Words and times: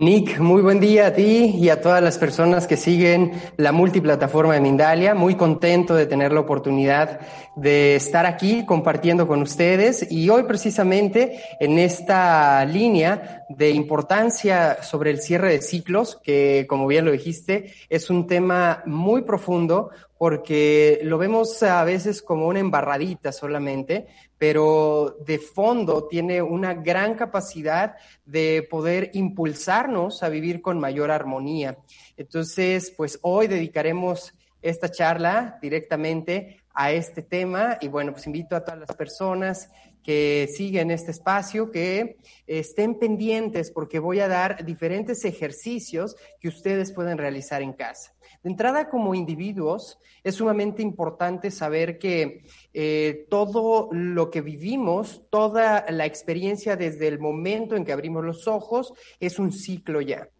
Nick, 0.00 0.38
muy 0.38 0.62
buen 0.62 0.80
día 0.80 1.08
a 1.08 1.12
ti 1.12 1.56
y 1.58 1.68
a 1.68 1.82
todas 1.82 2.02
las 2.02 2.16
personas 2.16 2.66
que 2.66 2.78
siguen 2.78 3.32
la 3.58 3.70
multiplataforma 3.70 4.54
de 4.54 4.60
Mindalia. 4.62 5.14
Muy 5.14 5.34
contento 5.34 5.94
de 5.94 6.06
tener 6.06 6.32
la 6.32 6.40
oportunidad 6.40 7.20
de 7.54 7.96
estar 7.96 8.24
aquí 8.24 8.64
compartiendo 8.64 9.28
con 9.28 9.42
ustedes 9.42 10.10
y 10.10 10.30
hoy 10.30 10.44
precisamente 10.44 11.42
en 11.60 11.78
esta 11.78 12.64
línea 12.64 13.44
de 13.50 13.72
importancia 13.72 14.82
sobre 14.82 15.10
el 15.10 15.20
cierre 15.20 15.50
de 15.50 15.60
ciclos, 15.60 16.18
que 16.24 16.64
como 16.66 16.86
bien 16.86 17.04
lo 17.04 17.12
dijiste, 17.12 17.74
es 17.90 18.08
un 18.08 18.26
tema 18.26 18.82
muy 18.86 19.20
profundo, 19.20 19.90
porque 20.16 21.00
lo 21.02 21.18
vemos 21.18 21.62
a 21.62 21.84
veces 21.84 22.22
como 22.22 22.46
una 22.46 22.60
embarradita 22.60 23.32
solamente, 23.32 24.06
pero 24.40 25.18
de 25.26 25.38
fondo 25.38 26.08
tiene 26.08 26.40
una 26.40 26.72
gran 26.72 27.14
capacidad 27.14 27.96
de 28.24 28.66
poder 28.70 29.10
impulsarnos 29.12 30.22
a 30.22 30.30
vivir 30.30 30.62
con 30.62 30.80
mayor 30.80 31.10
armonía. 31.10 31.76
Entonces, 32.16 32.90
pues 32.96 33.18
hoy 33.20 33.48
dedicaremos 33.48 34.32
esta 34.62 34.90
charla 34.90 35.58
directamente 35.60 36.62
a 36.72 36.90
este 36.90 37.20
tema 37.20 37.76
y 37.82 37.88
bueno, 37.88 38.12
pues 38.12 38.26
invito 38.26 38.56
a 38.56 38.64
todas 38.64 38.80
las 38.80 38.96
personas 38.96 39.68
que 40.02 40.48
siguen 40.50 40.90
este 40.90 41.10
espacio 41.10 41.70
que 41.70 42.16
estén 42.46 42.98
pendientes 42.98 43.70
porque 43.70 43.98
voy 43.98 44.20
a 44.20 44.28
dar 44.28 44.64
diferentes 44.64 45.26
ejercicios 45.26 46.16
que 46.40 46.48
ustedes 46.48 46.92
pueden 46.92 47.18
realizar 47.18 47.60
en 47.60 47.74
casa. 47.74 48.14
De 48.42 48.50
entrada, 48.50 48.88
como 48.88 49.14
individuos, 49.14 49.98
es 50.24 50.36
sumamente 50.36 50.82
importante 50.82 51.50
saber 51.50 51.98
que 51.98 52.42
eh, 52.72 53.26
todo 53.28 53.90
lo 53.92 54.30
que 54.30 54.40
vivimos, 54.40 55.22
toda 55.30 55.84
la 55.90 56.06
experiencia 56.06 56.76
desde 56.76 57.08
el 57.08 57.18
momento 57.18 57.76
en 57.76 57.84
que 57.84 57.92
abrimos 57.92 58.24
los 58.24 58.48
ojos, 58.48 58.94
es 59.18 59.38
un 59.38 59.52
ciclo 59.52 60.00
ya. 60.00 60.30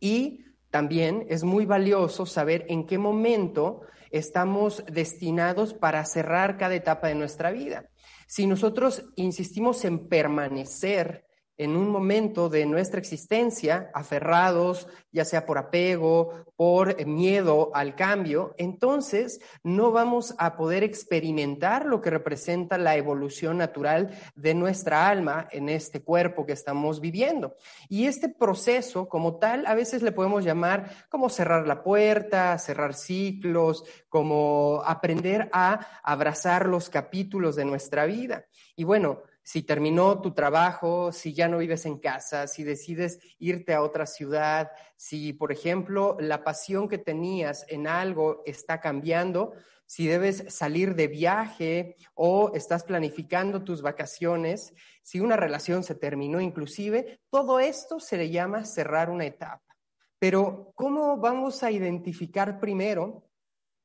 Y 0.00 0.44
también 0.70 1.26
es 1.28 1.44
muy 1.44 1.66
valioso 1.66 2.26
saber 2.26 2.64
en 2.68 2.86
qué 2.86 2.98
momento 2.98 3.82
estamos 4.10 4.84
destinados 4.90 5.72
para 5.72 6.04
cerrar 6.04 6.56
cada 6.56 6.74
etapa 6.74 7.08
de 7.08 7.14
nuestra 7.14 7.52
vida. 7.52 7.88
Si 8.26 8.46
nosotros 8.46 9.04
insistimos 9.16 9.84
en 9.84 10.08
permanecer 10.08 11.29
en 11.60 11.76
un 11.76 11.90
momento 11.90 12.48
de 12.48 12.64
nuestra 12.64 13.00
existencia, 13.00 13.90
aferrados, 13.92 14.88
ya 15.12 15.26
sea 15.26 15.44
por 15.44 15.58
apego, 15.58 16.46
por 16.56 17.04
miedo 17.04 17.70
al 17.74 17.94
cambio, 17.94 18.54
entonces 18.56 19.42
no 19.62 19.92
vamos 19.92 20.34
a 20.38 20.56
poder 20.56 20.84
experimentar 20.84 21.84
lo 21.84 22.00
que 22.00 22.08
representa 22.08 22.78
la 22.78 22.96
evolución 22.96 23.58
natural 23.58 24.08
de 24.34 24.54
nuestra 24.54 25.06
alma 25.06 25.48
en 25.50 25.68
este 25.68 26.02
cuerpo 26.02 26.46
que 26.46 26.54
estamos 26.54 26.98
viviendo. 26.98 27.54
Y 27.90 28.06
este 28.06 28.30
proceso 28.30 29.06
como 29.06 29.36
tal, 29.36 29.66
a 29.66 29.74
veces 29.74 30.00
le 30.00 30.12
podemos 30.12 30.44
llamar 30.44 30.90
como 31.10 31.28
cerrar 31.28 31.66
la 31.66 31.82
puerta, 31.82 32.56
cerrar 32.56 32.94
ciclos, 32.94 33.84
como 34.08 34.82
aprender 34.86 35.50
a 35.52 36.00
abrazar 36.02 36.66
los 36.66 36.88
capítulos 36.88 37.54
de 37.54 37.66
nuestra 37.66 38.06
vida. 38.06 38.46
Y 38.76 38.84
bueno, 38.84 39.24
si 39.50 39.64
terminó 39.64 40.20
tu 40.20 40.32
trabajo, 40.32 41.10
si 41.10 41.34
ya 41.34 41.48
no 41.48 41.58
vives 41.58 41.84
en 41.84 41.98
casa, 41.98 42.46
si 42.46 42.62
decides 42.62 43.18
irte 43.40 43.74
a 43.74 43.82
otra 43.82 44.06
ciudad, 44.06 44.70
si, 44.94 45.32
por 45.32 45.50
ejemplo, 45.50 46.16
la 46.20 46.44
pasión 46.44 46.88
que 46.88 46.98
tenías 46.98 47.66
en 47.68 47.88
algo 47.88 48.44
está 48.46 48.80
cambiando, 48.80 49.54
si 49.86 50.06
debes 50.06 50.44
salir 50.46 50.94
de 50.94 51.08
viaje 51.08 51.96
o 52.14 52.52
estás 52.54 52.84
planificando 52.84 53.64
tus 53.64 53.82
vacaciones, 53.82 54.72
si 55.02 55.18
una 55.18 55.36
relación 55.36 55.82
se 55.82 55.96
terminó 55.96 56.40
inclusive, 56.40 57.18
todo 57.28 57.58
esto 57.58 57.98
se 57.98 58.18
le 58.18 58.30
llama 58.30 58.64
cerrar 58.64 59.10
una 59.10 59.26
etapa. 59.26 59.76
Pero, 60.20 60.70
¿cómo 60.76 61.16
vamos 61.16 61.64
a 61.64 61.72
identificar 61.72 62.60
primero 62.60 63.28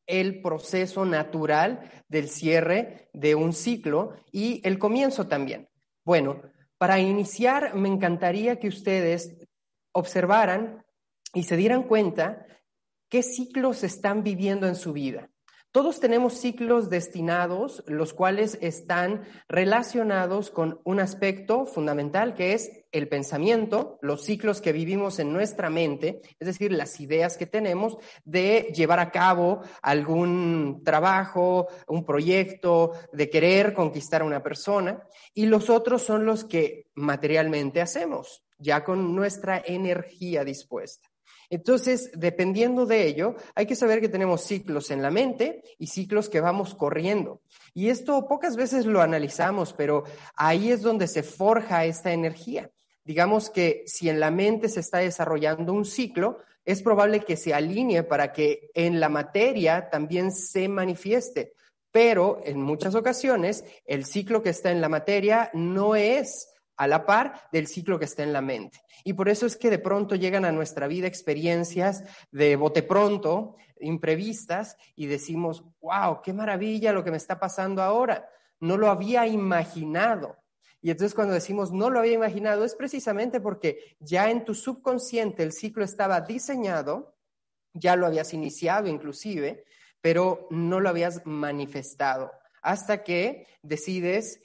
el 0.08 0.42
proceso 0.42 1.06
natural 1.06 1.90
del 2.08 2.30
cierre 2.30 3.10
de 3.14 3.36
un 3.36 3.54
ciclo 3.54 4.16
y 4.32 4.62
el 4.68 4.78
comienzo 4.80 5.28
también. 5.28 5.70
Bueno, 6.04 6.42
para 6.78 7.00
iniciar, 7.00 7.76
me 7.76 7.90
encantaría 7.90 8.60
que 8.60 8.68
ustedes 8.68 9.36
observaran 9.92 10.84
y 11.34 11.44
se 11.44 11.58
dieran 11.58 11.84
cuenta 11.84 12.46
qué 13.10 13.24
ciclos 13.24 13.84
están 13.84 14.24
viviendo 14.24 14.68
en 14.68 14.76
su 14.76 14.94
vida. 14.94 15.30
Todos 15.76 16.00
tenemos 16.00 16.36
ciclos 16.36 16.90
destinados, 16.90 17.84
los 17.86 18.14
cuales 18.14 18.58
están 18.62 19.26
relacionados 19.50 20.50
con 20.50 20.80
un 20.86 21.02
aspecto 21.02 21.66
fundamental 21.66 22.34
que 22.34 22.54
es 22.54 22.86
el 22.94 23.10
pensamiento, 23.10 24.00
los 24.02 24.24
ciclos 24.24 24.62
que 24.62 24.72
vivimos 24.72 25.20
en 25.20 25.34
nuestra 25.34 25.70
mente, 25.70 26.22
es 26.40 26.48
decir, 26.48 26.72
las 26.72 27.02
ideas 27.02 27.36
que 27.36 27.46
tenemos 27.46 27.98
de 28.24 28.72
llevar 28.74 29.02
a 29.02 29.12
cabo 29.12 29.64
algún 29.82 30.82
trabajo, 30.86 31.68
un 31.88 32.06
proyecto, 32.06 32.94
de 33.12 33.30
querer 33.30 33.74
conquistar 33.74 34.22
a 34.22 34.26
una 34.26 34.42
persona, 34.42 35.04
y 35.34 35.46
los 35.46 35.70
otros 35.70 36.04
son 36.04 36.26
los 36.26 36.46
que 36.46 36.88
materialmente 36.94 37.82
hacemos, 37.82 38.46
ya 38.60 38.86
con 38.86 39.14
nuestra 39.14 39.62
energía 39.66 40.46
dispuesta. 40.46 41.10
Entonces, 41.50 42.12
dependiendo 42.14 42.86
de 42.86 43.08
ello, 43.08 43.36
hay 43.56 43.66
que 43.66 43.76
saber 43.76 44.02
que 44.02 44.10
tenemos 44.10 44.42
ciclos 44.42 44.92
en 44.92 45.02
la 45.02 45.12
mente 45.12 45.64
y 45.78 45.88
ciclos 45.88 46.30
que 46.30 46.42
vamos 46.42 46.76
corriendo. 46.76 47.42
Y 47.74 47.90
esto 47.90 48.28
pocas 48.28 48.56
veces 48.56 48.86
lo 48.86 49.02
analizamos, 49.02 49.74
pero 49.74 50.04
ahí 50.36 50.72
es 50.72 50.82
donde 50.82 51.08
se 51.08 51.24
forja 51.24 51.86
esta 51.86 52.14
energía. 52.14 52.72
Digamos 53.04 53.50
que 53.50 53.84
si 53.86 54.10
en 54.10 54.20
la 54.20 54.32
mente 54.32 54.68
se 54.68 54.80
está 54.80 54.98
desarrollando 54.98 55.74
un 55.74 55.86
ciclo, 55.86 56.40
es 56.66 56.82
probable 56.82 57.20
que 57.20 57.38
se 57.38 57.54
alinee 57.54 58.04
para 58.04 58.34
que 58.34 58.72
en 58.74 59.00
la 59.00 59.10
materia 59.10 59.90
también 59.90 60.32
se 60.32 60.68
manifieste. 60.68 61.54
Pero 61.92 62.42
en 62.44 62.60
muchas 62.60 62.96
ocasiones 62.96 63.64
el 63.86 64.06
ciclo 64.06 64.42
que 64.42 64.50
está 64.50 64.72
en 64.72 64.82
la 64.82 64.90
materia 64.90 65.52
no 65.54 65.96
es 65.96 66.50
a 66.78 66.88
la 66.88 67.06
par 67.06 67.48
del 67.52 67.68
ciclo 67.68 68.00
que 68.00 68.06
está 68.06 68.24
en 68.24 68.34
la 68.34 68.42
mente. 68.42 68.82
Y 69.04 69.14
por 69.14 69.30
eso 69.30 69.46
es 69.46 69.58
que 69.58 69.70
de 69.70 69.80
pronto 69.80 70.16
llegan 70.16 70.46
a 70.46 70.52
nuestra 70.52 70.88
vida 70.88 71.08
experiencias 71.08 72.04
de 72.32 72.56
bote 72.56 72.84
pronto, 72.84 73.56
imprevistas, 73.80 74.78
y 74.96 75.08
decimos, 75.08 75.64
wow, 75.82 76.22
qué 76.22 76.34
maravilla 76.34 76.94
lo 76.94 77.04
que 77.04 77.12
me 77.12 77.18
está 77.18 77.40
pasando 77.40 77.82
ahora. 77.82 78.28
No 78.60 78.78
lo 78.78 78.90
había 78.90 79.28
imaginado. 79.28 80.38
Y 80.82 80.92
entonces 80.92 81.16
cuando 81.16 81.34
decimos 81.34 81.72
no 81.72 81.90
lo 81.90 81.98
había 81.98 82.14
imaginado 82.14 82.64
es 82.64 82.76
precisamente 82.76 83.40
porque 83.42 83.98
ya 84.00 84.30
en 84.30 84.46
tu 84.46 84.54
subconsciente 84.54 85.42
el 85.42 85.52
ciclo 85.52 85.84
estaba 85.84 86.22
diseñado, 86.22 87.18
ya 87.74 87.96
lo 87.96 88.06
habías 88.06 88.36
iniciado 88.36 88.88
inclusive, 88.88 89.66
pero 90.00 90.48
no 90.52 90.80
lo 90.80 90.90
habías 90.90 91.26
manifestado 91.26 92.32
hasta 92.62 93.04
que 93.04 93.48
decides 93.62 94.42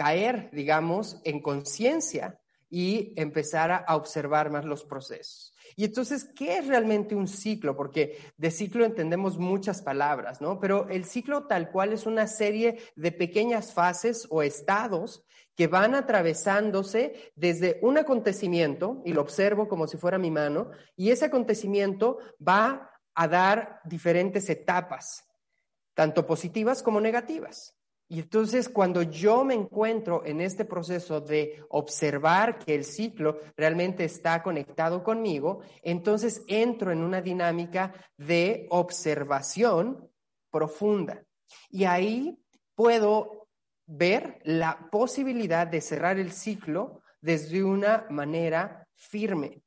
caer, 0.00 0.48
digamos, 0.54 1.20
en 1.24 1.42
conciencia 1.42 2.40
y 2.70 3.12
empezar 3.20 3.84
a 3.86 3.96
observar 3.96 4.48
más 4.48 4.64
los 4.64 4.82
procesos. 4.82 5.52
Y 5.76 5.84
entonces, 5.84 6.24
¿qué 6.34 6.56
es 6.56 6.66
realmente 6.68 7.14
un 7.14 7.28
ciclo? 7.28 7.76
Porque 7.76 8.16
de 8.38 8.50
ciclo 8.50 8.86
entendemos 8.86 9.36
muchas 9.36 9.82
palabras, 9.82 10.40
¿no? 10.40 10.58
Pero 10.58 10.88
el 10.88 11.04
ciclo 11.04 11.46
tal 11.46 11.70
cual 11.70 11.92
es 11.92 12.06
una 12.06 12.26
serie 12.28 12.78
de 12.96 13.12
pequeñas 13.12 13.74
fases 13.74 14.26
o 14.30 14.40
estados 14.40 15.22
que 15.54 15.66
van 15.66 15.94
atravesándose 15.94 17.32
desde 17.36 17.78
un 17.82 17.98
acontecimiento, 17.98 19.02
y 19.04 19.12
lo 19.12 19.20
observo 19.20 19.68
como 19.68 19.86
si 19.86 19.98
fuera 19.98 20.16
mi 20.16 20.30
mano, 20.30 20.70
y 20.96 21.10
ese 21.10 21.26
acontecimiento 21.26 22.20
va 22.40 22.90
a 23.14 23.28
dar 23.28 23.82
diferentes 23.84 24.48
etapas, 24.48 25.26
tanto 25.92 26.26
positivas 26.26 26.82
como 26.82 27.02
negativas. 27.02 27.76
Y 28.12 28.18
entonces 28.18 28.68
cuando 28.68 29.02
yo 29.02 29.44
me 29.44 29.54
encuentro 29.54 30.26
en 30.26 30.40
este 30.40 30.64
proceso 30.64 31.20
de 31.20 31.64
observar 31.68 32.58
que 32.58 32.74
el 32.74 32.84
ciclo 32.84 33.38
realmente 33.56 34.04
está 34.04 34.42
conectado 34.42 35.04
conmigo, 35.04 35.60
entonces 35.80 36.42
entro 36.48 36.90
en 36.90 37.04
una 37.04 37.22
dinámica 37.22 37.94
de 38.16 38.66
observación 38.70 40.10
profunda. 40.50 41.22
Y 41.70 41.84
ahí 41.84 42.36
puedo 42.74 43.46
ver 43.86 44.40
la 44.42 44.90
posibilidad 44.90 45.68
de 45.68 45.80
cerrar 45.80 46.18
el 46.18 46.32
ciclo 46.32 47.02
desde 47.20 47.62
una 47.62 48.06
manera 48.10 48.88
firme. 48.96 49.62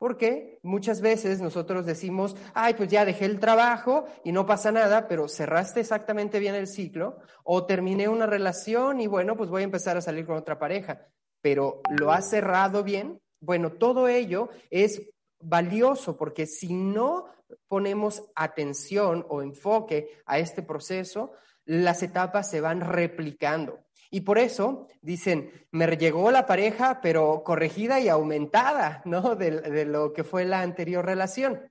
Porque 0.00 0.58
muchas 0.62 1.02
veces 1.02 1.42
nosotros 1.42 1.84
decimos, 1.84 2.34
ay, 2.54 2.72
pues 2.72 2.88
ya 2.88 3.04
dejé 3.04 3.26
el 3.26 3.38
trabajo 3.38 4.06
y 4.24 4.32
no 4.32 4.46
pasa 4.46 4.72
nada, 4.72 5.06
pero 5.08 5.28
cerraste 5.28 5.80
exactamente 5.80 6.38
bien 6.38 6.54
el 6.54 6.68
ciclo, 6.68 7.18
o 7.44 7.66
terminé 7.66 8.08
una 8.08 8.24
relación 8.24 9.02
y 9.02 9.06
bueno, 9.06 9.36
pues 9.36 9.50
voy 9.50 9.60
a 9.60 9.66
empezar 9.66 9.98
a 9.98 10.00
salir 10.00 10.24
con 10.24 10.38
otra 10.38 10.58
pareja, 10.58 11.06
pero 11.42 11.82
lo 11.90 12.12
has 12.12 12.30
cerrado 12.30 12.82
bien. 12.82 13.20
Bueno, 13.42 13.72
todo 13.72 14.08
ello 14.08 14.48
es 14.70 15.02
valioso 15.38 16.16
porque 16.16 16.46
si 16.46 16.72
no 16.72 17.26
ponemos 17.68 18.22
atención 18.34 19.26
o 19.28 19.42
enfoque 19.42 20.08
a 20.24 20.38
este 20.38 20.62
proceso, 20.62 21.32
las 21.66 22.02
etapas 22.02 22.48
se 22.48 22.62
van 22.62 22.80
replicando. 22.80 23.80
Y 24.10 24.22
por 24.22 24.38
eso 24.38 24.88
dicen, 25.00 25.50
me 25.70 25.86
llegó 25.96 26.30
la 26.30 26.44
pareja, 26.44 27.00
pero 27.00 27.42
corregida 27.44 28.00
y 28.00 28.08
aumentada, 28.08 29.02
¿no? 29.04 29.36
De, 29.36 29.84
lo 29.84 30.12
que 30.12 30.24
fue 30.24 30.44
la 30.44 30.60
anterior 30.60 31.04
relación 31.04 31.70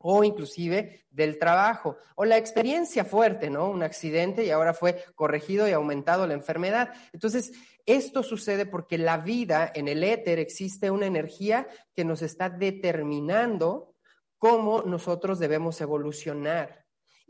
o 0.00 0.22
inclusive 0.22 1.06
del 1.10 1.38
trabajo, 1.38 1.96
o 2.14 2.24
la 2.24 2.36
experiencia 2.36 3.04
fuerte, 3.04 3.50
¿no? 3.50 3.68
Un 3.68 3.82
accidente 3.82 4.44
y 4.44 4.50
ahora 4.50 4.72
fue 4.72 5.04
corregido 5.16 5.68
y 5.68 5.72
aumentado 5.72 6.26
la 6.26 6.34
enfermedad. 6.34 6.92
Entonces, 7.12 7.52
esto 7.84 8.22
sucede 8.22 8.64
porque 8.64 8.96
la 8.96 9.18
vida 9.18 9.72
en 9.74 9.88
el 9.88 10.04
éter 10.04 10.38
existe 10.38 10.90
una 10.90 11.06
energía 11.06 11.66
que 11.96 12.04
nos 12.04 12.22
está 12.22 12.48
determinando 12.48 13.94
cómo 14.38 14.82
nosotros 14.82 15.38
debemos 15.38 15.80
evolucionar. 15.80 16.77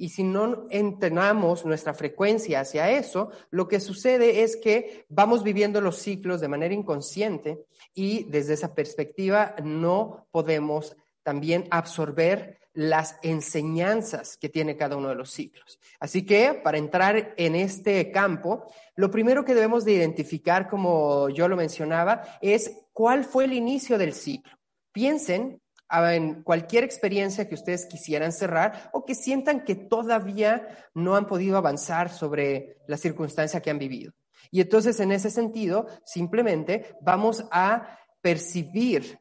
Y 0.00 0.10
si 0.10 0.22
no 0.22 0.68
entrenamos 0.70 1.66
nuestra 1.66 1.92
frecuencia 1.92 2.60
hacia 2.60 2.88
eso, 2.92 3.32
lo 3.50 3.66
que 3.66 3.80
sucede 3.80 4.44
es 4.44 4.56
que 4.56 5.04
vamos 5.08 5.42
viviendo 5.42 5.80
los 5.80 5.96
ciclos 5.96 6.40
de 6.40 6.46
manera 6.46 6.72
inconsciente 6.72 7.64
y 7.94 8.22
desde 8.30 8.54
esa 8.54 8.76
perspectiva 8.76 9.56
no 9.62 10.28
podemos 10.30 10.96
también 11.24 11.66
absorber 11.72 12.60
las 12.74 13.18
enseñanzas 13.22 14.36
que 14.36 14.48
tiene 14.48 14.76
cada 14.76 14.96
uno 14.96 15.08
de 15.08 15.16
los 15.16 15.32
ciclos. 15.32 15.80
Así 15.98 16.24
que 16.24 16.54
para 16.54 16.78
entrar 16.78 17.34
en 17.36 17.56
este 17.56 18.12
campo, 18.12 18.72
lo 18.94 19.10
primero 19.10 19.44
que 19.44 19.54
debemos 19.54 19.84
de 19.84 19.94
identificar, 19.94 20.68
como 20.68 21.28
yo 21.28 21.48
lo 21.48 21.56
mencionaba, 21.56 22.22
es 22.40 22.70
cuál 22.92 23.24
fue 23.24 23.46
el 23.46 23.52
inicio 23.52 23.98
del 23.98 24.12
ciclo. 24.12 24.52
Piensen 24.92 25.60
en 25.90 26.42
cualquier 26.42 26.84
experiencia 26.84 27.48
que 27.48 27.54
ustedes 27.54 27.86
quisieran 27.86 28.32
cerrar 28.32 28.90
o 28.92 29.04
que 29.04 29.14
sientan 29.14 29.64
que 29.64 29.74
todavía 29.74 30.68
no 30.94 31.16
han 31.16 31.26
podido 31.26 31.56
avanzar 31.56 32.10
sobre 32.10 32.76
la 32.86 32.96
circunstancia 32.96 33.60
que 33.60 33.70
han 33.70 33.78
vivido. 33.78 34.12
Y 34.50 34.60
entonces, 34.60 35.00
en 35.00 35.12
ese 35.12 35.30
sentido, 35.30 35.86
simplemente 36.04 36.96
vamos 37.00 37.44
a 37.50 37.98
percibir 38.20 39.18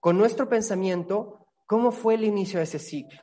con 0.00 0.18
nuestro 0.18 0.48
pensamiento 0.48 1.46
cómo 1.66 1.92
fue 1.92 2.14
el 2.14 2.24
inicio 2.24 2.58
de 2.58 2.64
ese 2.64 2.78
ciclo. 2.78 3.20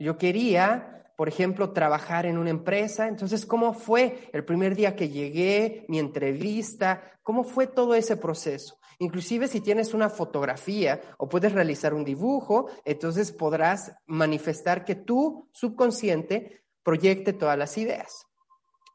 Yo 0.00 0.18
quería, 0.18 1.05
por 1.16 1.28
ejemplo, 1.28 1.72
trabajar 1.72 2.26
en 2.26 2.36
una 2.36 2.50
empresa, 2.50 3.08
entonces, 3.08 3.46
¿cómo 3.46 3.72
fue 3.72 4.28
el 4.32 4.44
primer 4.44 4.76
día 4.76 4.94
que 4.94 5.08
llegué, 5.08 5.86
mi 5.88 5.98
entrevista? 5.98 7.18
¿Cómo 7.22 7.42
fue 7.42 7.66
todo 7.66 7.94
ese 7.94 8.18
proceso? 8.18 8.78
Inclusive 8.98 9.48
si 9.48 9.60
tienes 9.60 9.94
una 9.94 10.10
fotografía 10.10 11.00
o 11.18 11.28
puedes 11.28 11.52
realizar 11.52 11.94
un 11.94 12.04
dibujo, 12.04 12.68
entonces 12.84 13.32
podrás 13.32 13.94
manifestar 14.06 14.84
que 14.84 14.94
tu 14.94 15.48
subconsciente 15.52 16.62
proyecte 16.82 17.32
todas 17.32 17.58
las 17.58 17.76
ideas. 17.78 18.26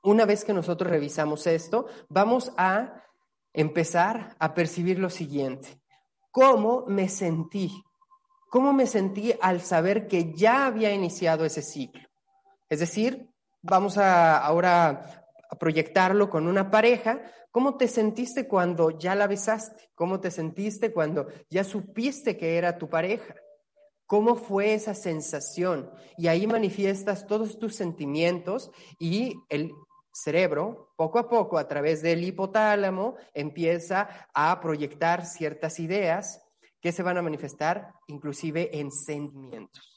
Una 0.04 0.26
vez 0.26 0.46
que 0.46 0.54
nosotros 0.54 0.90
revisamos 0.90 1.46
esto, 1.48 1.88
vamos 2.08 2.52
a 2.58 3.04
empezar 3.54 4.36
a 4.40 4.54
percibir 4.54 4.98
lo 5.00 5.10
siguiente. 5.10 5.82
¿Cómo 6.32 6.86
me 6.88 7.10
sentí? 7.10 7.84
¿Cómo 8.50 8.74
me 8.74 8.86
sentí 8.86 9.34
al 9.42 9.62
saber 9.62 10.08
que 10.08 10.34
ya 10.34 10.66
había 10.66 10.94
iniciado 10.94 11.46
ese 11.46 11.62
ciclo? 11.62 12.11
Es 12.72 12.80
decir, 12.80 13.28
vamos 13.62 13.98
a 13.98 14.38
ahora 14.38 15.26
a 15.50 15.56
proyectarlo 15.58 16.30
con 16.30 16.48
una 16.48 16.72
pareja, 16.72 17.22
¿cómo 17.52 17.76
te 17.76 17.90
sentiste 17.90 18.48
cuando 18.48 18.98
ya 18.98 19.14
la 19.14 19.28
besaste? 19.28 19.90
¿Cómo 19.94 20.22
te 20.22 20.32
sentiste 20.32 20.94
cuando 20.94 21.28
ya 21.50 21.66
supiste 21.66 22.38
que 22.38 22.58
era 22.58 22.78
tu 22.78 22.88
pareja? 22.88 23.36
¿Cómo 24.06 24.36
fue 24.36 24.74
esa 24.74 24.96
sensación? 24.96 25.92
Y 26.18 26.30
ahí 26.30 26.48
manifiestas 26.48 27.28
todos 27.28 27.60
tus 27.60 27.76
sentimientos 27.76 28.72
y 28.98 29.36
el 29.50 29.74
cerebro, 30.14 30.94
poco 30.96 31.20
a 31.20 31.28
poco, 31.28 31.58
a 31.58 31.68
través 31.68 32.02
del 32.02 32.24
hipotálamo, 32.24 33.16
empieza 33.34 34.30
a 34.34 34.62
proyectar 34.62 35.26
ciertas 35.26 35.78
ideas 35.82 36.42
que 36.80 36.94
se 36.94 37.04
van 37.04 37.18
a 37.18 37.22
manifestar 37.22 37.92
inclusive 38.08 38.80
en 38.80 38.94
sentimientos. 38.94 39.91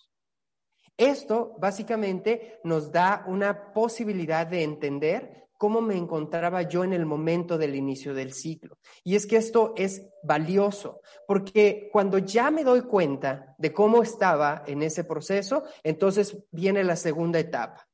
Esto 0.97 1.57
básicamente 1.59 2.61
nos 2.65 2.93
da 2.93 3.25
una 3.27 3.73
posibilidad 3.73 4.47
de 4.47 4.63
entender 4.63 5.45
cómo 5.57 5.81
me 5.81 5.97
encontraba 5.97 6.63
yo 6.63 6.85
en 6.85 6.93
el 6.93 7.07
momento 7.07 7.57
del 7.57 7.75
inicio 7.75 8.13
del 8.15 8.33
ciclo. 8.33 8.79
Y 9.03 9.17
es 9.17 9.27
que 9.27 9.37
esto 9.37 9.73
es 9.77 10.07
valioso, 10.23 11.01
porque 11.27 11.89
cuando 11.93 12.19
ya 12.19 12.51
me 12.51 12.65
doy 12.65 12.83
cuenta 12.83 13.55
de 13.59 13.73
cómo 13.73 14.03
estaba 14.03 14.63
en 14.67 14.83
ese 14.83 15.05
proceso, 15.05 15.65
entonces 15.83 16.37
viene 16.51 16.85
la 16.85 16.97
segunda 16.97 17.39
etapa, 17.39 17.89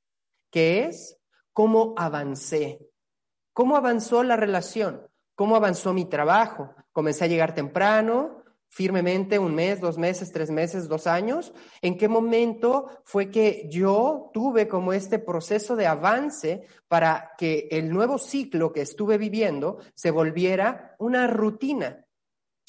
que 0.50 0.84
es 0.84 1.18
cómo 1.52 1.94
avancé, 1.96 2.80
cómo 3.52 3.76
avanzó 3.76 4.22
la 4.24 4.36
relación, 4.36 5.06
cómo 5.34 5.56
avanzó 5.56 5.92
mi 5.92 6.06
trabajo. 6.06 6.74
Comencé 6.92 7.24
a 7.24 7.28
llegar 7.28 7.54
temprano, 7.54 8.39
firmemente 8.70 9.38
un 9.38 9.54
mes, 9.54 9.80
dos 9.80 9.98
meses, 9.98 10.32
tres 10.32 10.50
meses, 10.50 10.88
dos 10.88 11.06
años? 11.06 11.52
¿En 11.82 11.98
qué 11.98 12.08
momento 12.08 12.86
fue 13.04 13.30
que 13.30 13.68
yo 13.68 14.30
tuve 14.32 14.68
como 14.68 14.92
este 14.92 15.18
proceso 15.18 15.76
de 15.76 15.86
avance 15.86 16.62
para 16.88 17.32
que 17.36 17.68
el 17.70 17.90
nuevo 17.90 18.16
ciclo 18.16 18.72
que 18.72 18.82
estuve 18.82 19.18
viviendo 19.18 19.80
se 19.94 20.10
volviera 20.10 20.94
una 21.00 21.26
rutina, 21.26 22.06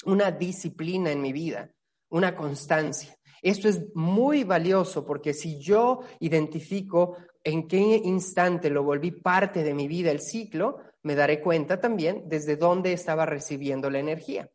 una 0.04 0.32
disciplina 0.32 1.12
en 1.12 1.22
mi 1.22 1.32
vida, 1.32 1.72
una 2.10 2.34
constancia? 2.34 3.16
Esto 3.40 3.68
es 3.68 3.94
muy 3.94 4.44
valioso 4.44 5.06
porque 5.06 5.32
si 5.32 5.60
yo 5.60 6.00
identifico 6.20 7.16
en 7.44 7.66
qué 7.66 7.78
instante 7.78 8.70
lo 8.70 8.82
volví 8.82 9.12
parte 9.12 9.62
de 9.62 9.74
mi 9.74 9.88
vida 9.88 10.10
el 10.10 10.20
ciclo, 10.20 10.78
me 11.02 11.14
daré 11.14 11.40
cuenta 11.40 11.80
también 11.80 12.24
desde 12.26 12.56
dónde 12.56 12.92
estaba 12.92 13.26
recibiendo 13.26 13.90
la 13.90 13.98
energía. 13.98 14.50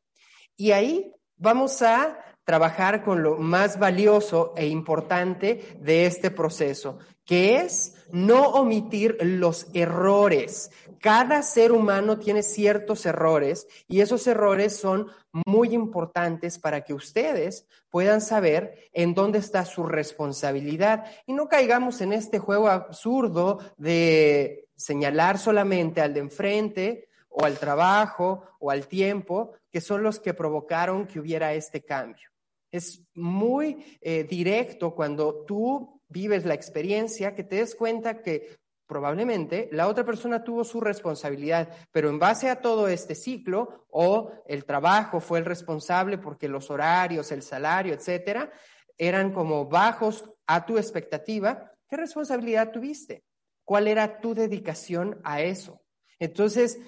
Y 0.55 0.71
ahí 0.71 1.13
Vamos 1.39 1.83
a 1.83 2.17
trabajar 2.45 3.03
con 3.03 3.21
lo 3.21 3.37
más 3.37 3.77
valioso 3.77 4.53
e 4.57 4.65
importante 4.67 5.77
de 5.79 6.07
este 6.07 6.31
proceso, 6.31 6.97
que 7.25 7.57
es 7.57 7.93
no 8.11 8.49
omitir 8.51 9.17
los 9.21 9.67
errores. 9.73 10.71
Cada 10.99 11.43
ser 11.43 11.73
humano 11.73 12.17
tiene 12.17 12.41
ciertos 12.41 13.05
errores 13.05 13.67
y 13.87 14.01
esos 14.01 14.25
errores 14.25 14.77
son 14.77 15.07
muy 15.45 15.75
importantes 15.75 16.57
para 16.57 16.81
que 16.81 16.95
ustedes 16.95 17.67
puedan 17.91 18.21
saber 18.21 18.89
en 18.93 19.13
dónde 19.13 19.37
está 19.37 19.63
su 19.63 19.83
responsabilidad 19.83 21.05
y 21.27 21.33
no 21.33 21.47
caigamos 21.47 22.01
en 22.01 22.13
este 22.13 22.39
juego 22.39 22.67
absurdo 22.69 23.59
de 23.77 24.69
señalar 24.75 25.37
solamente 25.37 26.01
al 26.01 26.15
de 26.15 26.21
enfrente 26.21 27.09
o 27.29 27.45
al 27.45 27.59
trabajo 27.59 28.41
o 28.59 28.71
al 28.71 28.87
tiempo, 28.87 29.53
que 29.77 29.81
son 29.81 30.01
los 30.01 30.19
que 30.19 30.33
provocaron 30.33 31.05
que 31.05 31.19
hubiera 31.19 31.53
este 31.53 31.83
cambio. 31.83 32.27
Es 32.71 33.03
muy 33.13 33.99
eh, 34.01 34.23
directo 34.23 34.95
cuando 34.95 35.45
tú 35.45 36.01
vives 36.07 36.45
la 36.45 36.55
experiencia 36.55 37.35
que 37.35 37.43
te 37.43 37.57
des 37.57 37.75
cuenta 37.75 38.23
que 38.23 38.57
probablemente 38.87 39.69
la 39.71 39.87
otra 39.87 40.03
persona 40.03 40.43
tuvo 40.43 40.63
su 40.63 40.81
responsabilidad, 40.81 41.69
pero 41.91 42.09
en 42.09 42.17
base 42.17 42.49
a 42.49 42.59
todo 42.59 42.87
este 42.87 43.13
ciclo 43.13 43.85
o 43.91 44.31
el 44.47 44.65
trabajo 44.65 45.19
fue 45.19 45.37
el 45.37 45.45
responsable 45.45 46.17
porque 46.17 46.47
los 46.47 46.71
horarios, 46.71 47.31
el 47.31 47.43
salario, 47.43 47.93
etcétera, 47.93 48.51
eran 48.97 49.31
como 49.31 49.67
bajos 49.67 50.27
a 50.47 50.65
tu 50.65 50.79
expectativa, 50.79 51.71
¿qué 51.87 51.97
responsabilidad 51.97 52.71
tuviste? 52.71 53.23
¿Cuál 53.63 53.87
era 53.87 54.21
tu 54.21 54.33
dedicación 54.33 55.21
a 55.23 55.41
eso? 55.41 55.83
Entonces, 56.17 56.79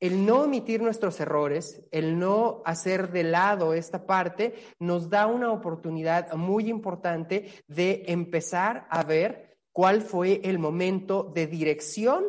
el 0.00 0.24
no 0.24 0.42
omitir 0.42 0.80
nuestros 0.80 1.20
errores, 1.20 1.82
el 1.90 2.18
no 2.18 2.62
hacer 2.64 3.12
de 3.12 3.22
lado 3.22 3.74
esta 3.74 4.06
parte, 4.06 4.54
nos 4.78 5.10
da 5.10 5.26
una 5.26 5.52
oportunidad 5.52 6.32
muy 6.32 6.68
importante 6.70 7.52
de 7.68 8.04
empezar 8.08 8.86
a 8.90 9.02
ver 9.02 9.58
cuál 9.72 10.00
fue 10.00 10.40
el 10.44 10.58
momento 10.58 11.30
de 11.34 11.46
dirección 11.46 12.24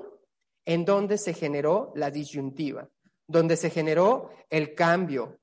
en 0.65 0.85
donde 0.85 1.17
se 1.17 1.33
generó 1.33 1.93
la 1.95 2.11
disyuntiva, 2.11 2.89
donde 3.27 3.55
se 3.55 3.69
generó 3.69 4.29
el 4.49 4.75
cambio, 4.75 5.39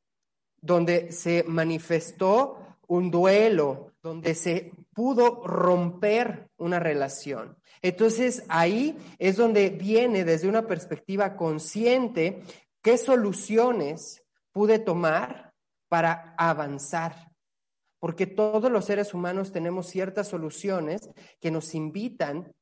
donde 0.61 1.11
se 1.12 1.44
manifestó 1.47 2.58
un 2.87 3.11
duelo, 3.11 3.92
donde 4.02 4.35
se 4.35 4.73
pudo 4.99 5.47
romper 5.47 6.50
una 6.57 6.81
relación. 6.81 7.57
Entonces 7.83 8.43
ahí 8.49 8.99
es 9.21 9.37
donde 9.37 9.71
viene 9.71 10.25
desde 10.25 10.49
una 10.49 10.67
perspectiva 10.67 11.37
consciente 11.37 12.43
qué 12.83 12.99
soluciones 12.99 14.26
pude 14.50 14.81
tomar 14.81 15.55
para 15.88 16.35
avanzar. 16.37 17.31
Porque 18.00 18.26
todos 18.26 18.73
los 18.73 18.87
seres 18.87 19.14
humanos 19.14 19.52
tenemos 19.52 19.87
ciertas 19.87 20.26
soluciones 20.26 21.09
que 21.40 21.52
nos 21.52 21.76
invitan 21.76 22.52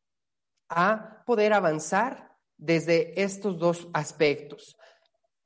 a 0.68 1.22
poder 1.24 1.54
avanzar 1.54 2.36
desde 2.58 3.18
estos 3.22 3.58
dos 3.58 3.88
aspectos, 3.94 4.76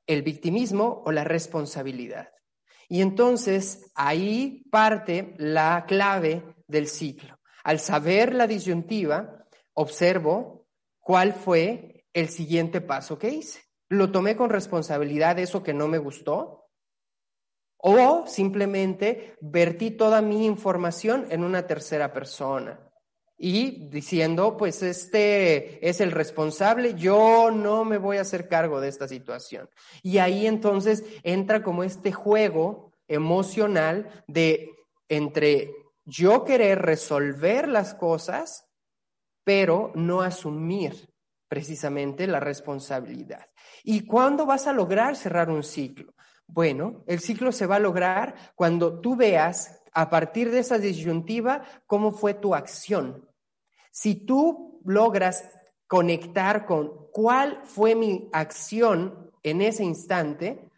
el 0.09 0.23
victimismo 0.23 1.05
o 1.07 1.13
la 1.13 1.23
responsabilidad. 1.23 2.33
Y 2.89 3.01
entonces 3.01 3.93
ahí 3.95 4.65
parte 4.73 5.37
la 5.39 5.85
clave 5.87 6.43
del 6.71 6.87
ciclo. 6.89 7.39
Al 7.65 7.79
saber 7.79 8.35
la 8.35 8.47
disyuntiva, 8.47 9.47
observo 9.75 10.67
cuál 10.99 11.35
fue 11.35 12.07
el 12.13 12.29
siguiente 12.29 12.81
paso 12.81 13.19
que 13.19 13.31
hice. 13.31 13.63
¿Lo 13.89 14.11
tomé 14.13 14.37
con 14.37 14.51
responsabilidad 14.51 15.39
eso 15.39 15.63
que 15.63 15.75
no 15.75 15.89
me 15.89 15.99
gustó? 15.99 16.69
¿O 17.77 18.27
simplemente 18.27 19.37
vertí 19.41 19.91
toda 19.91 20.23
mi 20.23 20.47
información 20.47 21.27
en 21.31 21.45
una 21.45 21.67
tercera 21.67 22.13
persona? 22.13 22.79
Y 23.37 23.89
diciendo, 23.89 24.57
pues 24.59 24.83
este 24.83 25.89
es 25.89 26.03
el 26.03 26.13
responsable, 26.13 26.95
yo 26.95 27.51
no 27.51 27.87
me 27.87 27.97
voy 27.97 28.19
a 28.19 28.21
hacer 28.21 28.49
cargo 28.49 28.83
de 28.83 28.89
esta 28.89 29.09
situación. 29.09 29.71
Y 30.03 30.19
ahí 30.19 30.47
entonces 30.47 31.05
entra 31.23 31.63
como 31.63 31.83
este 31.83 32.13
juego 32.13 32.93
emocional 33.09 34.25
de 34.29 34.71
entre 35.09 35.73
yo 36.11 36.45
querer 36.45 36.83
resolver 36.83 37.69
las 37.69 37.95
cosas 37.95 38.67
pero 39.45 39.93
no 39.95 40.21
asumir 40.21 41.09
precisamente 41.49 42.27
la 42.27 42.41
responsabilidad. 42.41 43.47
¿Y 43.83 44.07
cuándo 44.07 44.45
vas 44.45 44.67
a 44.67 44.73
lograr 44.73 45.17
cerrar 45.17 45.51
un 45.51 45.63
ciclo? 45.63 46.15
Bueno, 46.47 47.05
el 47.07 47.21
ciclo 47.21 47.53
se 47.53 47.67
va 47.67 47.77
a 47.77 47.81
lograr 47.81 48.35
cuando 48.55 49.01
tú 49.01 49.17
veas 49.17 49.83
a 49.93 50.11
partir 50.11 50.51
de 50.51 50.61
esa 50.61 50.79
disyuntiva 50.79 51.65
cómo 51.87 52.13
fue 52.13 52.35
tu 52.35 52.55
acción. 52.55 53.29
Si 53.91 54.15
tú 54.15 54.81
logras 54.85 55.49
conectar 55.87 56.67
con 56.67 57.09
cuál 57.13 57.61
fue 57.65 57.95
mi 57.95 58.29
acción 58.33 59.33
en 59.43 59.63
ese 59.63 59.85
instante, 59.85 60.70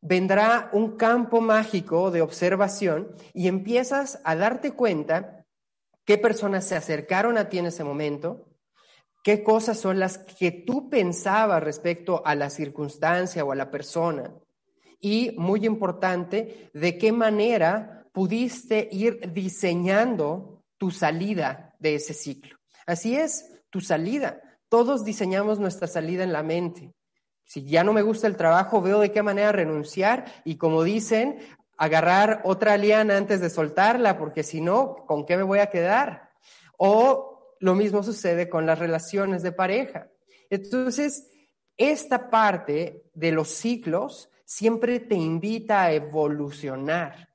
vendrá 0.00 0.70
un 0.72 0.96
campo 0.96 1.40
mágico 1.40 2.10
de 2.10 2.22
observación 2.22 3.14
y 3.32 3.48
empiezas 3.48 4.20
a 4.24 4.36
darte 4.36 4.72
cuenta 4.72 5.44
qué 6.04 6.18
personas 6.18 6.64
se 6.64 6.76
acercaron 6.76 7.38
a 7.38 7.48
ti 7.48 7.58
en 7.58 7.66
ese 7.66 7.84
momento, 7.84 8.48
qué 9.22 9.42
cosas 9.42 9.78
son 9.78 9.98
las 9.98 10.18
que 10.18 10.52
tú 10.52 10.88
pensabas 10.88 11.62
respecto 11.62 12.22
a 12.24 12.34
la 12.34 12.48
circunstancia 12.48 13.44
o 13.44 13.52
a 13.52 13.56
la 13.56 13.70
persona. 13.70 14.32
Y, 15.00 15.34
muy 15.36 15.66
importante, 15.66 16.70
de 16.72 16.96
qué 16.96 17.12
manera 17.12 18.06
pudiste 18.12 18.88
ir 18.90 19.32
diseñando 19.32 20.64
tu 20.78 20.90
salida 20.90 21.74
de 21.78 21.96
ese 21.96 22.14
ciclo. 22.14 22.56
Así 22.86 23.16
es, 23.16 23.52
tu 23.68 23.80
salida. 23.80 24.40
Todos 24.68 25.04
diseñamos 25.04 25.58
nuestra 25.58 25.86
salida 25.86 26.24
en 26.24 26.32
la 26.32 26.42
mente. 26.42 26.94
Si 27.46 27.64
ya 27.64 27.84
no 27.84 27.92
me 27.92 28.02
gusta 28.02 28.26
el 28.26 28.36
trabajo, 28.36 28.82
veo 28.82 29.00
de 29.00 29.12
qué 29.12 29.22
manera 29.22 29.52
renunciar 29.52 30.24
y 30.44 30.56
como 30.56 30.82
dicen, 30.82 31.38
agarrar 31.78 32.40
otra 32.44 32.76
liana 32.76 33.16
antes 33.16 33.40
de 33.40 33.50
soltarla, 33.50 34.18
porque 34.18 34.42
si 34.42 34.60
no, 34.60 35.04
¿con 35.06 35.24
qué 35.24 35.36
me 35.36 35.42
voy 35.42 35.60
a 35.60 35.70
quedar? 35.70 36.32
O 36.76 37.56
lo 37.60 37.74
mismo 37.74 38.02
sucede 38.02 38.48
con 38.48 38.66
las 38.66 38.78
relaciones 38.78 39.42
de 39.42 39.52
pareja. 39.52 40.08
Entonces, 40.50 41.30
esta 41.76 42.30
parte 42.30 43.04
de 43.14 43.32
los 43.32 43.48
ciclos 43.48 44.30
siempre 44.44 45.00
te 45.00 45.14
invita 45.14 45.82
a 45.82 45.92
evolucionar. 45.92 47.28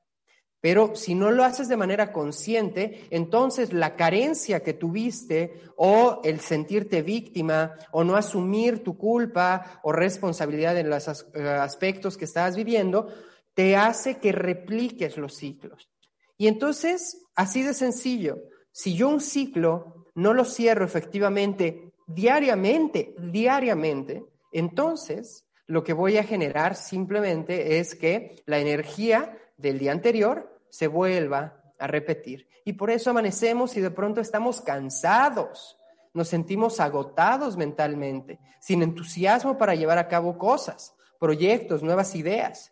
Pero 0.62 0.96
si 0.96 1.16
no 1.16 1.32
lo 1.32 1.44
haces 1.44 1.68
de 1.68 1.76
manera 1.76 2.14
consciente, 2.14 3.08
entonces 3.10 3.74
la 3.74 3.96
carencia 3.96 4.62
que 4.62 4.74
tuviste 4.74 5.60
o 5.76 6.22
el 6.24 6.40
sentirte 6.40 7.02
víctima 7.02 7.74
o 7.92 8.04
no 8.04 8.16
asumir 8.16 8.84
tu 8.84 8.96
culpa 8.96 9.82
o 9.82 9.92
responsabilidad 9.92 10.78
en 10.78 10.92
los 10.92 11.08
eh, 11.08 11.48
aspectos 11.48 12.16
que 12.16 12.26
estás 12.26 12.56
viviendo, 12.56 13.08
te 13.56 13.76
hace 13.76 14.20
que 14.20 14.32
repliques 14.32 15.18
los 15.18 15.36
ciclos. 15.36 15.90
Y 16.38 16.48
entonces, 16.48 17.24
así 17.36 17.64
de 17.64 17.74
sencillo, 17.74 18.38
si 18.72 18.96
yo 18.96 19.10
un 19.10 19.20
ciclo 19.20 20.08
no 20.14 20.34
lo 20.34 20.46
cierro 20.46 20.86
efectivamente 20.86 21.92
diariamente, 22.06 23.16
diariamente, 23.18 24.24
entonces 24.52 25.48
lo 25.66 25.84
que 25.84 25.94
voy 25.94 26.18
a 26.18 26.24
generar 26.24 26.76
simplemente 26.76 27.80
es 27.80 27.96
que 27.96 28.44
la 28.46 28.60
energía 28.60 29.38
del 29.62 29.80
día 29.80 29.92
anterior 29.92 30.60
se 30.70 30.88
vuelva 30.88 31.62
a 31.80 31.88
repetir. 31.88 32.48
Y 32.66 32.74
por 32.74 32.92
eso 32.92 33.10
amanecemos 33.10 33.76
y 33.78 33.82
de 33.82 33.92
pronto 33.92 34.22
estamos 34.22 34.62
cansados, 34.62 35.78
nos 36.14 36.28
sentimos 36.28 36.80
agotados 36.80 37.58
mentalmente, 37.58 38.40
sin 38.60 38.84
entusiasmo 38.84 39.58
para 39.58 39.76
llevar 39.76 39.98
a 39.98 40.08
cabo 40.08 40.38
cosas, 40.38 40.94
proyectos, 41.20 41.84
nuevas 41.84 42.16
ideas. 42.16 42.72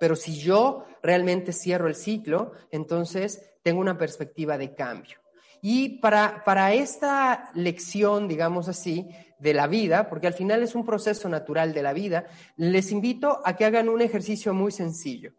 Pero 0.00 0.16
si 0.16 0.38
yo 0.38 0.84
realmente 1.02 1.52
cierro 1.52 1.88
el 1.88 1.94
ciclo, 1.94 2.52
entonces 2.70 3.42
tengo 3.62 3.80
una 3.80 3.98
perspectiva 3.98 4.58
de 4.58 4.74
cambio. 4.74 5.18
Y 5.62 6.00
para, 6.00 6.44
para 6.44 6.72
esta 6.74 7.50
lección, 7.54 8.28
digamos 8.28 8.68
así, 8.68 9.08
de 9.38 9.54
la 9.54 9.66
vida, 9.66 10.08
porque 10.08 10.26
al 10.26 10.34
final 10.34 10.62
es 10.62 10.74
un 10.74 10.84
proceso 10.84 11.28
natural 11.28 11.74
de 11.74 11.82
la 11.82 11.92
vida, 11.92 12.26
les 12.56 12.90
invito 12.90 13.40
a 13.44 13.56
que 13.56 13.64
hagan 13.64 13.88
un 13.88 14.00
ejercicio 14.00 14.54
muy 14.54 14.72
sencillo. 14.72 15.32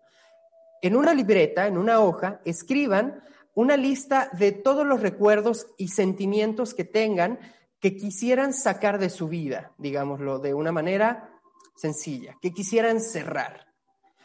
En 0.81 0.95
una 0.95 1.13
libreta, 1.13 1.67
en 1.67 1.77
una 1.77 1.99
hoja, 1.99 2.41
escriban 2.45 3.23
una 3.53 3.75
lista 3.75 4.29
de 4.33 4.51
todos 4.51 4.85
los 4.85 5.01
recuerdos 5.01 5.67
y 5.77 5.87
sentimientos 5.87 6.73
que 6.73 6.83
tengan 6.83 7.39
que 7.79 7.95
quisieran 7.95 8.53
sacar 8.53 8.99
de 8.99 9.09
su 9.09 9.27
vida, 9.27 9.71
digámoslo 9.77 10.39
de 10.39 10.53
una 10.53 10.71
manera 10.71 11.29
sencilla, 11.75 12.35
que 12.41 12.53
quisieran 12.53 13.01
cerrar. 13.01 13.67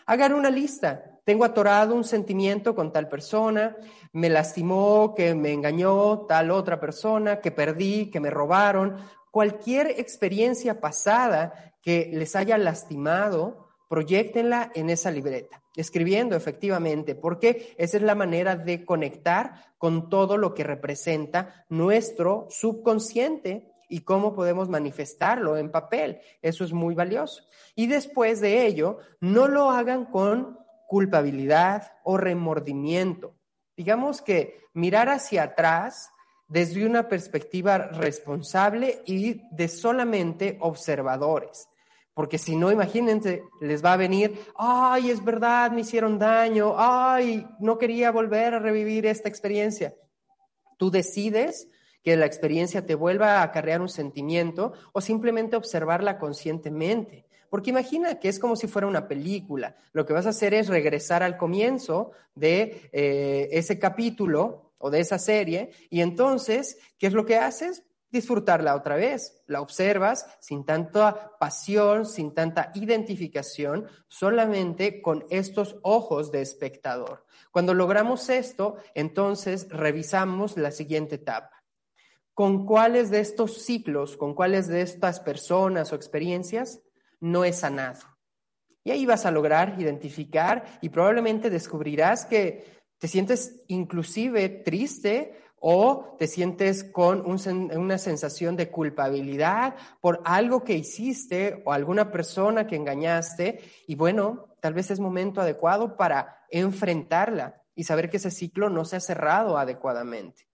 Hagan 0.06 0.34
una 0.34 0.50
lista. 0.50 1.20
Tengo 1.24 1.44
atorado 1.44 1.94
un 1.94 2.02
sentimiento 2.02 2.74
con 2.74 2.92
tal 2.92 3.08
persona, 3.08 3.76
me 4.12 4.28
lastimó, 4.28 5.14
que 5.14 5.34
me 5.34 5.52
engañó 5.52 6.26
tal 6.26 6.50
otra 6.50 6.80
persona, 6.80 7.40
que 7.40 7.52
perdí, 7.52 8.10
que 8.10 8.18
me 8.18 8.28
robaron. 8.28 8.96
Cualquier 9.30 9.86
experiencia 9.98 10.80
pasada 10.80 11.74
que 11.80 12.10
les 12.12 12.34
haya 12.34 12.58
lastimado, 12.58 13.68
proyectenla 13.88 14.72
en 14.74 14.90
esa 14.90 15.10
libreta. 15.10 15.61
Escribiendo 15.76 16.36
efectivamente, 16.36 17.14
porque 17.14 17.74
esa 17.78 17.96
es 17.96 18.02
la 18.02 18.14
manera 18.14 18.56
de 18.56 18.84
conectar 18.84 19.74
con 19.78 20.08
todo 20.08 20.36
lo 20.36 20.54
que 20.54 20.64
representa 20.64 21.64
nuestro 21.68 22.46
subconsciente 22.50 23.72
y 23.88 24.00
cómo 24.00 24.34
podemos 24.34 24.68
manifestarlo 24.68 25.56
en 25.56 25.70
papel. 25.70 26.20
Eso 26.40 26.64
es 26.64 26.72
muy 26.72 26.94
valioso. 26.94 27.44
Y 27.74 27.86
después 27.86 28.40
de 28.40 28.66
ello, 28.66 28.98
no 29.20 29.48
lo 29.48 29.70
hagan 29.70 30.06
con 30.06 30.58
culpabilidad 30.88 31.92
o 32.04 32.16
remordimiento. 32.16 33.34
Digamos 33.76 34.22
que 34.22 34.58
mirar 34.74 35.08
hacia 35.08 35.42
atrás 35.42 36.10
desde 36.48 36.84
una 36.84 37.08
perspectiva 37.08 37.78
responsable 37.78 39.02
y 39.06 39.42
de 39.54 39.68
solamente 39.68 40.58
observadores. 40.60 41.68
Porque 42.14 42.38
si 42.38 42.56
no, 42.56 42.70
imagínense, 42.70 43.44
les 43.60 43.82
va 43.82 43.94
a 43.94 43.96
venir, 43.96 44.38
ay, 44.56 45.10
es 45.10 45.24
verdad, 45.24 45.70
me 45.70 45.80
hicieron 45.80 46.18
daño, 46.18 46.74
ay, 46.76 47.46
no 47.58 47.78
quería 47.78 48.10
volver 48.10 48.54
a 48.54 48.58
revivir 48.58 49.06
esta 49.06 49.28
experiencia. 49.28 49.94
Tú 50.76 50.90
decides 50.90 51.68
que 52.02 52.16
la 52.16 52.26
experiencia 52.26 52.84
te 52.84 52.94
vuelva 52.94 53.38
a 53.38 53.42
acarrear 53.42 53.80
un 53.80 53.88
sentimiento 53.88 54.72
o 54.92 55.00
simplemente 55.00 55.56
observarla 55.56 56.18
conscientemente. 56.18 57.26
Porque 57.48 57.70
imagina 57.70 58.18
que 58.18 58.28
es 58.28 58.38
como 58.38 58.56
si 58.56 58.66
fuera 58.66 58.88
una 58.88 59.06
película. 59.06 59.76
Lo 59.92 60.04
que 60.04 60.12
vas 60.12 60.26
a 60.26 60.30
hacer 60.30 60.54
es 60.54 60.68
regresar 60.68 61.22
al 61.22 61.36
comienzo 61.36 62.12
de 62.34 62.90
eh, 62.92 63.48
ese 63.52 63.78
capítulo 63.78 64.72
o 64.78 64.90
de 64.90 65.00
esa 65.00 65.18
serie 65.18 65.70
y 65.90 66.00
entonces, 66.00 66.78
¿qué 66.98 67.06
es 67.06 67.12
lo 67.12 67.24
que 67.24 67.36
haces? 67.36 67.84
Disfrutarla 68.12 68.76
otra 68.76 68.94
vez. 68.94 69.42
La 69.46 69.60
observas 69.60 70.26
sin 70.40 70.64
tanta 70.64 71.36
pasión, 71.40 72.06
sin 72.06 72.34
tanta 72.34 72.70
identificación, 72.74 73.88
solamente 74.06 75.02
con 75.02 75.24
estos 75.30 75.76
ojos 75.82 76.30
de 76.30 76.42
espectador. 76.42 77.26
Cuando 77.50 77.74
logramos 77.74 78.28
esto, 78.28 78.76
entonces 78.94 79.66
revisamos 79.70 80.56
la 80.56 80.70
siguiente 80.70 81.16
etapa 81.16 81.62
con 82.34 82.64
cuáles 82.66 83.10
de 83.10 83.20
estos 83.20 83.62
ciclos, 83.62 84.16
con 84.16 84.34
cuáles 84.34 84.68
de 84.68 84.82
estas 84.82 85.20
personas 85.20 85.92
o 85.92 85.96
experiencias 85.96 86.80
no 87.20 87.44
he 87.44 87.52
sanado. 87.52 88.00
Y 88.84 88.90
ahí 88.90 89.06
vas 89.06 89.26
a 89.26 89.30
lograr 89.30 89.76
identificar 89.78 90.78
y 90.80 90.88
probablemente 90.88 91.50
descubrirás 91.50 92.24
que 92.24 92.82
te 92.98 93.06
sientes 93.08 93.62
inclusive 93.68 94.48
triste 94.48 95.41
o 95.64 96.16
te 96.18 96.26
sientes 96.26 96.82
con 96.82 97.24
una 97.24 97.96
sensación 97.96 98.56
de 98.56 98.68
culpabilidad 98.68 99.76
por 100.00 100.20
algo 100.24 100.64
que 100.64 100.74
hiciste 100.74 101.62
o 101.64 101.72
alguna 101.72 102.10
persona 102.10 102.66
que 102.66 102.74
engañaste. 102.74 103.60
Y 103.86 103.94
bueno, 103.94 104.56
tal 104.60 104.74
vez 104.74 104.90
es 104.90 104.98
momento 104.98 105.40
adecuado 105.40 105.96
para 105.96 106.44
enfrentarla 106.50 107.62
y 107.76 107.84
saber 107.84 108.10
que 108.10 108.16
ese 108.16 108.32
ciclo 108.32 108.70
no 108.70 108.84
se 108.84 108.96
ha 108.96 109.00
cerrado 109.00 109.56
adecuadamente. 109.56 110.48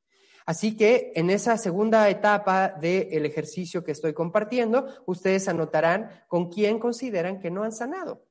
Así 0.44 0.76
que 0.76 1.12
en 1.14 1.30
esa 1.30 1.56
segunda 1.56 2.08
etapa 2.10 2.68
del 2.68 3.24
ejercicio 3.24 3.82
que 3.82 3.92
estoy 3.92 4.12
compartiendo, 4.12 4.88
ustedes 5.06 5.48
anotarán 5.48 6.10
con 6.28 6.50
quién 6.50 6.78
consideran 6.78 7.40
que 7.40 7.50
no 7.50 7.64
han 7.64 7.72
sanado, 7.72 8.26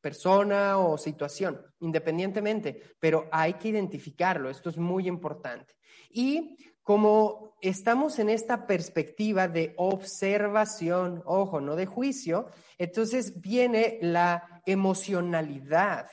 persona 0.00 0.78
o 0.78 0.96
situación, 0.96 1.60
independientemente, 1.80 2.94
pero 2.98 3.28
hay 3.30 3.54
que 3.54 3.68
identificarlo, 3.68 4.48
esto 4.48 4.70
es 4.70 4.78
muy 4.78 5.06
importante. 5.06 5.74
Y 6.10 6.56
como 6.82 7.56
estamos 7.60 8.18
en 8.18 8.30
esta 8.30 8.66
perspectiva 8.66 9.48
de 9.48 9.74
observación, 9.76 11.22
ojo, 11.24 11.60
no 11.60 11.76
de 11.76 11.86
juicio, 11.86 12.48
entonces 12.78 13.40
viene 13.40 13.98
la 14.02 14.62
emocionalidad 14.66 16.08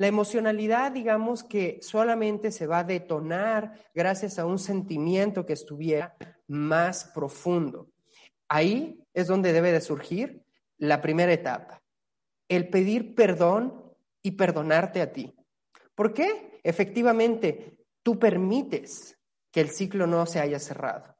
la 0.00 0.06
emocionalidad, 0.06 0.92
digamos 0.92 1.44
que 1.44 1.78
solamente 1.82 2.52
se 2.52 2.66
va 2.66 2.78
a 2.78 2.84
detonar 2.84 3.74
gracias 3.92 4.38
a 4.38 4.46
un 4.46 4.58
sentimiento 4.58 5.44
que 5.44 5.52
estuviera 5.52 6.16
más 6.48 7.04
profundo. 7.14 7.90
Ahí 8.48 9.04
es 9.12 9.26
donde 9.26 9.52
debe 9.52 9.72
de 9.72 9.82
surgir 9.82 10.42
la 10.78 11.02
primera 11.02 11.34
etapa, 11.34 11.82
el 12.48 12.70
pedir 12.70 13.14
perdón 13.14 13.92
y 14.22 14.30
perdonarte 14.30 15.02
a 15.02 15.12
ti. 15.12 15.34
¿Por 15.94 16.14
qué? 16.14 16.58
Efectivamente, 16.62 17.84
tú 18.02 18.18
permites 18.18 19.18
que 19.52 19.60
el 19.60 19.70
ciclo 19.70 20.06
no 20.06 20.26
se 20.26 20.40
haya 20.40 20.58
cerrado. 20.58 21.16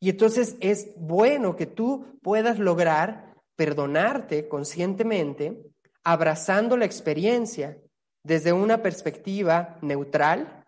Y 0.00 0.10
entonces 0.10 0.56
es 0.60 0.88
bueno 0.96 1.56
que 1.56 1.66
tú 1.66 2.18
puedas 2.22 2.58
lograr 2.58 3.34
perdonarte 3.56 4.48
conscientemente, 4.48 5.62
abrazando 6.02 6.76
la 6.76 6.84
experiencia 6.84 7.78
desde 8.22 8.52
una 8.52 8.82
perspectiva 8.82 9.78
neutral 9.82 10.64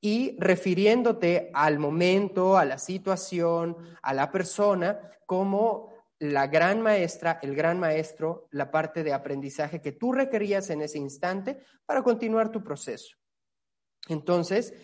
y 0.00 0.36
refiriéndote 0.38 1.50
al 1.52 1.78
momento, 1.78 2.56
a 2.56 2.64
la 2.64 2.78
situación, 2.78 3.76
a 4.02 4.14
la 4.14 4.30
persona, 4.30 4.98
como 5.26 5.90
la 6.18 6.46
gran 6.46 6.80
maestra, 6.80 7.38
el 7.42 7.54
gran 7.54 7.78
maestro, 7.78 8.48
la 8.50 8.70
parte 8.70 9.02
de 9.02 9.12
aprendizaje 9.12 9.80
que 9.80 9.92
tú 9.92 10.12
requerías 10.12 10.70
en 10.70 10.82
ese 10.82 10.98
instante 10.98 11.60
para 11.84 12.02
continuar 12.02 12.50
tu 12.50 12.62
proceso. 12.62 13.16
Entonces, 14.08 14.74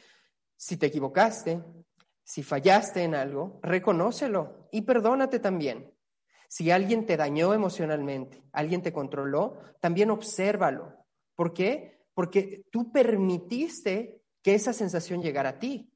si 0.57 0.77
te 0.77 0.87
equivocaste, 0.87 1.63
si 2.25 2.43
fallaste 2.43 3.03
en 3.03 3.15
algo, 3.15 3.61
reconócelo 3.63 4.69
y 4.73 4.83
perdónate 4.83 5.39
también. 5.39 5.93
Si 6.49 6.71
alguien 6.71 7.07
te 7.07 7.17
dañó 7.17 7.55
emocionalmente, 7.55 8.43
alguien 8.53 8.83
te 8.83 8.93
controló, 8.93 9.59
también 9.81 10.11
obsérvalo. 10.11 11.05
¿Por 11.35 11.53
qué? 11.53 11.97
porque 12.17 12.65
tú 12.71 12.91
permitiste 12.91 14.23
que 14.43 14.55
esa 14.55 14.73
sensación 14.73 15.21
llegara 15.21 15.51
a 15.51 15.59
ti. 15.59 15.93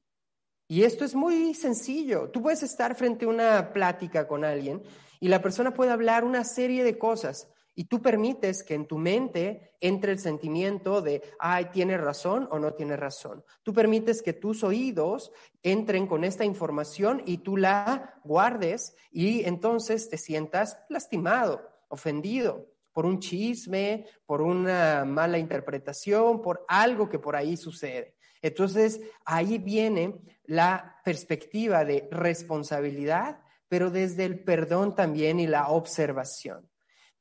Y 0.67 0.83
esto 0.83 1.03
es 1.03 1.15
muy 1.15 1.55
sencillo. 1.55 2.29
Tú 2.29 2.43
puedes 2.43 2.61
estar 2.61 2.95
frente 2.95 3.25
a 3.25 3.29
una 3.29 3.73
plática 3.73 4.27
con 4.27 4.45
alguien 4.45 4.83
y 5.19 5.29
la 5.29 5.41
persona 5.41 5.73
puede 5.73 5.89
hablar 5.89 6.23
una 6.23 6.43
serie 6.43 6.83
de 6.83 6.99
cosas 6.99 7.49
y 7.75 7.85
tú 7.85 8.01
permites 8.01 8.63
que 8.63 8.73
en 8.73 8.85
tu 8.85 8.97
mente 8.97 9.75
entre 9.79 10.11
el 10.11 10.19
sentimiento 10.19 11.01
de, 11.01 11.21
ay, 11.39 11.65
tiene 11.71 11.97
razón 11.97 12.47
o 12.51 12.59
no 12.59 12.73
tiene 12.73 12.95
razón. 12.97 13.43
Tú 13.63 13.73
permites 13.73 14.21
que 14.21 14.33
tus 14.33 14.63
oídos 14.63 15.31
entren 15.63 16.07
con 16.07 16.23
esta 16.23 16.45
información 16.45 17.21
y 17.25 17.39
tú 17.39 17.57
la 17.57 18.19
guardes 18.23 18.95
y 19.11 19.45
entonces 19.45 20.09
te 20.09 20.17
sientas 20.17 20.77
lastimado, 20.89 21.61
ofendido 21.87 22.67
por 22.93 23.05
un 23.05 23.19
chisme, 23.19 24.05
por 24.25 24.41
una 24.41 25.05
mala 25.05 25.37
interpretación, 25.37 26.41
por 26.41 26.65
algo 26.67 27.09
que 27.09 27.19
por 27.19 27.35
ahí 27.35 27.55
sucede. 27.55 28.15
Entonces, 28.41 28.99
ahí 29.23 29.59
viene 29.59 30.19
la 30.45 30.99
perspectiva 31.05 31.85
de 31.85 32.09
responsabilidad, 32.11 33.39
pero 33.67 33.89
desde 33.89 34.25
el 34.25 34.43
perdón 34.43 34.95
también 34.95 35.39
y 35.39 35.47
la 35.47 35.69
observación. 35.69 36.70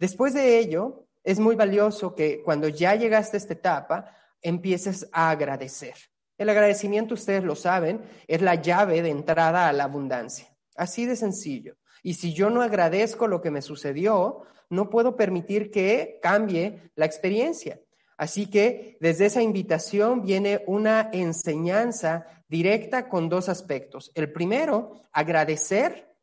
Después 0.00 0.34
de 0.34 0.58
ello, 0.58 1.06
es 1.22 1.38
muy 1.38 1.54
valioso 1.54 2.14
que 2.14 2.42
cuando 2.42 2.66
ya 2.68 2.94
llegaste 2.94 3.36
a 3.36 3.38
esta 3.38 3.52
etapa, 3.52 4.16
empieces 4.40 5.06
a 5.12 5.30
agradecer. 5.30 5.94
El 6.38 6.48
agradecimiento, 6.48 7.12
ustedes 7.12 7.44
lo 7.44 7.54
saben, 7.54 8.00
es 8.26 8.40
la 8.40 8.54
llave 8.54 9.02
de 9.02 9.10
entrada 9.10 9.68
a 9.68 9.72
la 9.74 9.84
abundancia. 9.84 10.56
Así 10.74 11.04
de 11.04 11.16
sencillo. 11.16 11.76
Y 12.02 12.14
si 12.14 12.32
yo 12.32 12.48
no 12.48 12.62
agradezco 12.62 13.28
lo 13.28 13.42
que 13.42 13.50
me 13.50 13.60
sucedió, 13.60 14.44
no 14.70 14.88
puedo 14.88 15.16
permitir 15.16 15.70
que 15.70 16.18
cambie 16.22 16.90
la 16.94 17.04
experiencia. 17.04 17.78
Así 18.16 18.48
que 18.48 18.96
desde 19.00 19.26
esa 19.26 19.42
invitación 19.42 20.22
viene 20.22 20.64
una 20.66 21.10
enseñanza 21.12 22.26
directa 22.48 23.08
con 23.10 23.28
dos 23.28 23.50
aspectos. 23.50 24.10
El 24.14 24.32
primero, 24.32 25.02
agradecer 25.12 26.16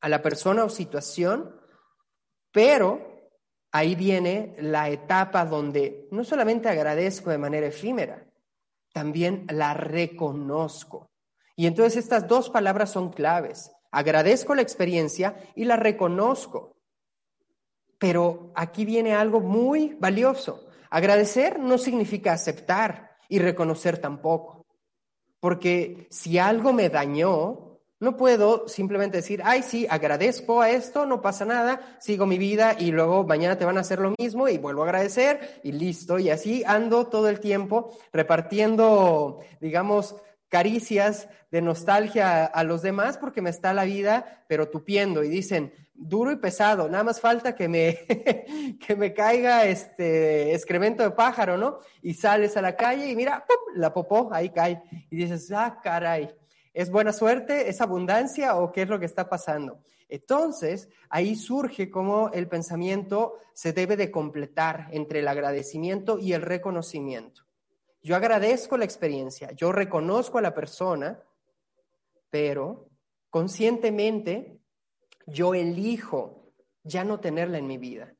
a 0.00 0.08
la 0.08 0.22
persona 0.22 0.64
o 0.64 0.70
situación, 0.70 1.60
pero 2.56 3.02
ahí 3.70 3.94
viene 3.94 4.56
la 4.58 4.88
etapa 4.88 5.44
donde 5.44 6.08
no 6.10 6.24
solamente 6.24 6.70
agradezco 6.70 7.28
de 7.28 7.36
manera 7.36 7.66
efímera, 7.66 8.26
también 8.94 9.44
la 9.50 9.74
reconozco. 9.74 11.10
Y 11.54 11.66
entonces 11.66 12.02
estas 12.02 12.26
dos 12.26 12.48
palabras 12.48 12.90
son 12.90 13.12
claves. 13.12 13.70
Agradezco 13.90 14.54
la 14.54 14.62
experiencia 14.62 15.36
y 15.54 15.66
la 15.66 15.76
reconozco. 15.76 16.78
Pero 17.98 18.52
aquí 18.54 18.86
viene 18.86 19.12
algo 19.12 19.40
muy 19.40 19.94
valioso. 20.00 20.66
Agradecer 20.88 21.58
no 21.58 21.76
significa 21.76 22.32
aceptar 22.32 23.18
y 23.28 23.38
reconocer 23.38 23.98
tampoco. 23.98 24.64
Porque 25.40 26.06
si 26.08 26.38
algo 26.38 26.72
me 26.72 26.88
dañó, 26.88 27.65
no 27.98 28.16
puedo 28.16 28.68
simplemente 28.68 29.18
decir, 29.18 29.40
ay, 29.44 29.62
sí, 29.62 29.86
agradezco 29.88 30.60
a 30.60 30.70
esto, 30.70 31.06
no 31.06 31.22
pasa 31.22 31.44
nada, 31.46 31.96
sigo 31.98 32.26
mi 32.26 32.36
vida 32.36 32.76
y 32.78 32.92
luego 32.92 33.24
mañana 33.24 33.56
te 33.56 33.64
van 33.64 33.78
a 33.78 33.80
hacer 33.80 34.00
lo 34.00 34.14
mismo 34.18 34.48
y 34.48 34.58
vuelvo 34.58 34.82
a 34.82 34.86
agradecer 34.86 35.60
y 35.62 35.72
listo. 35.72 36.18
Y 36.18 36.28
así 36.28 36.62
ando 36.66 37.06
todo 37.06 37.28
el 37.28 37.40
tiempo 37.40 37.96
repartiendo, 38.12 39.40
digamos, 39.60 40.16
caricias 40.48 41.28
de 41.50 41.62
nostalgia 41.62 42.44
a, 42.44 42.64
los 42.64 42.82
demás 42.82 43.16
porque 43.18 43.40
me 43.40 43.50
está 43.50 43.72
la 43.72 43.84
vida, 43.84 44.44
pero 44.46 44.68
tupiendo. 44.68 45.24
Y 45.24 45.28
dicen, 45.28 45.72
duro 45.94 46.32
y 46.32 46.36
pesado, 46.36 46.90
nada 46.90 47.02
más 47.02 47.20
falta 47.20 47.54
que 47.54 47.66
me, 47.66 47.98
que 48.86 48.94
me 48.94 49.14
caiga 49.14 49.64
este 49.64 50.54
excremento 50.54 51.02
de 51.02 51.12
pájaro, 51.12 51.56
¿no? 51.56 51.78
Y 52.02 52.12
sales 52.12 52.58
a 52.58 52.62
la 52.62 52.76
calle 52.76 53.08
y 53.08 53.16
mira, 53.16 53.46
la 53.74 53.94
popó, 53.94 54.28
ahí 54.32 54.50
cae. 54.50 54.82
Y 55.10 55.16
dices, 55.16 55.50
ah, 55.52 55.80
caray, 55.82 56.28
¿es 56.76 56.90
buena 56.90 57.14
suerte? 57.14 57.70
¿Es 57.70 57.80
abundancia 57.80 58.54
o 58.56 58.70
qué 58.70 58.82
es 58.82 58.88
lo 58.90 59.00
que 59.00 59.06
está 59.06 59.30
pasando? 59.30 59.82
Entonces, 60.10 60.90
ahí 61.08 61.34
surge 61.34 61.90
cómo 61.90 62.30
el 62.34 62.48
pensamiento 62.48 63.38
se 63.54 63.72
debe 63.72 63.96
de 63.96 64.10
completar 64.10 64.88
entre 64.90 65.20
el 65.20 65.28
agradecimiento 65.28 66.18
y 66.18 66.34
el 66.34 66.42
reconocimiento. 66.42 67.46
Yo 68.02 68.14
agradezco 68.14 68.76
la 68.76 68.84
experiencia, 68.84 69.52
yo 69.52 69.72
reconozco 69.72 70.36
a 70.36 70.42
la 70.42 70.52
persona, 70.52 71.18
pero 72.28 72.90
conscientemente 73.30 74.60
yo 75.26 75.54
elijo 75.54 76.52
ya 76.82 77.04
no 77.04 77.20
tenerla 77.20 77.56
en 77.56 77.68
mi 77.68 77.78
vida. 77.78 78.14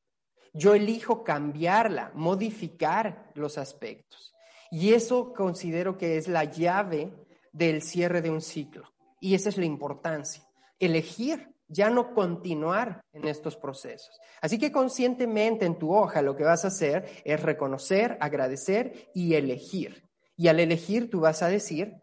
Yo 0.55 0.75
elijo 0.75 1.23
cambiarla, 1.23 2.11
modificar 2.15 3.31
los 3.35 3.59
aspectos. 3.59 4.35
Y 4.71 4.95
eso 4.95 5.35
considero 5.35 5.99
que 5.99 6.17
es 6.17 6.27
la 6.27 6.45
llave 6.45 7.26
del 7.57 7.83
cierre 7.83 8.21
de 8.21 8.31
un 8.31 8.43
ciclo. 8.43 8.93
Y 9.21 9.35
esa 9.35 9.49
es 9.49 9.57
la 9.57 9.65
importancia. 9.65 10.47
Elegir, 10.79 11.55
ya 11.69 11.91
no 11.91 12.13
continuar 12.13 13.01
en 13.13 13.27
estos 13.27 13.57
procesos. 13.57 14.21
Así 14.41 14.59
que 14.59 14.71
conscientemente 14.71 15.65
en 15.65 15.79
tu 15.79 15.95
hoja 15.95 16.23
lo 16.23 16.37
que 16.37 16.45
vas 16.45 16.65
a 16.65 16.69
hacer 16.69 17.07
es 17.25 17.43
reconocer, 17.43 18.19
agradecer 18.21 19.11
y 19.15 19.35
elegir. 19.35 20.05
Y 20.37 20.49
al 20.49 20.61
elegir 20.61 21.11
tú 21.11 21.21
vas 21.21 21.43
a 21.43 21.49
decir, 21.49 21.95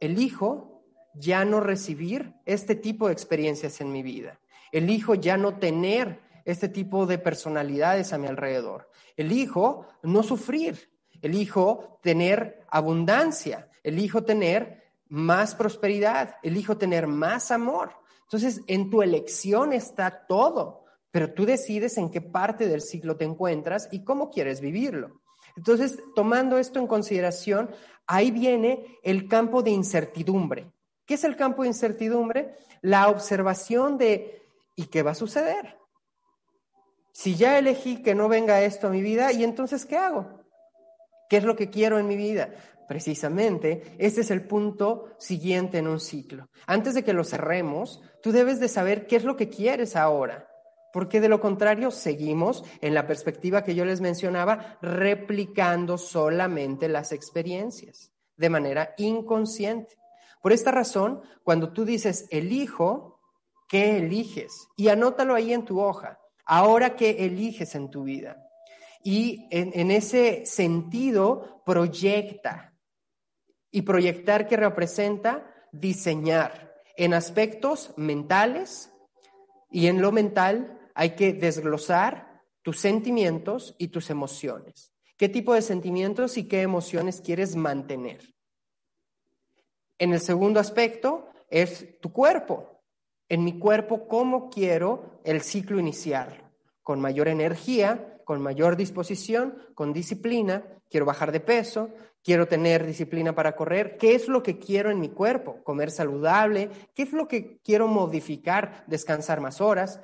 elijo 0.00 0.82
ya 1.14 1.44
no 1.44 1.60
recibir 1.60 2.34
este 2.44 2.74
tipo 2.74 3.06
de 3.06 3.12
experiencias 3.12 3.80
en 3.80 3.92
mi 3.92 4.02
vida. 4.02 4.40
Elijo 4.72 5.14
ya 5.14 5.36
no 5.36 5.58
tener 5.58 6.20
este 6.44 6.68
tipo 6.68 7.06
de 7.06 7.18
personalidades 7.18 8.12
a 8.12 8.18
mi 8.18 8.26
alrededor. 8.26 8.90
Elijo 9.16 9.86
no 10.02 10.22
sufrir. 10.22 10.90
Elijo 11.22 12.00
tener 12.02 12.64
abundancia. 12.70 13.68
Elijo 13.82 14.24
tener 14.24 14.79
más 15.10 15.54
prosperidad. 15.54 16.36
Elijo 16.42 16.78
tener 16.78 17.06
más 17.06 17.50
amor. 17.50 17.92
Entonces, 18.22 18.62
en 18.66 18.88
tu 18.88 19.02
elección 19.02 19.74
está 19.74 20.26
todo, 20.26 20.84
pero 21.10 21.34
tú 21.34 21.44
decides 21.44 21.98
en 21.98 22.10
qué 22.10 22.22
parte 22.22 22.66
del 22.66 22.80
ciclo 22.80 23.16
te 23.16 23.24
encuentras 23.24 23.88
y 23.90 24.04
cómo 24.04 24.30
quieres 24.30 24.60
vivirlo. 24.60 25.20
Entonces, 25.56 25.98
tomando 26.14 26.56
esto 26.56 26.78
en 26.78 26.86
consideración, 26.86 27.70
ahí 28.06 28.30
viene 28.30 28.98
el 29.02 29.28
campo 29.28 29.62
de 29.62 29.70
incertidumbre. 29.72 30.72
¿Qué 31.04 31.14
es 31.14 31.24
el 31.24 31.36
campo 31.36 31.62
de 31.62 31.68
incertidumbre? 31.68 32.54
La 32.82 33.08
observación 33.08 33.98
de 33.98 34.42
¿y 34.76 34.86
qué 34.86 35.02
va 35.02 35.10
a 35.10 35.16
suceder? 35.16 35.76
Si 37.12 37.34
ya 37.34 37.58
elegí 37.58 38.02
que 38.02 38.14
no 38.14 38.28
venga 38.28 38.62
esto 38.62 38.86
a 38.86 38.90
mi 38.90 39.02
vida, 39.02 39.32
¿y 39.32 39.42
entonces 39.42 39.84
qué 39.84 39.96
hago? 39.96 40.40
¿Qué 41.28 41.36
es 41.36 41.44
lo 41.44 41.56
que 41.56 41.68
quiero 41.68 41.98
en 41.98 42.06
mi 42.06 42.16
vida? 42.16 42.54
Precisamente, 42.90 43.94
este 43.98 44.22
es 44.22 44.32
el 44.32 44.48
punto 44.48 45.14
siguiente 45.16 45.78
en 45.78 45.86
un 45.86 46.00
ciclo. 46.00 46.48
Antes 46.66 46.92
de 46.92 47.04
que 47.04 47.12
lo 47.12 47.22
cerremos, 47.22 48.02
tú 48.20 48.32
debes 48.32 48.58
de 48.58 48.66
saber 48.66 49.06
qué 49.06 49.14
es 49.14 49.22
lo 49.22 49.36
que 49.36 49.48
quieres 49.48 49.94
ahora, 49.94 50.48
porque 50.92 51.20
de 51.20 51.28
lo 51.28 51.40
contrario 51.40 51.92
seguimos 51.92 52.64
en 52.80 52.94
la 52.94 53.06
perspectiva 53.06 53.62
que 53.62 53.76
yo 53.76 53.84
les 53.84 54.00
mencionaba, 54.00 54.76
replicando 54.82 55.98
solamente 55.98 56.88
las 56.88 57.12
experiencias 57.12 58.10
de 58.36 58.50
manera 58.50 58.92
inconsciente. 58.98 59.94
Por 60.42 60.50
esta 60.52 60.72
razón, 60.72 61.22
cuando 61.44 61.72
tú 61.72 61.84
dices 61.84 62.26
elijo, 62.30 63.20
¿qué 63.68 63.98
eliges? 63.98 64.66
Y 64.76 64.88
anótalo 64.88 65.36
ahí 65.36 65.52
en 65.52 65.64
tu 65.64 65.80
hoja. 65.80 66.18
Ahora, 66.44 66.96
¿qué 66.96 67.24
eliges 67.24 67.76
en 67.76 67.88
tu 67.88 68.02
vida? 68.02 68.48
Y 69.04 69.46
en, 69.52 69.70
en 69.74 69.92
ese 69.92 70.44
sentido, 70.44 71.62
proyecta 71.64 72.69
y 73.70 73.82
proyectar 73.82 74.48
que 74.48 74.56
representa 74.56 75.46
diseñar 75.72 76.74
en 76.96 77.14
aspectos 77.14 77.94
mentales 77.96 78.92
y 79.70 79.86
en 79.86 80.02
lo 80.02 80.12
mental 80.12 80.78
hay 80.94 81.10
que 81.10 81.32
desglosar 81.32 82.42
tus 82.62 82.78
sentimientos 82.78 83.74
y 83.78 83.88
tus 83.88 84.10
emociones. 84.10 84.92
¿Qué 85.16 85.28
tipo 85.28 85.54
de 85.54 85.62
sentimientos 85.62 86.36
y 86.36 86.48
qué 86.48 86.62
emociones 86.62 87.20
quieres 87.20 87.56
mantener? 87.56 88.34
En 89.98 90.12
el 90.12 90.20
segundo 90.20 90.60
aspecto 90.60 91.28
es 91.48 92.00
tu 92.00 92.12
cuerpo. 92.12 92.82
En 93.28 93.44
mi 93.44 93.58
cuerpo, 93.58 94.08
¿cómo 94.08 94.50
quiero 94.50 95.20
el 95.24 95.42
ciclo 95.42 95.78
iniciar? 95.78 96.50
Con 96.82 97.00
mayor 97.00 97.28
energía, 97.28 98.18
con 98.24 98.40
mayor 98.40 98.76
disposición, 98.76 99.56
con 99.74 99.92
disciplina, 99.92 100.64
quiero 100.88 101.06
bajar 101.06 101.32
de 101.32 101.40
peso, 101.40 101.90
quiero 102.22 102.46
tener 102.46 102.86
disciplina 102.86 103.34
para 103.34 103.56
correr, 103.56 103.96
qué 103.96 104.14
es 104.14 104.28
lo 104.28 104.42
que 104.42 104.58
quiero 104.58 104.90
en 104.90 105.00
mi 105.00 105.08
cuerpo, 105.08 105.62
comer 105.64 105.90
saludable, 105.90 106.70
qué 106.94 107.02
es 107.02 107.12
lo 107.12 107.28
que 107.28 107.58
quiero 107.62 107.88
modificar, 107.88 108.84
descansar 108.86 109.40
más 109.40 109.60
horas, 109.60 110.00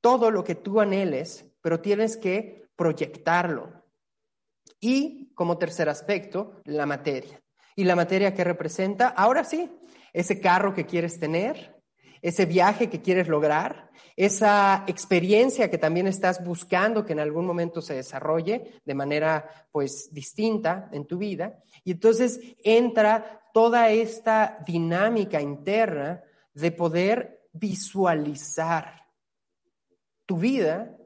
todo 0.00 0.30
lo 0.30 0.44
que 0.44 0.54
tú 0.54 0.80
anheles, 0.80 1.46
pero 1.60 1.80
tienes 1.80 2.16
que 2.16 2.68
proyectarlo. 2.76 3.84
Y 4.80 5.32
como 5.34 5.58
tercer 5.58 5.88
aspecto, 5.88 6.60
la 6.64 6.86
materia. 6.86 7.42
¿Y 7.76 7.84
la 7.84 7.96
materia 7.96 8.34
que 8.34 8.44
representa? 8.44 9.08
Ahora 9.08 9.44
sí, 9.44 9.70
ese 10.12 10.40
carro 10.40 10.74
que 10.74 10.86
quieres 10.86 11.18
tener, 11.18 11.69
ese 12.22 12.46
viaje 12.46 12.90
que 12.90 13.00
quieres 13.00 13.28
lograr, 13.28 13.90
esa 14.16 14.84
experiencia 14.86 15.70
que 15.70 15.78
también 15.78 16.06
estás 16.06 16.44
buscando 16.44 17.04
que 17.04 17.12
en 17.12 17.20
algún 17.20 17.46
momento 17.46 17.80
se 17.80 17.94
desarrolle 17.94 18.80
de 18.84 18.94
manera 18.94 19.68
pues 19.72 20.12
distinta 20.12 20.88
en 20.92 21.06
tu 21.06 21.18
vida. 21.18 21.62
Y 21.84 21.92
entonces 21.92 22.40
entra 22.62 23.42
toda 23.54 23.90
esta 23.90 24.62
dinámica 24.66 25.40
interna 25.40 26.22
de 26.52 26.72
poder 26.72 27.48
visualizar 27.52 29.06
tu 30.26 30.36
vida, 30.36 30.96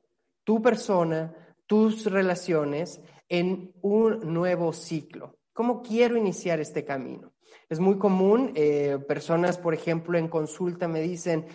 tu 0.42 0.60
persona, 0.60 1.34
tus 1.66 2.06
relaciones 2.06 3.00
en 3.28 3.72
un 3.80 4.32
nuevo 4.32 4.72
ciclo. 4.72 5.38
¿Cómo 5.52 5.82
quiero 5.82 6.16
iniciar 6.16 6.60
este 6.60 6.84
camino? 6.84 7.33
Es 7.68 7.80
muy 7.80 7.98
común, 7.98 8.52
eh, 8.54 8.98
personas, 9.08 9.58
por 9.58 9.74
ejemplo, 9.74 10.18
en 10.18 10.28
consulta 10.28 10.88
me 10.88 11.00
dicen, 11.00 11.46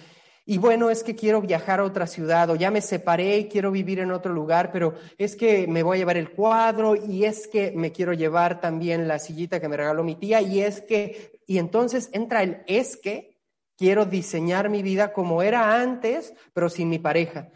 y 0.45 0.57
bueno, 0.57 0.89
es 0.89 1.03
que 1.03 1.15
quiero 1.15 1.41
viajar 1.41 1.79
a 1.79 1.83
otra 1.83 2.07
ciudad 2.07 2.49
o 2.49 2.55
ya 2.55 2.71
me 2.71 2.81
separé 2.81 3.37
y 3.37 3.47
quiero 3.47 3.69
vivir 3.69 3.99
en 3.99 4.11
otro 4.11 4.33
lugar, 4.33 4.71
pero 4.71 4.95
es 5.19 5.35
que 5.35 5.67
me 5.67 5.83
voy 5.83 5.97
a 5.97 5.99
llevar 5.99 6.17
el 6.17 6.31
cuadro 6.31 6.95
y 6.95 7.25
es 7.25 7.47
que 7.47 7.71
me 7.75 7.91
quiero 7.91 8.13
llevar 8.13 8.59
también 8.59 9.07
la 9.07 9.19
sillita 9.19 9.59
que 9.59 9.67
me 9.67 9.77
regaló 9.77 10.03
mi 10.03 10.15
tía 10.15 10.41
y 10.41 10.61
es 10.61 10.81
que, 10.81 11.39
y 11.45 11.59
entonces 11.59 12.09
entra 12.13 12.41
el 12.41 12.63
es 12.65 12.97
que 12.97 13.37
quiero 13.77 14.05
diseñar 14.05 14.69
mi 14.69 14.81
vida 14.81 15.13
como 15.13 15.43
era 15.43 15.79
antes, 15.79 16.33
pero 16.51 16.67
sin 16.67 16.89
mi 16.89 16.97
pareja. 16.97 17.51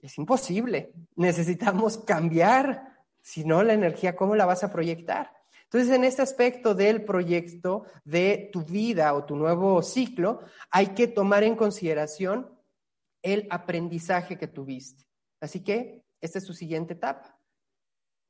Es 0.00 0.16
imposible. 0.16 0.92
Necesitamos 1.16 1.98
cambiar, 1.98 2.96
si 3.20 3.44
no 3.44 3.62
la 3.62 3.74
energía, 3.74 4.16
¿cómo 4.16 4.34
la 4.34 4.46
vas 4.46 4.64
a 4.64 4.72
proyectar? 4.72 5.30
Entonces, 5.72 5.94
en 5.94 6.02
este 6.02 6.22
aspecto 6.22 6.74
del 6.74 7.04
proyecto 7.04 7.84
de 8.04 8.50
tu 8.52 8.62
vida 8.64 9.14
o 9.14 9.24
tu 9.24 9.36
nuevo 9.36 9.80
ciclo, 9.82 10.40
hay 10.68 10.88
que 10.88 11.06
tomar 11.06 11.44
en 11.44 11.54
consideración 11.54 12.58
el 13.22 13.46
aprendizaje 13.50 14.36
que 14.36 14.48
tuviste. 14.48 15.04
Así 15.40 15.62
que, 15.62 16.02
esta 16.20 16.38
es 16.38 16.44
tu 16.44 16.54
siguiente 16.54 16.94
etapa. 16.94 17.38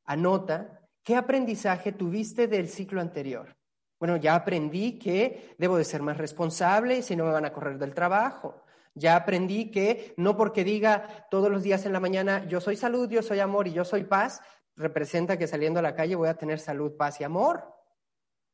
Anota 0.05 0.87
qué 1.03 1.17
aprendizaje 1.17 1.93
tuviste 1.93 2.47
del 2.47 2.69
ciclo 2.69 3.01
anterior. 3.01 3.57
Bueno, 3.99 4.19
ya 4.19 4.35
aprendí 4.35 4.99
que 4.99 5.55
debo 5.57 5.79
de 5.79 5.85
ser 5.85 6.03
más 6.03 6.19
responsable 6.19 7.01
si 7.01 7.17
no 7.17 7.25
me 7.25 7.33
van 7.33 7.47
a 7.47 7.55
correr 7.55 7.79
del 7.79 7.95
trabajo. 7.95 8.63
Ya 8.95 9.17
aprendí 9.17 9.71
que 9.71 10.13
no 10.19 10.37
porque 10.37 10.63
diga 10.63 11.27
todos 11.31 11.51
los 11.51 11.63
días 11.63 11.87
en 11.87 11.93
la 11.93 12.01
mañana 12.01 12.45
yo 12.49 12.61
soy 12.61 12.77
salud, 12.77 13.09
yo 13.09 13.23
soy 13.23 13.41
amor 13.41 13.67
y 13.67 13.73
yo 13.73 13.85
soy 13.85 14.05
paz, 14.05 14.43
representa 14.81 15.37
que 15.37 15.47
saliendo 15.47 15.79
a 15.79 15.83
la 15.83 15.95
calle 15.95 16.17
voy 16.17 16.29
a 16.29 16.37
tener 16.37 16.59
salud, 16.59 16.97
paz 16.97 17.21
y 17.21 17.25
amor. 17.25 17.63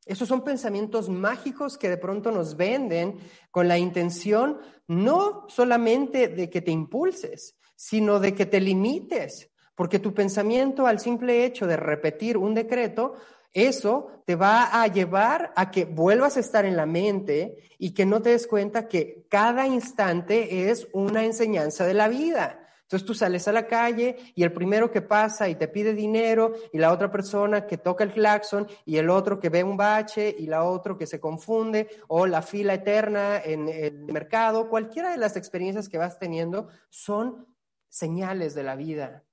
Esos 0.05 0.27
son 0.27 0.43
pensamientos 0.43 1.09
mágicos 1.09 1.77
que 1.77 1.89
de 1.89 1.97
pronto 1.97 2.31
nos 2.31 2.55
venden 2.55 3.17
con 3.51 3.67
la 3.67 3.77
intención 3.77 4.59
no 4.87 5.45
solamente 5.49 6.27
de 6.27 6.49
que 6.49 6.61
te 6.61 6.71
impulses, 6.71 7.57
sino 7.75 8.19
de 8.19 8.33
que 8.33 8.45
te 8.45 8.61
limites, 8.61 9.51
porque 9.75 9.99
tu 9.99 10.13
pensamiento 10.13 10.87
al 10.87 10.99
simple 10.99 11.45
hecho 11.45 11.67
de 11.67 11.77
repetir 11.77 12.37
un 12.37 12.53
decreto, 12.53 13.15
eso 13.53 14.23
te 14.25 14.35
va 14.35 14.81
a 14.81 14.87
llevar 14.87 15.51
a 15.55 15.71
que 15.71 15.85
vuelvas 15.85 16.37
a 16.37 16.41
estar 16.41 16.65
en 16.65 16.77
la 16.77 16.85
mente 16.85 17.57
y 17.77 17.93
que 17.93 18.05
no 18.05 18.21
te 18.21 18.29
des 18.29 18.47
cuenta 18.47 18.87
que 18.87 19.25
cada 19.29 19.67
instante 19.67 20.69
es 20.69 20.87
una 20.93 21.25
enseñanza 21.25 21.85
de 21.85 21.93
la 21.93 22.07
vida 22.07 22.66
Entonces 22.87 23.05
tú 23.05 23.13
sales 23.13 23.45
a 23.49 23.51
la 23.51 23.67
calle 23.67 24.15
y 24.33 24.43
el 24.43 24.53
primero 24.53 24.89
que 24.89 25.01
pasa 25.01 25.49
y 25.49 25.55
te 25.55 25.67
pide 25.67 25.93
dinero 25.93 26.53
y 26.71 26.77
la 26.77 26.93
otra 26.93 27.11
persona 27.11 27.67
que 27.67 27.77
toca 27.77 28.05
el 28.05 28.13
claxon 28.13 28.65
y 28.85 28.95
el 28.95 29.09
otro 29.09 29.41
que 29.41 29.49
ve 29.49 29.61
un 29.61 29.75
bache 29.75 30.33
y 30.39 30.47
la 30.47 30.63
otro 30.63 30.97
que 30.97 31.05
se 31.05 31.19
confunde 31.19 31.89
o 32.07 32.25
la 32.25 32.41
fila 32.41 32.75
eterna 32.75 33.41
en 33.43 33.67
el 33.67 34.05
mercado, 34.05 34.69
cualquiera 34.69 35.11
de 35.11 35.17
las 35.17 35.35
experiencias 35.35 35.89
que 35.89 35.97
vas 35.97 36.17
teniendo 36.17 36.69
son 36.89 37.45
señales 37.89 38.55
de 38.55 38.63
la 38.63 38.77
vida, 38.77 39.25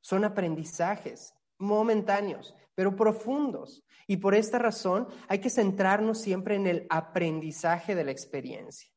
son 0.00 0.24
aprendizajes 0.24 1.34
momentáneos, 1.58 2.54
pero 2.76 2.94
profundos. 2.94 3.82
Y 4.06 4.18
por 4.18 4.36
esta 4.36 4.60
razón 4.60 5.08
hay 5.26 5.40
que 5.40 5.50
centrarnos 5.50 6.20
siempre 6.20 6.54
en 6.54 6.68
el 6.68 6.86
aprendizaje 6.88 7.96
de 7.96 8.04
la 8.04 8.12
experiencia. 8.12 8.88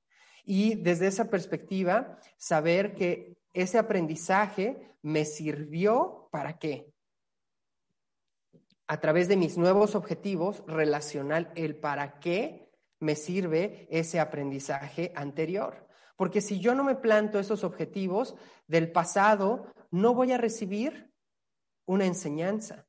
Y 0.43 0.75
desde 0.75 1.07
esa 1.07 1.31
perspectiva, 1.31 2.19
saber 2.37 2.93
que 2.93 3.35
ese 3.55 3.77
aprendizaje 3.79 4.95
me 5.01 5.25
sirvió 5.25 6.27
para 6.31 6.59
qué? 6.59 6.93
A 8.87 8.99
través 8.99 9.27
de 9.27 9.37
mis 9.37 9.57
nuevos 9.57 9.95
objetivos, 9.95 10.63
relacional 10.67 11.51
el 11.55 11.75
para 11.75 12.19
qué 12.19 12.69
me 12.99 13.15
sirve 13.15 13.87
ese 13.89 14.19
aprendizaje 14.19 15.11
anterior. 15.15 15.87
Porque 16.17 16.41
si 16.41 16.59
yo 16.59 16.75
no 16.75 16.83
me 16.83 16.95
planto 16.95 17.39
esos 17.39 17.63
objetivos 17.63 18.35
del 18.67 18.91
pasado, 18.91 19.73
no 19.91 20.13
voy 20.13 20.31
a 20.31 20.37
recibir 20.37 21.11
una 21.87 22.05
enseñanza, 22.05 22.87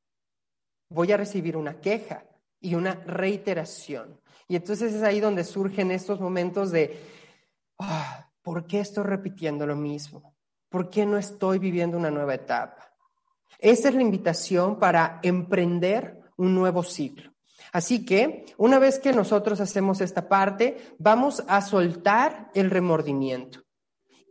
voy 0.88 1.12
a 1.12 1.16
recibir 1.16 1.56
una 1.56 1.80
queja 1.80 2.24
y 2.60 2.74
una 2.74 2.94
reiteración. 2.94 4.20
Y 4.48 4.56
entonces 4.56 4.94
es 4.94 5.02
ahí 5.02 5.20
donde 5.20 5.44
surgen 5.44 5.90
estos 5.90 6.20
momentos 6.20 6.70
de, 6.70 7.00
ah, 7.78 8.30
¿por 8.42 8.66
qué 8.66 8.80
estoy 8.80 9.04
repitiendo 9.04 9.66
lo 9.66 9.76
mismo? 9.76 10.35
¿Por 10.68 10.90
qué 10.90 11.06
no 11.06 11.16
estoy 11.16 11.58
viviendo 11.58 11.96
una 11.96 12.10
nueva 12.10 12.34
etapa? 12.34 12.92
Esta 13.58 13.88
es 13.88 13.94
la 13.94 14.02
invitación 14.02 14.78
para 14.78 15.20
emprender 15.22 16.20
un 16.36 16.54
nuevo 16.54 16.82
ciclo. 16.82 17.32
Así 17.72 18.04
que 18.04 18.44
una 18.58 18.78
vez 18.78 18.98
que 18.98 19.12
nosotros 19.12 19.60
hacemos 19.60 20.00
esta 20.00 20.28
parte, 20.28 20.76
vamos 20.98 21.42
a 21.48 21.60
soltar 21.62 22.50
el 22.54 22.70
remordimiento 22.70 23.62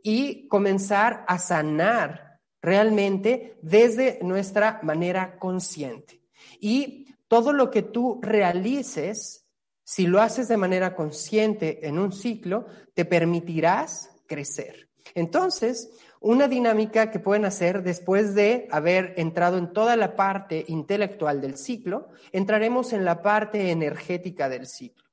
y 0.03 0.47
comenzar 0.47 1.25
a 1.27 1.39
sanar 1.39 2.39
realmente 2.61 3.57
desde 3.61 4.19
nuestra 4.21 4.79
manera 4.83 5.37
consciente. 5.37 6.21
Y 6.59 7.13
todo 7.27 7.53
lo 7.53 7.71
que 7.71 7.81
tú 7.81 8.19
realices, 8.21 9.47
si 9.83 10.07
lo 10.07 10.21
haces 10.21 10.47
de 10.47 10.57
manera 10.57 10.95
consciente 10.95 11.87
en 11.87 11.99
un 11.99 12.11
ciclo, 12.11 12.65
te 12.93 13.05
permitirás 13.05 14.09
crecer. 14.27 14.89
Entonces, 15.13 15.89
una 16.25 16.47
dinámica 16.47 17.11
que 17.11 17.19
pueden 17.19 17.45
hacer 17.45 17.83
después 17.83 18.33
de 18.33 18.67
haber 18.71 19.13
entrado 19.17 19.59
en 19.59 19.71
toda 19.71 19.95
la 19.95 20.15
parte 20.15 20.65
intelectual 20.67 21.39
del 21.39 21.55
ciclo, 21.55 22.09
entraremos 22.31 22.93
en 22.93 23.05
la 23.05 23.21
parte 23.21 23.69
energética 23.69 24.49
del 24.49 24.65
ciclo. 24.65 25.05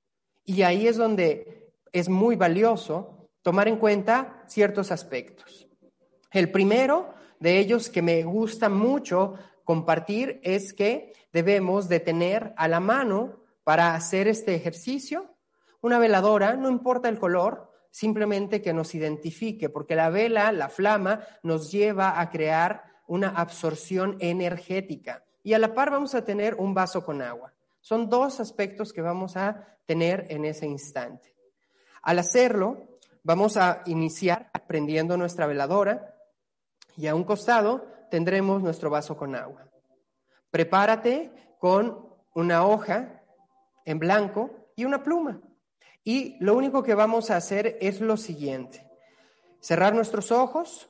Y 0.42 0.62
ahí 0.62 0.86
es 0.86 0.96
donde 0.96 1.70
es 1.92 2.08
muy 2.08 2.36
valioso 2.36 3.28
tomar 3.42 3.68
en 3.68 3.76
cuenta 3.76 4.42
ciertos 4.46 4.90
aspectos. 4.90 5.68
El 6.30 6.50
primero 6.50 7.12
de 7.40 7.58
ellos 7.58 7.90
que 7.90 8.00
me 8.00 8.22
gusta 8.22 8.70
mucho 8.70 9.34
compartir 9.64 10.40
es 10.42 10.72
que 10.72 11.12
debemos 11.30 11.90
de 11.90 12.00
tener 12.00 12.54
a 12.56 12.68
la 12.68 12.80
mano 12.80 13.42
para 13.64 13.94
hacer 13.94 14.28
este 14.28 14.54
ejercicio 14.54 15.36
una 15.82 15.98
veladora, 15.98 16.54
no 16.54 16.70
importa 16.70 17.10
el 17.10 17.18
color, 17.18 17.71
simplemente 17.92 18.60
que 18.60 18.72
nos 18.72 18.96
identifique, 18.96 19.68
porque 19.68 19.94
la 19.94 20.10
vela, 20.10 20.50
la 20.50 20.68
flama, 20.68 21.20
nos 21.44 21.70
lleva 21.70 22.18
a 22.20 22.30
crear 22.30 22.82
una 23.06 23.28
absorción 23.28 24.16
energética. 24.18 25.24
Y 25.44 25.52
a 25.52 25.58
la 25.58 25.74
par 25.74 25.90
vamos 25.90 26.14
a 26.14 26.24
tener 26.24 26.56
un 26.56 26.74
vaso 26.74 27.04
con 27.04 27.22
agua. 27.22 27.52
Son 27.80 28.08
dos 28.08 28.40
aspectos 28.40 28.92
que 28.92 29.02
vamos 29.02 29.36
a 29.36 29.76
tener 29.86 30.26
en 30.30 30.44
ese 30.44 30.66
instante. 30.66 31.36
Al 32.02 32.18
hacerlo, 32.18 32.98
vamos 33.22 33.56
a 33.56 33.82
iniciar 33.86 34.50
prendiendo 34.66 35.16
nuestra 35.16 35.46
veladora 35.46 36.16
y 36.96 37.06
a 37.06 37.14
un 37.14 37.24
costado 37.24 37.86
tendremos 38.10 38.62
nuestro 38.62 38.88
vaso 38.88 39.16
con 39.16 39.34
agua. 39.34 39.68
Prepárate 40.50 41.30
con 41.58 42.08
una 42.34 42.64
hoja 42.64 43.22
en 43.84 43.98
blanco 43.98 44.50
y 44.76 44.84
una 44.84 45.02
pluma. 45.02 45.40
Y 46.04 46.36
lo 46.40 46.56
único 46.56 46.82
que 46.82 46.94
vamos 46.94 47.30
a 47.30 47.36
hacer 47.36 47.78
es 47.80 48.00
lo 48.00 48.16
siguiente. 48.16 48.86
Cerrar 49.60 49.94
nuestros 49.94 50.32
ojos, 50.32 50.88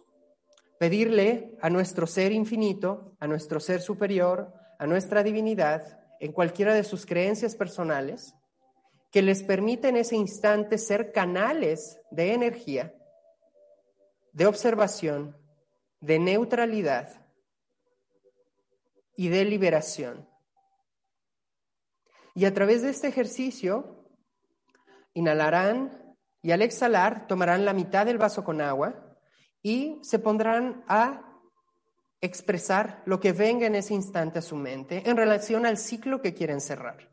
pedirle 0.79 1.57
a 1.61 1.69
nuestro 1.69 2.07
ser 2.07 2.33
infinito, 2.33 3.15
a 3.21 3.27
nuestro 3.27 3.61
ser 3.61 3.83
superior, 3.83 4.53
a 4.79 4.87
nuestra 4.87 5.23
divinidad, 5.23 6.01
en 6.19 6.33
cualquiera 6.33 6.75
de 6.75 6.85
sus 6.85 7.05
creencias 7.05 7.55
personales, 7.55 8.35
que 9.11 9.23
les 9.23 9.43
permita 9.43 9.89
en 9.89 9.97
ese 9.97 10.17
instante 10.17 10.79
ser 10.79 11.13
canales 11.13 12.01
de 12.11 12.33
energía, 12.33 12.95
de 14.33 14.47
observación, 14.47 15.37
de 16.01 16.19
neutralidad 16.19 17.27
y 19.15 19.29
de 19.29 19.45
liberación. 19.45 20.27
Y 22.35 22.47
a 22.47 22.55
través 22.55 22.83
de 22.83 22.91
este 22.91 23.09
ejercicio 23.09 24.02
Inhalarán 25.15 26.17
y 26.43 26.51
al 26.53 26.63
exhalar 26.63 27.27
tomarán 27.27 27.65
la 27.65 27.73
mitad 27.73 28.07
del 28.07 28.19
vaso 28.19 28.45
con 28.45 28.61
agua 28.61 29.17
y 29.63 29.99
se 30.03 30.19
pondrán 30.19 30.85
a 30.89 31.33
expresar 32.21 33.03
lo 33.05 33.21
que 33.21 33.33
venga 33.33 33.67
en 33.67 33.75
ese 33.75 33.95
instante 33.95 34.39
a 34.39 34.43
su 34.43 34.57
mente 34.57 35.03
en 35.09 35.17
relación 35.17 35.67
al 35.67 35.77
ciclo 35.77 36.21
que 36.21 36.35
quieren 36.35 36.61
cerrar. 36.61 37.11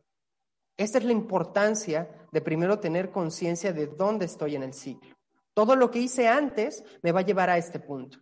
Esta 0.77 0.97
es 0.97 1.03
la 1.03 1.12
importancia 1.12 2.09
de 2.31 2.41
primero 2.41 2.79
tener 2.79 3.12
conciencia 3.12 3.73
de 3.73 3.88
dónde 3.88 4.25
estoy 4.25 4.55
en 4.55 4.63
el 4.63 4.73
ciclo. 4.73 5.13
Todo 5.53 5.75
lo 5.75 5.91
que 5.91 5.99
hice 5.99 6.27
antes 6.27 6.83
me 7.01 7.12
va 7.12 7.19
a 7.19 7.25
llevar 7.25 7.49
a 7.49 7.57
este 7.57 7.79
punto. 7.79 8.19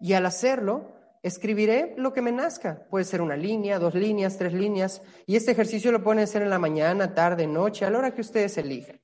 Y 0.00 0.14
al 0.14 0.26
hacerlo, 0.26 0.96
escribiré 1.22 1.94
lo 1.96 2.12
que 2.12 2.20
me 2.20 2.32
nazca. 2.32 2.86
Puede 2.90 3.04
ser 3.04 3.22
una 3.22 3.36
línea, 3.36 3.78
dos 3.78 3.94
líneas, 3.94 4.36
tres 4.38 4.52
líneas. 4.52 5.02
Y 5.24 5.36
este 5.36 5.52
ejercicio 5.52 5.92
lo 5.92 6.02
pueden 6.02 6.24
hacer 6.24 6.42
en 6.42 6.50
la 6.50 6.58
mañana, 6.58 7.14
tarde, 7.14 7.46
noche, 7.46 7.84
a 7.84 7.90
la 7.90 7.98
hora 7.98 8.14
que 8.14 8.22
ustedes 8.22 8.58
elijan. 8.58 9.00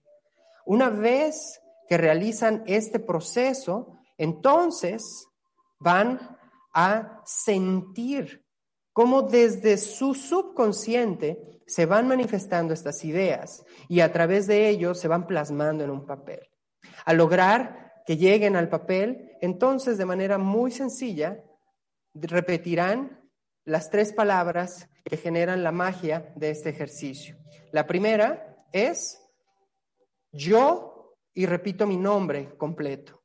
Una 0.70 0.88
vez 0.88 1.60
que 1.88 1.96
realizan 1.96 2.62
este 2.64 3.00
proceso, 3.00 3.98
entonces 4.16 5.26
van 5.80 6.38
a 6.72 7.20
sentir 7.24 8.46
cómo 8.92 9.22
desde 9.22 9.76
su 9.78 10.14
subconsciente 10.14 11.60
se 11.66 11.86
van 11.86 12.06
manifestando 12.06 12.72
estas 12.72 13.04
ideas 13.04 13.64
y 13.88 13.98
a 13.98 14.12
través 14.12 14.46
de 14.46 14.68
ello 14.68 14.94
se 14.94 15.08
van 15.08 15.26
plasmando 15.26 15.82
en 15.82 15.90
un 15.90 16.06
papel. 16.06 16.38
Al 17.04 17.16
lograr 17.16 17.92
que 18.06 18.16
lleguen 18.16 18.54
al 18.54 18.68
papel, 18.68 19.32
entonces 19.40 19.98
de 19.98 20.06
manera 20.06 20.38
muy 20.38 20.70
sencilla 20.70 21.42
repetirán 22.14 23.28
las 23.64 23.90
tres 23.90 24.12
palabras 24.12 24.88
que 25.02 25.16
generan 25.16 25.64
la 25.64 25.72
magia 25.72 26.32
de 26.36 26.50
este 26.50 26.68
ejercicio. 26.68 27.36
La 27.72 27.88
primera 27.88 28.64
es 28.72 29.20
yo, 30.32 31.16
y 31.34 31.46
repito 31.46 31.86
mi 31.86 31.96
nombre 31.96 32.56
completo, 32.56 33.22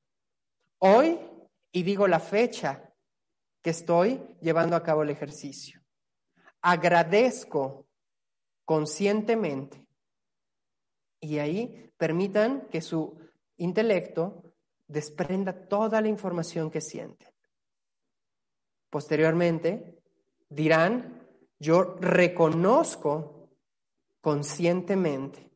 hoy, 0.80 1.20
y 1.72 1.84
digo 1.84 2.08
la 2.08 2.20
fecha 2.20 2.94
que 3.62 3.72
estoy 3.72 4.22
llevando 4.41 4.76
a 4.76 4.84
cabo 4.84 5.04
el 5.04 5.10
ejercicio. 5.10 5.82
Agradezco 6.62 7.88
conscientemente. 8.63 9.88
Y 11.20 11.39
ahí 11.39 11.91
permitan 11.98 12.68
que 12.70 12.82
su 12.82 13.20
intelecto 13.58 14.54
desprenda 14.88 15.68
toda 15.68 16.02
la 16.02 16.08
información 16.08 16.70
que 16.70 16.82
sienten. 16.82 17.34
Posteriormente, 18.89 20.02
dirán, 20.50 21.28
yo 21.60 21.96
reconozco 22.00 23.50
conscientemente 24.22 25.52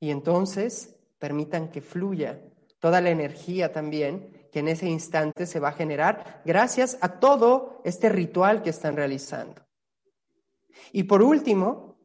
y 0.00 0.10
entonces 0.10 0.96
permitan 1.18 1.70
que 1.70 1.82
fluya 1.82 2.42
toda 2.80 3.00
la 3.00 3.10
energía 3.10 3.72
también 3.72 4.48
que 4.50 4.60
en 4.60 4.68
ese 4.68 4.88
instante 4.88 5.46
se 5.46 5.60
va 5.60 5.68
a 5.68 5.72
generar 5.72 6.42
gracias 6.44 6.98
a 7.02 7.20
todo 7.20 7.82
este 7.84 8.08
ritual 8.08 8.62
que 8.62 8.70
están 8.70 8.96
realizando. 8.96 9.62
Y 10.92 11.04
por 11.04 11.22
último, 11.22 11.98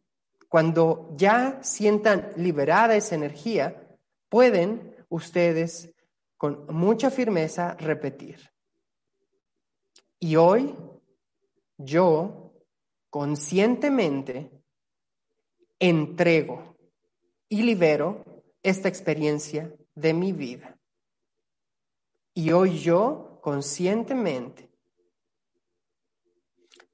cuando 0.50 1.10
ya 1.16 1.60
sientan 1.64 2.32
liberada 2.36 2.96
esa 2.96 3.16
energía, 3.16 3.98
pueden 4.30 4.96
ustedes 5.10 5.94
con 6.38 6.68
mucha 6.68 7.10
firmeza 7.10 7.74
repetir. 7.76 8.52
Y 10.20 10.36
hoy 10.36 10.76
yo 11.78 12.54
conscientemente 13.10 14.52
entrego 15.80 16.75
y 17.50 17.64
libero 17.64 18.44
esta 18.64 18.88
experiencia 18.88 19.74
de 19.94 20.14
mi 20.14 20.34
vida. 20.34 20.78
Y 22.34 22.52
hoy 22.52 22.80
yo 22.80 23.40
conscientemente 23.42 24.70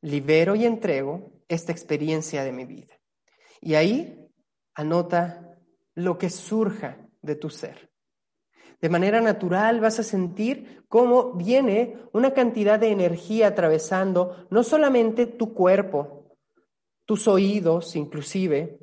libero 0.01 0.55
y 0.55 0.65
entrego 0.65 1.31
esta 1.47 1.71
experiencia 1.71 2.43
de 2.43 2.51
mi 2.51 2.65
vida. 2.65 2.99
Y 3.61 3.75
ahí 3.75 4.27
anota 4.73 5.57
lo 5.93 6.17
que 6.17 6.29
surja 6.29 7.07
de 7.21 7.35
tu 7.35 7.49
ser. 7.49 7.91
De 8.81 8.89
manera 8.89 9.21
natural 9.21 9.79
vas 9.79 9.99
a 9.99 10.03
sentir 10.03 10.83
cómo 10.87 11.33
viene 11.33 11.97
una 12.13 12.33
cantidad 12.33 12.79
de 12.79 12.89
energía 12.89 13.47
atravesando 13.47 14.47
no 14.49 14.63
solamente 14.63 15.27
tu 15.27 15.53
cuerpo, 15.53 16.35
tus 17.05 17.27
oídos 17.27 17.95
inclusive, 17.95 18.79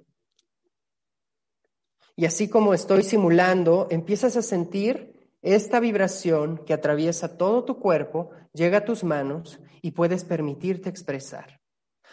y 2.19 2.27
así 2.27 2.49
como 2.49 2.75
estoy 2.75 3.05
simulando, 3.05 3.87
empiezas 3.93 4.37
a 4.37 4.43
sentir 4.43 5.31
esta 5.41 5.79
vibración 5.79 6.65
que 6.65 6.75
atraviesa 6.75 7.39
todo 7.39 7.65
tu 7.65 7.79
cuerpo, 7.79 8.33
llega 8.53 8.79
a 8.79 8.85
tus 8.85 9.05
manos 9.05 9.61
y 9.83 9.93
puedes 9.93 10.25
permitirte 10.25 10.89
expresar. 10.89 11.61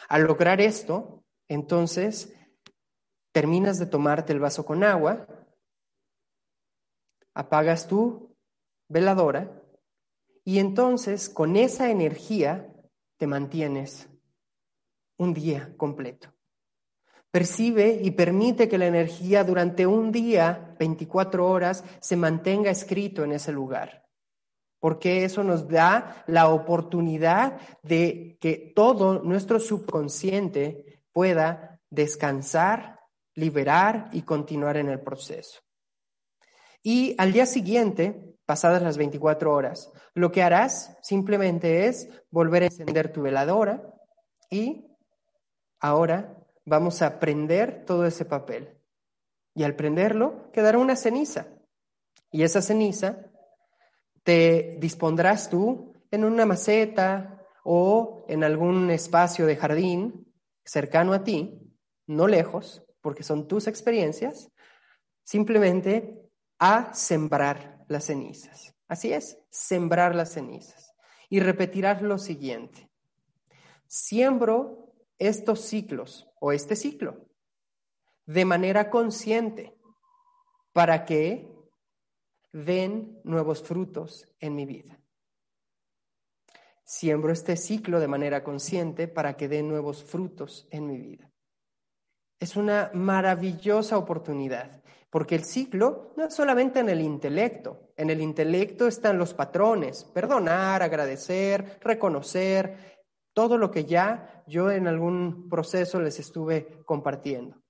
Al 0.08 0.26
lograr 0.26 0.62
esto, 0.62 1.24
entonces 1.48 2.32
terminas 3.32 3.80
de 3.80 3.88
tomarte 3.88 4.32
el 4.32 4.40
vaso 4.40 4.64
con 4.64 4.84
agua, 4.84 5.26
apagas 7.34 7.88
tu 7.88 8.38
veladora 8.88 9.60
y 10.44 10.60
entonces 10.60 11.30
con 11.30 11.56
esa 11.56 11.90
energía 11.90 12.72
te 13.18 13.26
mantienes 13.26 14.08
un 15.18 15.34
día 15.34 15.74
completo. 15.78 16.35
Percibe 17.36 18.00
y 18.02 18.12
permite 18.12 18.70
que 18.70 18.78
la 18.78 18.86
energía 18.86 19.44
durante 19.44 19.86
un 19.86 20.10
día, 20.10 20.74
24 20.80 21.46
horas, 21.46 21.84
se 22.00 22.16
mantenga 22.16 22.72
escrito 22.72 23.26
en 23.26 23.34
ese 23.34 23.52
lugar. 23.52 24.06
Porque 24.80 25.26
eso 25.26 25.44
nos 25.44 25.68
da 25.68 26.24
la 26.28 26.48
oportunidad 26.48 27.60
de 27.84 28.38
que 28.40 28.72
todo 28.74 29.22
nuestro 29.22 29.60
subconsciente 29.60 31.02
pueda 31.12 31.82
descansar, 31.90 33.02
liberar 33.34 34.08
y 34.14 34.22
continuar 34.22 34.78
en 34.78 34.88
el 34.88 35.02
proceso. 35.02 35.60
Y 36.82 37.16
al 37.18 37.34
día 37.34 37.48
siguiente, 37.48 38.38
pasadas 38.46 38.82
las 38.82 38.98
24 38.98 39.54
horas, 39.54 39.92
lo 40.14 40.32
que 40.32 40.42
harás 40.42 40.98
simplemente 41.02 41.88
es 41.88 42.08
volver 42.32 42.64
a 42.64 42.68
encender 42.68 43.12
tu 43.12 43.24
veladora 43.24 43.94
y 44.50 44.86
ahora 45.82 46.34
vamos 46.66 47.02
a 47.02 47.20
prender 47.20 47.86
todo 47.86 48.06
ese 48.06 48.26
papel. 48.26 48.78
Y 49.54 49.64
al 49.64 49.76
prenderlo, 49.76 50.52
quedará 50.52 50.78
una 50.78 50.96
ceniza. 50.96 51.48
Y 52.32 52.44
esa 52.44 52.62
ceniza 52.62 53.32
te 54.24 54.78
dispondrás 54.80 55.50
tú 55.50 55.94
en 56.12 56.26
una 56.26 56.46
maceta 56.46 57.42
o 57.64 58.26
en 58.28 58.44
algún 58.44 58.90
espacio 58.92 59.46
de 59.46 59.56
jardín 59.56 60.34
cercano 60.64 61.14
a 61.14 61.24
ti, 61.24 61.62
no 62.08 62.28
lejos, 62.28 62.84
porque 63.02 63.24
son 63.24 63.48
tus 63.48 63.68
experiencias, 63.68 64.52
simplemente 65.24 66.22
a 66.60 66.94
sembrar 66.94 67.86
las 67.88 68.06
cenizas. 68.06 68.76
Así 68.88 69.14
es, 69.14 69.38
sembrar 69.50 70.16
las 70.16 70.34
cenizas. 70.34 70.94
Y 71.30 71.40
repetirás 71.40 72.02
lo 72.02 72.18
siguiente. 72.18 72.90
Siembro 73.88 74.85
estos 75.18 75.62
ciclos 75.62 76.28
o 76.40 76.52
este 76.52 76.76
ciclo 76.76 77.26
de 78.26 78.46
manera 78.46 78.90
consciente 78.90 79.78
para 80.74 81.06
que 81.06 81.48
den 82.52 83.20
nuevos 83.24 83.62
frutos 83.62 84.28
en 84.40 84.56
mi 84.56 84.66
vida. 84.66 85.00
Siembro 86.84 87.34
este 87.34 87.58
ciclo 87.58 88.00
de 88.00 88.08
manera 88.08 88.44
consciente 88.44 89.08
para 89.08 89.36
que 89.36 89.48
den 89.48 89.68
nuevos 89.68 90.04
frutos 90.04 90.68
en 90.72 90.88
mi 90.88 90.98
vida. 90.98 91.32
Es 92.40 92.56
una 92.56 92.92
maravillosa 92.94 93.98
oportunidad, 93.98 94.84
porque 95.10 95.36
el 95.36 95.46
ciclo 95.46 96.14
no 96.16 96.26
es 96.26 96.34
solamente 96.34 96.80
en 96.80 96.90
el 96.90 97.02
intelecto. 97.02 97.94
En 97.98 98.10
el 98.10 98.22
intelecto 98.22 98.88
están 98.88 99.18
los 99.18 99.34
patrones, 99.34 100.04
perdonar, 100.04 100.84
agradecer, 100.84 101.80
reconocer, 101.82 102.95
todo 103.36 103.58
lo 103.58 103.70
que 103.70 103.84
ya 103.84 104.44
yo 104.48 104.72
en 104.72 104.88
algún 104.88 105.50
proceso 105.50 106.00
les 106.00 106.20
estuve 106.20 106.82
compartiendo. 106.86 107.62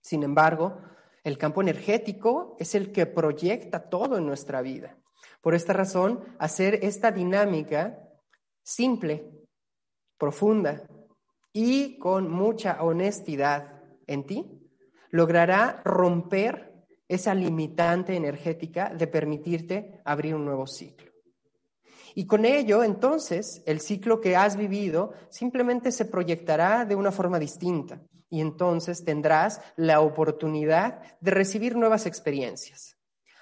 Sin 0.00 0.22
embargo, 0.22 0.78
el 1.24 1.36
campo 1.36 1.60
energético 1.60 2.56
es 2.60 2.74
el 2.76 2.92
que 2.92 3.06
proyecta 3.06 3.90
todo 3.90 4.16
en 4.16 4.26
nuestra 4.26 4.62
vida. 4.62 4.96
Por 5.42 5.54
esta 5.54 5.72
razón, 5.72 6.20
hacer 6.38 6.78
esta 6.82 7.10
dinámica 7.10 7.98
simple, 8.62 9.30
profunda 10.16 10.86
y 11.52 11.98
con 11.98 12.30
mucha 12.30 12.82
honestidad 12.82 13.82
en 14.06 14.24
ti, 14.24 14.70
logrará 15.10 15.82
romper 15.84 16.72
esa 17.08 17.34
limitante 17.34 18.14
energética 18.14 18.90
de 18.94 19.06
permitirte 19.08 20.00
abrir 20.04 20.36
un 20.36 20.44
nuevo 20.44 20.66
ciclo. 20.66 21.13
Y 22.14 22.26
con 22.26 22.44
ello, 22.44 22.84
entonces, 22.84 23.62
el 23.66 23.80
ciclo 23.80 24.20
que 24.20 24.36
has 24.36 24.56
vivido 24.56 25.12
simplemente 25.30 25.90
se 25.90 26.04
proyectará 26.04 26.84
de 26.84 26.94
una 26.94 27.10
forma 27.10 27.38
distinta 27.38 28.00
y 28.30 28.40
entonces 28.40 29.04
tendrás 29.04 29.60
la 29.76 30.00
oportunidad 30.00 31.02
de 31.20 31.30
recibir 31.30 31.76
nuevas 31.76 32.06
experiencias. 32.06 32.96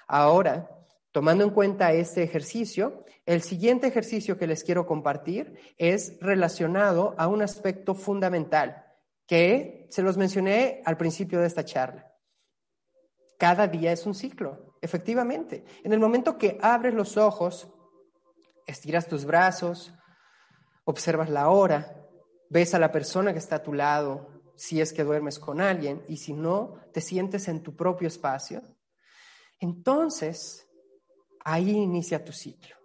Ahora, 0.07 0.69
tomando 1.11 1.43
en 1.43 1.51
cuenta 1.51 1.93
este 1.93 2.23
ejercicio, 2.23 3.03
el 3.25 3.41
siguiente 3.41 3.87
ejercicio 3.87 4.37
que 4.37 4.47
les 4.47 4.63
quiero 4.63 4.85
compartir 4.85 5.57
es 5.77 6.17
relacionado 6.19 7.15
a 7.17 7.27
un 7.27 7.41
aspecto 7.41 7.95
fundamental 7.95 8.85
que 9.25 9.87
se 9.89 10.01
los 10.01 10.17
mencioné 10.17 10.81
al 10.85 10.97
principio 10.97 11.39
de 11.39 11.47
esta 11.47 11.63
charla. 11.63 12.11
Cada 13.39 13.67
día 13.67 13.91
es 13.91 14.05
un 14.05 14.13
ciclo, 14.13 14.77
efectivamente. 14.81 15.63
En 15.83 15.93
el 15.93 15.99
momento 15.99 16.37
que 16.37 16.57
abres 16.61 16.93
los 16.93 17.17
ojos, 17.17 17.72
estiras 18.67 19.07
tus 19.07 19.25
brazos, 19.25 19.93
observas 20.85 21.29
la 21.29 21.49
hora, 21.49 21.95
ves 22.49 22.73
a 22.73 22.79
la 22.79 22.91
persona 22.91 23.33
que 23.33 23.39
está 23.39 23.57
a 23.57 23.63
tu 23.63 23.73
lado, 23.73 24.29
si 24.55 24.81
es 24.81 24.93
que 24.93 25.03
duermes 25.03 25.39
con 25.39 25.61
alguien, 25.61 26.03
y 26.07 26.17
si 26.17 26.33
no, 26.33 26.75
te 26.93 27.01
sientes 27.01 27.47
en 27.47 27.63
tu 27.63 27.75
propio 27.75 28.07
espacio, 28.07 28.61
entonces 29.59 30.67
ahí 31.43 31.71
inicia 31.71 32.23
tu 32.23 32.31
ciclo. 32.31 32.75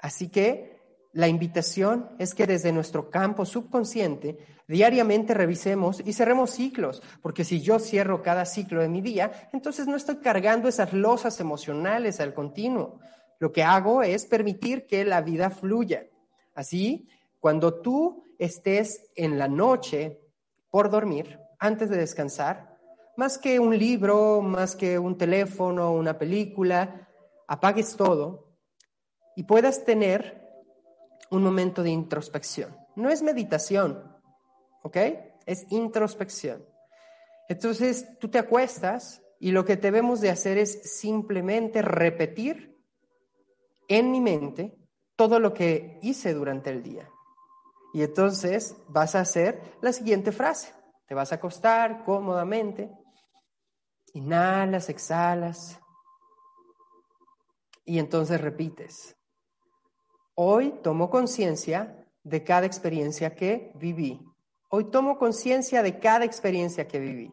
Así 0.00 0.28
que 0.28 0.74
la 1.12 1.28
invitación 1.28 2.10
es 2.18 2.34
que 2.34 2.46
desde 2.46 2.72
nuestro 2.72 3.08
campo 3.08 3.46
subconsciente 3.46 4.38
diariamente 4.66 5.32
revisemos 5.32 6.02
y 6.04 6.12
cerremos 6.12 6.50
ciclos, 6.50 7.02
porque 7.22 7.44
si 7.44 7.60
yo 7.60 7.78
cierro 7.78 8.22
cada 8.22 8.44
ciclo 8.44 8.80
de 8.80 8.88
mi 8.88 9.00
día, 9.00 9.48
entonces 9.52 9.86
no 9.86 9.96
estoy 9.96 10.16
cargando 10.16 10.68
esas 10.68 10.92
losas 10.92 11.38
emocionales 11.40 12.20
al 12.20 12.34
continuo, 12.34 12.98
lo 13.38 13.52
que 13.52 13.62
hago 13.62 14.02
es 14.02 14.26
permitir 14.26 14.86
que 14.86 15.04
la 15.04 15.20
vida 15.20 15.50
fluya. 15.50 16.06
Así, 16.54 17.08
cuando 17.40 17.80
tú 17.80 18.24
estés 18.38 19.10
en 19.14 19.38
la 19.38 19.48
noche 19.48 20.20
por 20.70 20.90
dormir, 20.90 21.38
antes 21.58 21.90
de 21.90 21.96
descansar, 21.96 22.78
más 23.16 23.38
que 23.38 23.60
un 23.60 23.78
libro, 23.78 24.40
más 24.40 24.74
que 24.74 24.98
un 24.98 25.16
teléfono, 25.16 25.92
una 25.92 26.18
película, 26.18 27.08
apagues 27.46 27.96
todo 27.96 28.56
y 29.36 29.44
puedas 29.44 29.84
tener 29.84 30.42
un 31.30 31.42
momento 31.42 31.82
de 31.82 31.90
introspección. 31.90 32.76
No 32.96 33.10
es 33.10 33.22
meditación, 33.22 34.02
¿ok? 34.82 34.96
Es 35.46 35.66
introspección. 35.70 36.64
Entonces 37.48 38.18
tú 38.18 38.28
te 38.28 38.38
acuestas 38.38 39.22
y 39.38 39.50
lo 39.50 39.64
que 39.64 39.76
debemos 39.76 40.20
de 40.20 40.30
hacer 40.30 40.58
es 40.58 40.98
simplemente 40.98 41.82
repetir 41.82 42.73
en 43.88 44.10
mi 44.10 44.20
mente 44.20 44.76
todo 45.16 45.38
lo 45.38 45.54
que 45.54 45.98
hice 46.02 46.34
durante 46.34 46.70
el 46.70 46.82
día. 46.82 47.08
Y 47.92 48.02
entonces 48.02 48.76
vas 48.88 49.14
a 49.14 49.20
hacer 49.20 49.76
la 49.80 49.92
siguiente 49.92 50.32
frase. 50.32 50.72
Te 51.06 51.14
vas 51.14 51.32
a 51.32 51.36
acostar 51.36 52.04
cómodamente, 52.04 52.90
inhalas, 54.14 54.88
exhalas, 54.88 55.80
y 57.84 57.98
entonces 57.98 58.40
repites. 58.40 59.16
Hoy 60.34 60.72
tomo 60.82 61.10
conciencia 61.10 62.04
de 62.22 62.42
cada 62.42 62.66
experiencia 62.66 63.34
que 63.34 63.72
viví. 63.76 64.20
Hoy 64.70 64.90
tomo 64.90 65.18
conciencia 65.18 65.82
de 65.82 66.00
cada 66.00 66.24
experiencia 66.24 66.88
que 66.88 66.98
viví. 66.98 67.32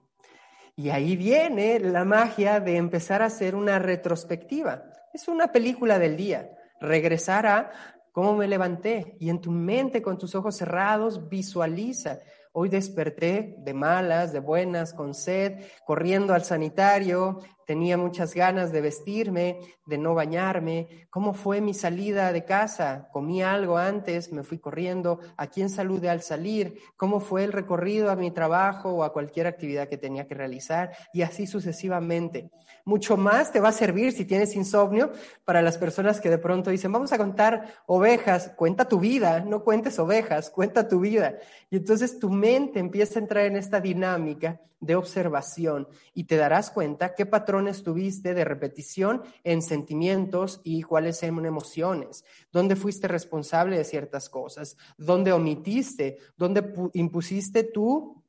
Y 0.75 0.89
ahí 0.89 1.15
viene 1.15 1.79
la 1.79 2.05
magia 2.05 2.59
de 2.59 2.77
empezar 2.77 3.21
a 3.21 3.25
hacer 3.25 3.55
una 3.55 3.79
retrospectiva. 3.79 4.90
Es 5.13 5.27
una 5.27 5.51
película 5.51 5.99
del 5.99 6.15
día. 6.15 6.51
Regresar 6.79 7.45
a 7.45 7.71
cómo 8.13 8.35
me 8.35 8.47
levanté 8.47 9.17
y 9.19 9.29
en 9.29 9.41
tu 9.41 9.51
mente 9.51 10.01
con 10.01 10.17
tus 10.17 10.35
ojos 10.35 10.55
cerrados 10.55 11.27
visualiza. 11.27 12.19
Hoy 12.53 12.69
desperté 12.69 13.55
de 13.59 13.73
malas, 13.73 14.31
de 14.31 14.39
buenas, 14.39 14.93
con 14.93 15.13
sed, 15.13 15.59
corriendo 15.85 16.33
al 16.33 16.45
sanitario, 16.45 17.39
tenía 17.71 17.95
muchas 17.95 18.33
ganas 18.33 18.73
de 18.73 18.81
vestirme, 18.81 19.61
de 19.85 19.97
no 19.97 20.13
bañarme, 20.13 21.07
cómo 21.09 21.33
fue 21.33 21.61
mi 21.61 21.73
salida 21.73 22.33
de 22.33 22.43
casa, 22.43 23.07
comí 23.13 23.41
algo 23.41 23.77
antes, 23.77 24.33
me 24.33 24.43
fui 24.43 24.57
corriendo, 24.57 25.21
a 25.37 25.47
quién 25.47 25.69
saludé 25.69 26.09
al 26.09 26.21
salir, 26.21 26.81
cómo 26.97 27.21
fue 27.21 27.45
el 27.45 27.53
recorrido 27.53 28.11
a 28.11 28.17
mi 28.17 28.29
trabajo 28.29 28.89
o 28.89 29.05
a 29.05 29.13
cualquier 29.13 29.47
actividad 29.47 29.87
que 29.87 29.97
tenía 29.97 30.27
que 30.27 30.35
realizar 30.35 30.91
y 31.13 31.21
así 31.21 31.47
sucesivamente. 31.47 32.51
Mucho 32.83 33.15
más 33.15 33.53
te 33.53 33.61
va 33.61 33.69
a 33.69 33.71
servir 33.71 34.11
si 34.11 34.25
tienes 34.25 34.53
insomnio 34.53 35.13
para 35.45 35.61
las 35.61 35.77
personas 35.77 36.19
que 36.19 36.29
de 36.29 36.39
pronto 36.39 36.71
dicen, 36.71 36.91
vamos 36.91 37.13
a 37.13 37.17
contar 37.17 37.75
ovejas, 37.85 38.51
cuenta 38.57 38.83
tu 38.83 38.99
vida, 38.99 39.39
no 39.39 39.63
cuentes 39.63 39.97
ovejas, 39.97 40.49
cuenta 40.49 40.89
tu 40.89 40.99
vida. 40.99 41.35
Y 41.69 41.77
entonces 41.77 42.19
tu 42.19 42.29
mente 42.29 42.81
empieza 42.81 43.17
a 43.17 43.21
entrar 43.21 43.45
en 43.45 43.55
esta 43.55 43.79
dinámica 43.79 44.59
de 44.81 44.95
observación 44.95 45.87
y 46.13 46.25
te 46.25 46.35
darás 46.35 46.71
cuenta 46.71 47.13
qué 47.13 47.25
patrones 47.61 47.83
tuviste 47.83 48.33
de 48.33 48.43
repetición 48.43 49.21
en 49.43 49.61
sentimientos 49.61 50.61
y 50.63 50.81
cuáles 50.81 51.21
en 51.21 51.45
emociones, 51.45 52.25
dónde 52.51 52.75
fuiste 52.75 53.07
responsable 53.07 53.77
de 53.77 53.83
ciertas 53.83 54.29
cosas, 54.29 54.77
dónde 54.97 55.31
omitiste, 55.31 56.17
dónde 56.35 56.73
impusiste 56.93 57.63
tu 57.65 58.23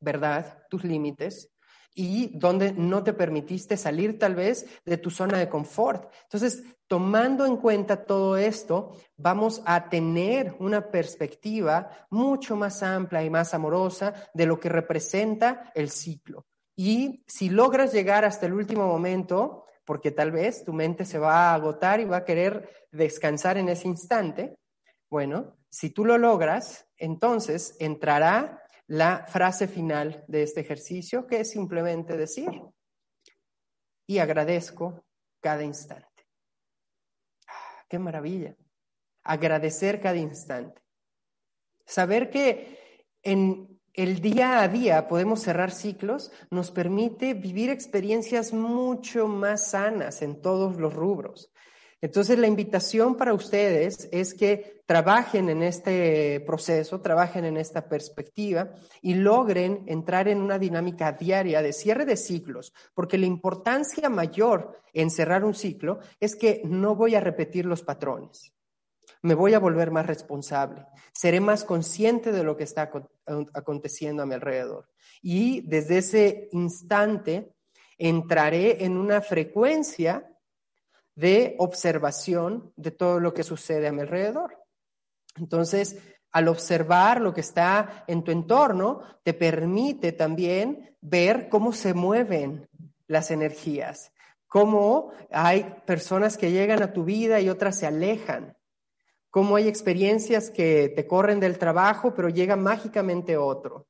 verdad, 0.00 0.62
tus 0.70 0.82
límites 0.84 1.50
y 1.94 2.38
donde 2.38 2.72
no 2.72 3.02
te 3.02 3.12
permitiste 3.12 3.76
salir 3.76 4.18
tal 4.18 4.34
vez 4.34 4.66
de 4.86 4.96
tu 4.96 5.10
zona 5.10 5.38
de 5.38 5.50
confort. 5.50 6.10
Entonces, 6.22 6.62
tomando 6.86 7.44
en 7.44 7.58
cuenta 7.58 8.06
todo 8.06 8.38
esto, 8.38 8.96
vamos 9.18 9.60
a 9.66 9.90
tener 9.90 10.56
una 10.58 10.90
perspectiva 10.90 11.90
mucho 12.08 12.56
más 12.56 12.82
amplia 12.82 13.22
y 13.22 13.30
más 13.30 13.52
amorosa 13.52 14.14
de 14.32 14.46
lo 14.46 14.58
que 14.58 14.70
representa 14.70 15.70
el 15.74 15.90
ciclo. 15.90 16.46
Y 16.80 17.24
si 17.26 17.48
logras 17.50 17.92
llegar 17.92 18.24
hasta 18.24 18.46
el 18.46 18.52
último 18.52 18.86
momento, 18.86 19.66
porque 19.84 20.12
tal 20.12 20.30
vez 20.30 20.62
tu 20.64 20.72
mente 20.72 21.04
se 21.04 21.18
va 21.18 21.50
a 21.50 21.54
agotar 21.54 21.98
y 21.98 22.04
va 22.04 22.18
a 22.18 22.24
querer 22.24 22.86
descansar 22.92 23.58
en 23.58 23.68
ese 23.68 23.88
instante, 23.88 24.60
bueno, 25.10 25.58
si 25.68 25.90
tú 25.90 26.04
lo 26.04 26.18
logras, 26.18 26.86
entonces 26.96 27.74
entrará 27.80 28.62
la 28.86 29.26
frase 29.26 29.66
final 29.66 30.24
de 30.28 30.44
este 30.44 30.60
ejercicio, 30.60 31.26
que 31.26 31.40
es 31.40 31.50
simplemente 31.50 32.16
decir, 32.16 32.48
y 34.06 34.18
agradezco 34.18 35.04
cada 35.40 35.64
instante. 35.64 36.28
Ah, 37.48 37.84
¡Qué 37.88 37.98
maravilla! 37.98 38.54
Agradecer 39.24 40.00
cada 40.00 40.16
instante. 40.16 40.80
Saber 41.84 42.30
que 42.30 43.04
en 43.24 43.77
el 43.98 44.20
día 44.20 44.62
a 44.62 44.68
día 44.68 45.08
podemos 45.08 45.40
cerrar 45.40 45.72
ciclos 45.72 46.30
nos 46.50 46.70
permite 46.70 47.34
vivir 47.34 47.68
experiencias 47.68 48.52
mucho 48.52 49.26
más 49.26 49.70
sanas 49.70 50.22
en 50.22 50.40
todos 50.40 50.76
los 50.76 50.94
rubros. 50.94 51.50
Entonces, 52.00 52.38
la 52.38 52.46
invitación 52.46 53.16
para 53.16 53.34
ustedes 53.34 54.08
es 54.12 54.34
que 54.34 54.82
trabajen 54.86 55.48
en 55.48 55.64
este 55.64 56.38
proceso, 56.46 57.00
trabajen 57.00 57.44
en 57.44 57.56
esta 57.56 57.88
perspectiva 57.88 58.70
y 59.02 59.14
logren 59.14 59.82
entrar 59.88 60.28
en 60.28 60.42
una 60.42 60.60
dinámica 60.60 61.10
diaria 61.10 61.60
de 61.60 61.72
cierre 61.72 62.04
de 62.04 62.16
ciclos, 62.16 62.72
porque 62.94 63.18
la 63.18 63.26
importancia 63.26 64.08
mayor 64.08 64.80
en 64.92 65.10
cerrar 65.10 65.44
un 65.44 65.54
ciclo 65.54 65.98
es 66.20 66.36
que 66.36 66.62
no 66.64 66.94
voy 66.94 67.16
a 67.16 67.20
repetir 67.20 67.66
los 67.66 67.82
patrones. 67.82 68.52
Me 69.22 69.34
voy 69.34 69.54
a 69.54 69.58
volver 69.58 69.90
más 69.90 70.06
responsable, 70.06 70.86
seré 71.12 71.40
más 71.40 71.64
consciente 71.64 72.32
de 72.32 72.44
lo 72.44 72.56
que 72.56 72.64
está 72.64 72.90
aconteciendo 73.52 74.22
a 74.22 74.26
mi 74.26 74.34
alrededor. 74.34 74.88
Y 75.22 75.62
desde 75.62 75.98
ese 75.98 76.48
instante 76.52 77.52
entraré 77.98 78.84
en 78.84 78.96
una 78.96 79.20
frecuencia 79.20 80.30
de 81.14 81.56
observación 81.58 82.72
de 82.76 82.92
todo 82.92 83.18
lo 83.18 83.34
que 83.34 83.42
sucede 83.42 83.88
a 83.88 83.92
mi 83.92 84.02
alrededor. 84.02 84.56
Entonces, 85.36 85.98
al 86.30 86.48
observar 86.48 87.20
lo 87.20 87.34
que 87.34 87.40
está 87.40 88.04
en 88.06 88.22
tu 88.22 88.30
entorno, 88.30 89.02
te 89.24 89.34
permite 89.34 90.12
también 90.12 90.96
ver 91.00 91.48
cómo 91.48 91.72
se 91.72 91.94
mueven 91.94 92.68
las 93.06 93.30
energías, 93.30 94.12
cómo 94.46 95.12
hay 95.30 95.74
personas 95.86 96.36
que 96.36 96.52
llegan 96.52 96.82
a 96.82 96.92
tu 96.92 97.04
vida 97.04 97.40
y 97.40 97.48
otras 97.48 97.78
se 97.78 97.86
alejan, 97.86 98.56
cómo 99.38 99.54
hay 99.54 99.68
experiencias 99.68 100.50
que 100.50 100.92
te 100.96 101.06
corren 101.06 101.38
del 101.38 101.58
trabajo, 101.58 102.12
pero 102.12 102.28
llega 102.28 102.56
mágicamente 102.56 103.36
otro, 103.36 103.86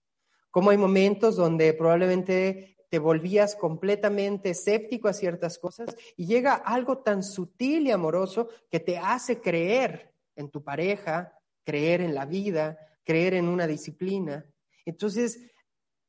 cómo 0.50 0.68
hay 0.68 0.76
momentos 0.76 1.36
donde 1.36 1.72
probablemente 1.72 2.76
te 2.90 2.98
volvías 2.98 3.56
completamente 3.56 4.50
escéptico 4.50 5.08
a 5.08 5.14
ciertas 5.14 5.58
cosas 5.58 5.96
y 6.18 6.26
llega 6.26 6.52
algo 6.52 6.98
tan 6.98 7.22
sutil 7.22 7.86
y 7.86 7.92
amoroso 7.92 8.50
que 8.70 8.78
te 8.78 8.98
hace 8.98 9.40
creer 9.40 10.12
en 10.36 10.50
tu 10.50 10.62
pareja, 10.62 11.40
creer 11.64 12.02
en 12.02 12.14
la 12.14 12.26
vida, 12.26 12.78
creer 13.02 13.32
en 13.32 13.48
una 13.48 13.66
disciplina. 13.66 14.44
Entonces, 14.84 15.40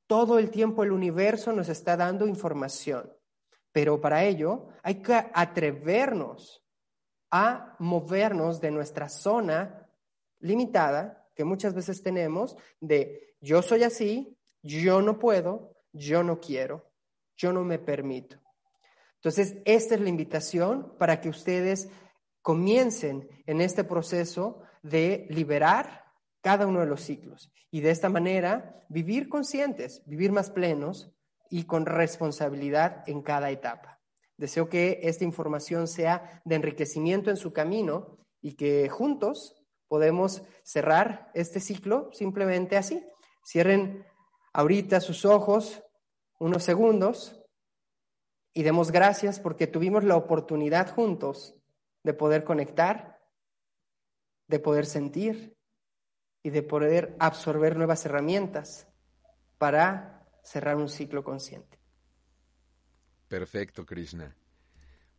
todo 0.06 0.38
el 0.38 0.50
tiempo 0.50 0.84
el 0.84 0.92
universo 0.92 1.54
nos 1.54 1.70
está 1.70 1.96
dando 1.96 2.28
información, 2.28 3.10
pero 3.72 4.02
para 4.02 4.26
ello 4.26 4.68
hay 4.84 4.96
que 4.96 5.14
atrevernos 5.34 6.62
a 7.32 7.76
movernos 7.80 8.60
de 8.60 8.72
nuestra 8.72 9.10
zona 9.10 9.88
limitada 10.40 11.28
que 11.36 11.44
muchas 11.44 11.74
veces 11.74 12.02
tenemos 12.02 12.58
de 12.80 13.36
yo 13.42 13.62
soy 13.62 13.84
así, 13.84 14.38
yo 14.62 15.02
no 15.02 15.20
puedo, 15.20 15.76
yo 15.94 16.24
no 16.24 16.40
quiero, 16.40 16.92
yo 17.38 17.54
no 17.54 17.64
me 17.64 17.80
permito. 17.80 18.38
Entonces, 19.16 19.58
esta 19.66 19.96
es 19.96 20.02
la 20.02 20.10
invitación 20.10 20.96
para 20.98 21.22
que 21.22 21.30
ustedes 21.30 21.90
comiencen 22.42 23.28
en 23.46 23.62
este 23.62 23.84
proceso 23.84 24.62
de 24.82 25.28
liberar 25.30 26.06
cada 26.42 26.68
uno 26.68 26.80
de 26.80 26.86
los 26.86 27.02
ciclos 27.02 27.52
y 27.70 27.82
de 27.82 27.92
esta 27.92 28.10
manera 28.10 28.86
vivir 28.90 29.30
conscientes, 29.30 30.02
vivir 30.06 30.32
más 30.32 30.50
plenos 30.50 31.12
y 31.50 31.66
con 31.66 31.86
responsabilidad 31.86 33.04
en 33.08 33.22
cada 33.22 33.50
etapa. 33.52 33.99
Deseo 34.40 34.70
que 34.70 35.02
esta 35.04 35.26
información 35.26 35.90
sea 35.90 36.42
de 36.46 36.56
enriquecimiento 36.56 37.30
en 37.30 37.36
su 37.36 37.52
camino 37.52 38.18
y 38.42 38.54
que 38.54 38.88
juntos 38.88 39.62
podemos 39.90 40.44
cerrar 40.64 41.30
este 41.34 41.60
ciclo 41.60 42.10
simplemente 42.14 42.78
así. 42.78 43.06
Cierren 43.46 44.06
ahorita 44.54 45.02
sus 45.02 45.26
ojos 45.26 45.84
unos 46.40 46.64
segundos 46.64 47.44
y 48.54 48.64
demos 48.64 48.94
gracias 48.94 49.42
porque 49.42 49.68
tuvimos 49.68 50.06
la 50.06 50.16
oportunidad 50.16 50.90
juntos 50.90 51.58
de 52.04 52.14
poder 52.14 52.46
conectar, 52.46 53.20
de 54.48 54.60
poder 54.60 54.86
sentir 54.86 55.58
y 56.44 56.52
de 56.52 56.64
poder 56.64 57.18
absorber 57.20 57.76
nuevas 57.76 58.06
herramientas 58.06 58.88
para 59.58 60.26
cerrar 60.44 60.78
un 60.78 60.88
ciclo 60.88 61.26
consciente. 61.26 61.79
Perfecto, 63.30 63.86
Krishna. 63.86 64.36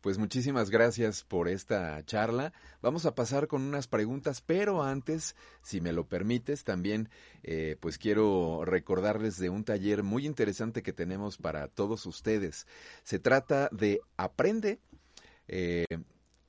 Pues 0.01 0.17
muchísimas 0.17 0.69
gracias 0.69 1.23
por 1.23 1.47
esta 1.47 2.03
charla. 2.05 2.53
Vamos 2.81 3.05
a 3.05 3.15
pasar 3.15 3.47
con 3.47 3.61
unas 3.61 3.87
preguntas, 3.87 4.41
pero 4.41 4.83
antes, 4.83 5.35
si 5.61 5.79
me 5.79 5.93
lo 5.93 6.07
permites, 6.07 6.63
también 6.63 7.09
eh, 7.43 7.77
pues 7.79 7.97
quiero 7.97 8.65
recordarles 8.65 9.37
de 9.37 9.49
un 9.49 9.63
taller 9.63 10.03
muy 10.03 10.25
interesante 10.25 10.83
que 10.83 10.91
tenemos 10.91 11.37
para 11.37 11.67
todos 11.67 12.05
ustedes. 12.05 12.67
Se 13.03 13.19
trata 13.19 13.69
de 13.71 14.01
Aprende. 14.17 14.79
Eh, 15.47 15.85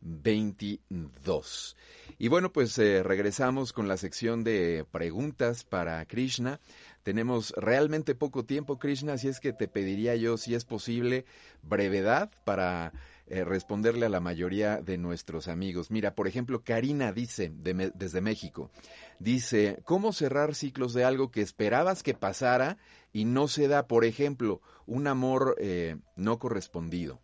22. 0.01 1.76
Y 2.18 2.28
bueno, 2.28 2.51
pues 2.51 2.78
eh, 2.78 3.03
regresamos 3.03 3.74
con 3.74 3.88
la 3.88 3.97
sección 3.97 4.43
de 4.43 4.86
preguntas 4.91 5.64
para 5.64 6.05
Krishna. 6.05 6.60
Tenemos 7.03 7.53
realmente 7.57 8.16
poco 8.16 8.45
tiempo, 8.45 8.80
Krishna, 8.80 9.14
así 9.14 9.28
es 9.28 9.39
que 9.39 9.53
te 9.53 9.68
pediría 9.68 10.16
yo, 10.16 10.38
si 10.38 10.55
es 10.55 10.66
posible, 10.66 11.26
brevedad 11.64 12.32
para 12.45 12.93
eh, 13.30 13.43
responderle 13.43 14.07
a 14.07 14.09
la 14.09 14.19
mayoría 14.19 14.82
de 14.82 14.97
nuestros 14.97 15.47
amigos. 15.47 15.91
Mira, 15.91 16.15
por 16.15 16.27
ejemplo, 16.27 16.63
Karina 16.63 17.11
dice, 17.11 17.51
desde 17.53 18.21
México, 18.21 18.71
dice, 19.19 19.80
¿cómo 19.84 20.13
cerrar 20.13 20.55
ciclos 20.55 20.93
de 20.93 21.03
algo 21.03 21.30
que 21.30 21.41
esperabas 21.41 22.01
que 22.01 22.15
pasara 22.15 22.77
y 23.13 23.25
no 23.25 23.47
se 23.47 23.67
da, 23.67 23.86
por 23.86 24.03
ejemplo, 24.03 24.61
un 24.88 25.05
amor 25.05 25.55
eh, 25.59 25.97
no 26.15 26.39
correspondido? 26.39 27.19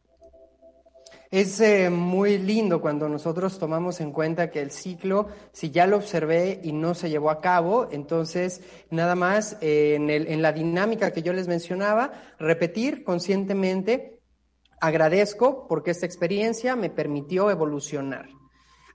Es 1.32 1.60
eh, 1.60 1.90
muy 1.90 2.38
lindo 2.38 2.82
cuando 2.82 3.10
nosotros 3.10 3.58
tomamos 3.58 4.00
en 4.00 4.12
cuenta 4.12 4.52
que 4.52 4.62
el 4.62 4.70
ciclo, 4.70 5.28
si 5.54 5.72
ya 5.72 5.88
lo 5.88 5.98
observé 5.98 6.60
y 6.64 6.72
no 6.72 6.94
se 6.94 7.10
llevó 7.10 7.32
a 7.32 7.42
cabo, 7.42 7.90
entonces 7.92 8.62
nada 8.92 9.16
más 9.16 9.58
en, 9.62 10.12
el, 10.12 10.28
en 10.28 10.44
la 10.44 10.54
dinámica 10.54 11.12
que 11.12 11.24
yo 11.24 11.34
les 11.34 11.48
mencionaba, 11.48 12.12
repetir 12.38 13.04
conscientemente 13.04 14.15
Agradezco 14.80 15.68
porque 15.68 15.92
esta 15.92 16.06
experiencia 16.06 16.76
me 16.76 16.90
permitió 16.90 17.50
evolucionar. 17.50 18.30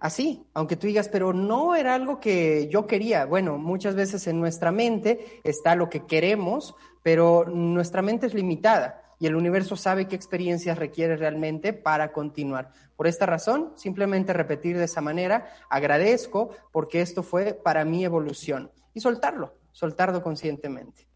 Así, 0.00 0.46
aunque 0.54 0.76
tú 0.76 0.86
digas, 0.86 1.10
pero 1.10 1.34
no 1.34 1.74
era 1.74 1.94
algo 1.94 2.20
que 2.20 2.68
yo 2.70 2.86
quería. 2.86 3.26
Bueno, 3.26 3.58
muchas 3.58 3.94
veces 3.94 4.26
en 4.26 4.40
nuestra 4.40 4.72
mente 4.72 5.40
está 5.44 5.74
lo 5.74 5.90
que 5.90 6.06
queremos, 6.06 6.74
pero 7.02 7.44
nuestra 7.44 8.00
mente 8.00 8.26
es 8.26 8.32
limitada 8.32 9.02
y 9.18 9.26
el 9.26 9.36
universo 9.36 9.76
sabe 9.76 10.08
qué 10.08 10.16
experiencias 10.16 10.78
requiere 10.78 11.16
realmente 11.16 11.74
para 11.74 12.12
continuar. 12.12 12.72
Por 12.96 13.06
esta 13.06 13.26
razón, 13.26 13.74
simplemente 13.76 14.32
repetir 14.32 14.78
de 14.78 14.84
esa 14.84 15.02
manera, 15.02 15.52
agradezco 15.68 16.56
porque 16.72 17.02
esto 17.02 17.22
fue 17.22 17.52
para 17.52 17.84
mi 17.84 18.02
evolución 18.02 18.72
y 18.94 19.00
soltarlo, 19.00 19.54
soltarlo 19.72 20.22
conscientemente. 20.22 21.09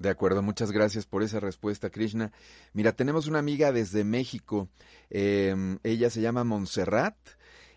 De 0.00 0.08
acuerdo, 0.08 0.40
muchas 0.40 0.72
gracias 0.72 1.04
por 1.04 1.22
esa 1.22 1.40
respuesta, 1.40 1.90
Krishna. 1.90 2.32
Mira, 2.72 2.92
tenemos 2.92 3.26
una 3.26 3.38
amiga 3.38 3.70
desde 3.70 4.02
México. 4.02 4.66
Em, 5.10 5.78
ella 5.84 6.08
se 6.08 6.22
llama 6.22 6.42
Montserrat 6.42 7.14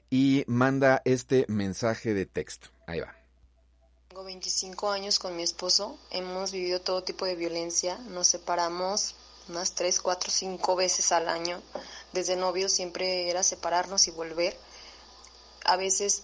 y 0.09 0.45
manda 0.47 1.01
este 1.03 1.45
mensaje 1.49 2.13
de 2.13 2.25
texto. 2.25 2.69
Ahí 2.87 3.01
va. 3.01 3.13
Tengo 4.07 4.23
25 4.23 4.89
años 4.89 5.19
con 5.19 5.35
mi 5.35 5.43
esposo. 5.43 5.99
Hemos 6.11 6.53
vivido 6.53 6.79
todo 6.79 7.03
tipo 7.03 7.25
de 7.25 7.35
violencia. 7.35 7.97
Nos 8.07 8.27
separamos 8.27 9.15
unas 9.49 9.75
3, 9.75 9.99
4, 9.99 10.31
5 10.31 10.75
veces 10.77 11.11
al 11.11 11.27
año. 11.27 11.61
Desde 12.13 12.37
novio 12.37 12.69
siempre 12.69 13.29
era 13.29 13.43
separarnos 13.43 14.07
y 14.07 14.11
volver. 14.11 14.55
A 15.65 15.75
veces 15.75 16.23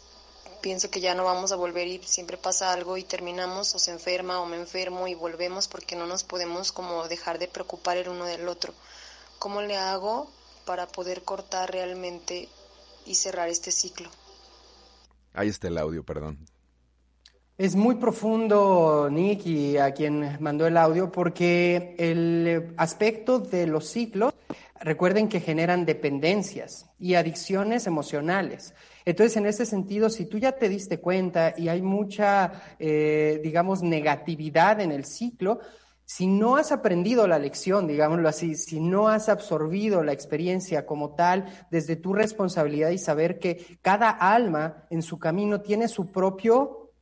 pienso 0.61 0.89
que 0.89 1.01
ya 1.01 1.15
no 1.15 1.23
vamos 1.23 1.51
a 1.51 1.55
volver 1.55 1.87
y 1.87 2.01
siempre 2.03 2.37
pasa 2.37 2.71
algo 2.71 2.97
y 2.97 3.03
terminamos 3.03 3.73
o 3.75 3.79
se 3.79 3.91
enferma 3.91 4.39
o 4.39 4.45
me 4.45 4.57
enfermo 4.57 5.07
y 5.07 5.15
volvemos 5.15 5.67
porque 5.67 5.95
no 5.95 6.05
nos 6.05 6.23
podemos 6.23 6.71
como 6.71 7.07
dejar 7.07 7.39
de 7.39 7.47
preocupar 7.47 7.97
el 7.97 8.09
uno 8.09 8.25
del 8.25 8.47
otro. 8.47 8.73
¿Cómo 9.39 9.61
le 9.61 9.77
hago 9.77 10.29
para 10.65 10.87
poder 10.87 11.23
cortar 11.23 11.71
realmente 11.71 12.49
y 13.05 13.15
cerrar 13.15 13.49
este 13.49 13.71
ciclo? 13.71 14.09
Ahí 15.33 15.47
está 15.47 15.67
el 15.67 15.77
audio, 15.77 16.03
perdón. 16.03 16.45
Es 17.57 17.75
muy 17.75 17.95
profundo, 17.95 19.09
Nick, 19.11 19.45
y 19.45 19.77
a 19.77 19.93
quien 19.93 20.37
mandó 20.39 20.65
el 20.65 20.77
audio, 20.77 21.11
porque 21.11 21.93
el 21.99 22.73
aspecto 22.77 23.39
de 23.39 23.67
los 23.67 23.85
ciclos, 23.85 24.33
recuerden 24.81 25.27
que 25.27 25.39
generan 25.39 25.85
dependencias 25.85 26.89
y 26.99 27.15
adicciones 27.15 27.87
emocionales. 27.87 28.73
Entonces, 29.05 29.37
en 29.37 29.45
ese 29.45 29.65
sentido, 29.65 30.09
si 30.09 30.25
tú 30.25 30.37
ya 30.37 30.53
te 30.53 30.69
diste 30.69 30.99
cuenta 30.99 31.53
y 31.57 31.67
hay 31.67 31.81
mucha, 31.81 32.75
eh, 32.79 33.39
digamos, 33.43 33.81
negatividad 33.81 34.81
en 34.81 34.91
el 34.91 35.05
ciclo, 35.05 35.59
si 36.05 36.25
no 36.25 36.55
has 36.55 36.71
aprendido 36.71 37.27
la 37.27 37.37
lección, 37.37 37.85
digámoslo 37.85 38.27
así, 38.27 38.55
si 38.55 38.79
no 38.79 39.09
has 39.09 39.29
absorbido 39.29 40.03
la 40.03 40.11
experiencia 40.11 40.85
como 40.85 41.13
tal, 41.13 41.45
desde 41.69 41.95
tu 41.95 42.13
responsabilidad 42.13 42.89
y 42.89 42.97
saber 42.97 43.37
que 43.37 43.77
cada 43.83 44.09
alma 44.09 44.85
en 44.89 45.03
su 45.03 45.19
camino 45.19 45.61
tiene 45.61 45.87
su 45.87 46.11
propio 46.11 46.93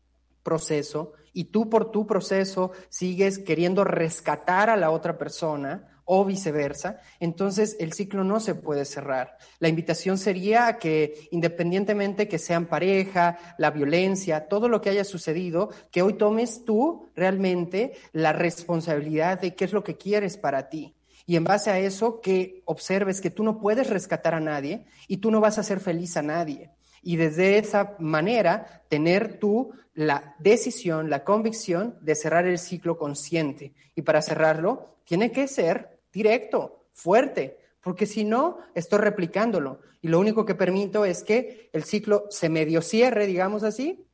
proceso 0.44 1.14
y 1.32 1.46
tú 1.46 1.70
por 1.70 1.92
tu 1.92 2.06
proceso 2.06 2.72
sigues 2.90 3.40
queriendo 3.40 3.84
rescatar 3.84 4.70
a 4.70 4.76
la 4.76 4.92
otra 4.92 5.18
persona, 5.18 5.97
o 6.10 6.24
viceversa, 6.24 7.02
entonces 7.20 7.76
el 7.80 7.92
ciclo 7.92 8.24
no 8.24 8.40
se 8.40 8.56
puede 8.56 8.86
cerrar. 8.86 9.38
La 9.60 9.68
invitación 9.68 10.18
sería 10.18 10.78
que 10.78 11.28
independientemente 11.32 12.30
que 12.30 12.40
sean 12.40 12.66
pareja, 12.66 13.38
la 13.58 13.72
violencia, 13.72 14.48
todo 14.48 14.70
lo 14.70 14.80
que 14.80 14.90
haya 14.90 15.04
sucedido, 15.04 15.70
que 15.92 16.02
hoy 16.02 16.14
tomes 16.14 16.64
tú 16.64 17.10
realmente 17.14 17.92
la 18.14 18.32
responsabilidad 18.32 19.42
de 19.42 19.54
qué 19.54 19.66
es 19.66 19.74
lo 19.74 19.84
que 19.84 19.98
quieres 19.98 20.38
para 20.38 20.70
ti. 20.70 20.96
Y 21.26 21.36
en 21.36 21.44
base 21.44 21.72
a 21.72 21.78
eso, 21.78 22.22
que 22.22 22.62
observes 22.64 23.20
que 23.20 23.30
tú 23.30 23.44
no 23.44 23.60
puedes 23.60 23.90
rescatar 23.90 24.34
a 24.34 24.40
nadie 24.40 24.86
y 25.10 25.18
tú 25.18 25.30
no 25.30 25.42
vas 25.42 25.58
a 25.58 25.64
ser 25.64 25.82
feliz 25.82 26.16
a 26.16 26.22
nadie. 26.22 26.72
Y 27.04 27.18
desde 27.18 27.58
esa 27.58 27.98
manera, 28.00 28.84
tener 28.88 29.40
tú 29.40 29.74
la 29.94 30.36
decisión, 30.40 31.10
la 31.10 31.26
convicción 31.26 31.98
de 32.00 32.16
cerrar 32.16 32.48
el 32.48 32.60
ciclo 32.60 32.98
consciente. 32.98 33.74
Y 33.94 34.04
para 34.04 34.22
cerrarlo, 34.22 34.96
tiene 35.04 35.32
que 35.32 35.50
ser 35.50 35.97
directo, 36.18 36.88
fuerte, 36.94 37.58
porque 37.82 38.06
si 38.06 38.24
no, 38.24 38.58
estoy 38.74 39.00
replicándolo. 39.00 39.82
Y 40.02 40.08
lo 40.08 40.20
único 40.20 40.46
que 40.46 40.56
permito 40.56 41.06
es 41.06 41.24
que 41.24 41.70
el 41.74 41.84
ciclo 41.84 42.26
se 42.30 42.50
medio 42.50 42.82
cierre, 42.82 43.28
digamos 43.28 43.64
así, 43.64 44.06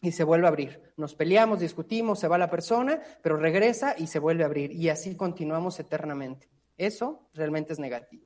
y 0.00 0.12
se 0.12 0.24
vuelve 0.24 0.46
a 0.46 0.50
abrir. 0.50 0.80
Nos 0.96 1.14
peleamos, 1.14 1.58
discutimos, 1.58 2.20
se 2.20 2.28
va 2.28 2.38
la 2.38 2.48
persona, 2.50 3.02
pero 3.22 3.36
regresa 3.36 3.96
y 3.98 4.06
se 4.06 4.20
vuelve 4.20 4.44
a 4.44 4.46
abrir. 4.46 4.70
Y 4.72 4.88
así 4.88 5.16
continuamos 5.16 5.80
eternamente. 5.80 6.48
Eso 6.76 7.28
realmente 7.34 7.72
es 7.72 7.80
negativo. 7.80 8.24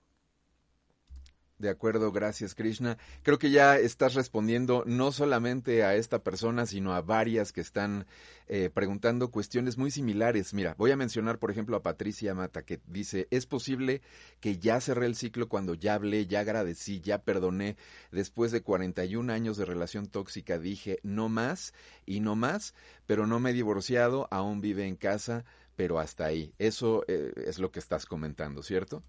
De 1.63 1.71
acuerdo, 1.71 2.11
gracias 2.11 2.57
Krishna. 2.57 2.99
Creo 3.23 3.39
que 3.39 3.53
ya 3.53 3.77
estás 3.79 4.15
respondiendo 4.15 4.83
no 4.85 5.13
solamente 5.13 5.85
a 5.85 5.95
esta 5.95 6.25
persona, 6.25 6.67
sino 6.67 6.93
a 6.93 7.03
varias 7.03 7.53
que 7.53 7.61
están 7.61 8.05
eh, 8.49 8.69
preguntando 8.69 9.31
cuestiones 9.31 9.79
muy 9.79 9.93
similares. 9.93 10.55
Mira, 10.55 10.75
voy 10.77 10.91
a 10.91 10.97
mencionar, 10.97 11.39
por 11.39 11.53
ejemplo, 11.53 11.77
a 11.77 11.83
Patricia 11.85 12.35
Mata, 12.35 12.65
que 12.65 12.81
dice, 12.89 13.29
¿es 13.31 13.47
posible 13.47 14.03
que 14.41 14.59
ya 14.59 14.81
cerré 14.81 15.07
el 15.07 15.15
ciclo 15.15 15.49
cuando 15.49 15.75
ya 15.75 15.95
hablé, 15.95 16.27
ya 16.27 16.41
agradecí, 16.41 17.01
ya 17.01 17.23
perdoné? 17.23 17.77
Después 18.11 18.51
de 18.51 18.63
41 18.63 19.33
años 19.33 19.57
de 19.57 19.65
relación 19.65 20.09
tóxica 20.09 20.59
dije, 20.59 20.99
no 21.05 21.29
más 21.29 21.75
y 22.07 22.19
no 22.19 22.35
más, 22.35 22.75
pero 23.07 23.29
no 23.29 23.39
me 23.39 23.51
he 23.51 23.53
divorciado, 23.55 24.27
aún 24.33 24.61
vive 24.61 24.89
en 24.89 24.97
casa, 24.97 25.45
pero 25.77 26.01
hasta 26.01 26.25
ahí. 26.25 26.55
Eso 26.59 27.05
eh, 27.07 27.33
es 27.47 27.61
lo 27.61 27.71
que 27.71 27.79
estás 27.79 28.05
comentando, 28.05 28.65
¿cierto? 28.65 29.05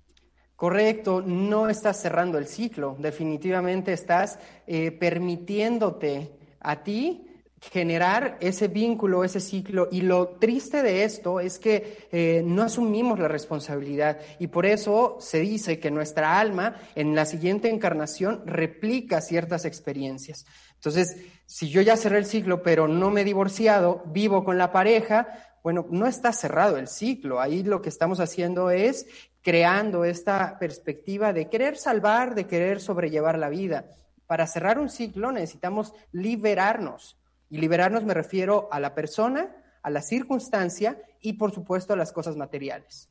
Correcto, 0.63 1.21
no 1.21 1.67
estás 1.67 2.01
cerrando 2.01 2.37
el 2.37 2.47
ciclo, 2.47 2.95
definitivamente 2.97 3.91
estás 3.91 4.39
eh, 4.65 4.91
permitiéndote 4.91 6.37
a 6.61 6.81
ti 6.81 7.27
generar 7.59 8.37
ese 8.39 8.69
vínculo, 8.69 9.25
ese 9.25 9.41
ciclo. 9.41 9.89
Y 9.91 10.03
lo 10.03 10.37
triste 10.39 10.81
de 10.81 11.03
esto 11.03 11.41
es 11.41 11.59
que 11.59 12.07
eh, 12.13 12.43
no 12.45 12.63
asumimos 12.63 13.19
la 13.19 13.27
responsabilidad 13.27 14.19
y 14.39 14.47
por 14.47 14.65
eso 14.65 15.17
se 15.19 15.41
dice 15.41 15.79
que 15.79 15.91
nuestra 15.91 16.39
alma 16.39 16.77
en 16.95 17.13
la 17.13 17.25
siguiente 17.25 17.69
encarnación 17.69 18.43
replica 18.45 19.19
ciertas 19.19 19.65
experiencias. 19.65 20.45
Entonces, 20.75 21.17
si 21.45 21.67
yo 21.71 21.81
ya 21.81 21.97
cerré 21.97 22.19
el 22.19 22.25
ciclo, 22.25 22.63
pero 22.63 22.87
no 22.87 23.09
me 23.09 23.19
he 23.19 23.25
divorciado, 23.25 24.01
vivo 24.05 24.45
con 24.45 24.57
la 24.57 24.71
pareja, 24.71 25.27
bueno, 25.61 25.85
no 25.89 26.07
está 26.07 26.31
cerrado 26.31 26.77
el 26.77 26.87
ciclo. 26.87 27.41
Ahí 27.41 27.63
lo 27.63 27.81
que 27.81 27.89
estamos 27.89 28.21
haciendo 28.21 28.69
es 28.69 29.07
creando 29.43 30.05
esta 30.05 30.57
perspectiva 30.57 31.33
de 31.33 31.49
querer 31.49 31.77
salvar, 31.77 32.33
de 32.33 32.47
querer 32.47 32.79
sobrellevar 32.79 33.37
la 33.37 33.49
vida. 33.49 33.85
Para 34.25 34.47
cerrar 34.47 34.79
un 34.79 34.89
ciclo 34.89 35.31
necesitamos 35.31 35.93
liberarnos. 36.11 37.19
Y 37.49 37.57
liberarnos 37.57 38.05
me 38.05 38.13
refiero 38.15 38.69
a 38.71 38.79
la 38.79 38.95
persona, 38.95 39.55
a 39.83 39.89
la 39.89 40.01
circunstancia 40.01 40.97
y 41.19 41.33
por 41.33 41.51
supuesto 41.51 41.93
a 41.93 41.97
las 41.97 42.13
cosas 42.13 42.37
materiales. 42.37 43.09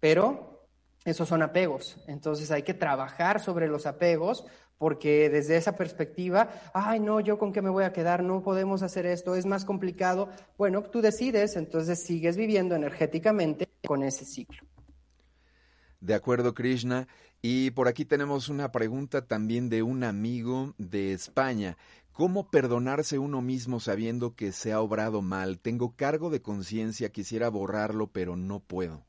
Pero 0.00 0.66
esos 1.04 1.28
son 1.28 1.42
apegos. 1.42 1.98
Entonces 2.08 2.50
hay 2.50 2.62
que 2.62 2.74
trabajar 2.74 3.40
sobre 3.40 3.68
los 3.68 3.86
apegos 3.86 4.46
porque 4.78 5.28
desde 5.28 5.56
esa 5.56 5.76
perspectiva, 5.76 6.48
ay, 6.72 6.98
no, 6.98 7.20
yo 7.20 7.38
con 7.38 7.52
qué 7.52 7.62
me 7.62 7.70
voy 7.70 7.84
a 7.84 7.92
quedar, 7.92 8.22
no 8.22 8.42
podemos 8.42 8.82
hacer 8.82 9.06
esto, 9.06 9.36
es 9.36 9.46
más 9.46 9.64
complicado. 9.64 10.30
Bueno, 10.58 10.82
tú 10.82 11.02
decides, 11.02 11.56
entonces 11.56 12.02
sigues 12.02 12.36
viviendo 12.36 12.74
energéticamente 12.74 13.68
con 13.86 14.02
ese 14.02 14.24
ciclo. 14.24 14.66
De 16.04 16.12
acuerdo, 16.12 16.52
Krishna. 16.52 17.08
Y 17.40 17.70
por 17.70 17.88
aquí 17.88 18.04
tenemos 18.04 18.50
una 18.50 18.70
pregunta 18.72 19.26
también 19.26 19.70
de 19.70 19.82
un 19.82 20.04
amigo 20.04 20.74
de 20.76 21.14
España. 21.14 21.78
¿Cómo 22.12 22.50
perdonarse 22.50 23.18
uno 23.18 23.40
mismo 23.40 23.80
sabiendo 23.80 24.34
que 24.34 24.52
se 24.52 24.74
ha 24.74 24.82
obrado 24.82 25.22
mal? 25.22 25.58
Tengo 25.58 25.96
cargo 25.96 26.28
de 26.28 26.42
conciencia, 26.42 27.08
quisiera 27.08 27.48
borrarlo, 27.48 28.08
pero 28.08 28.36
no 28.36 28.60
puedo. 28.60 29.02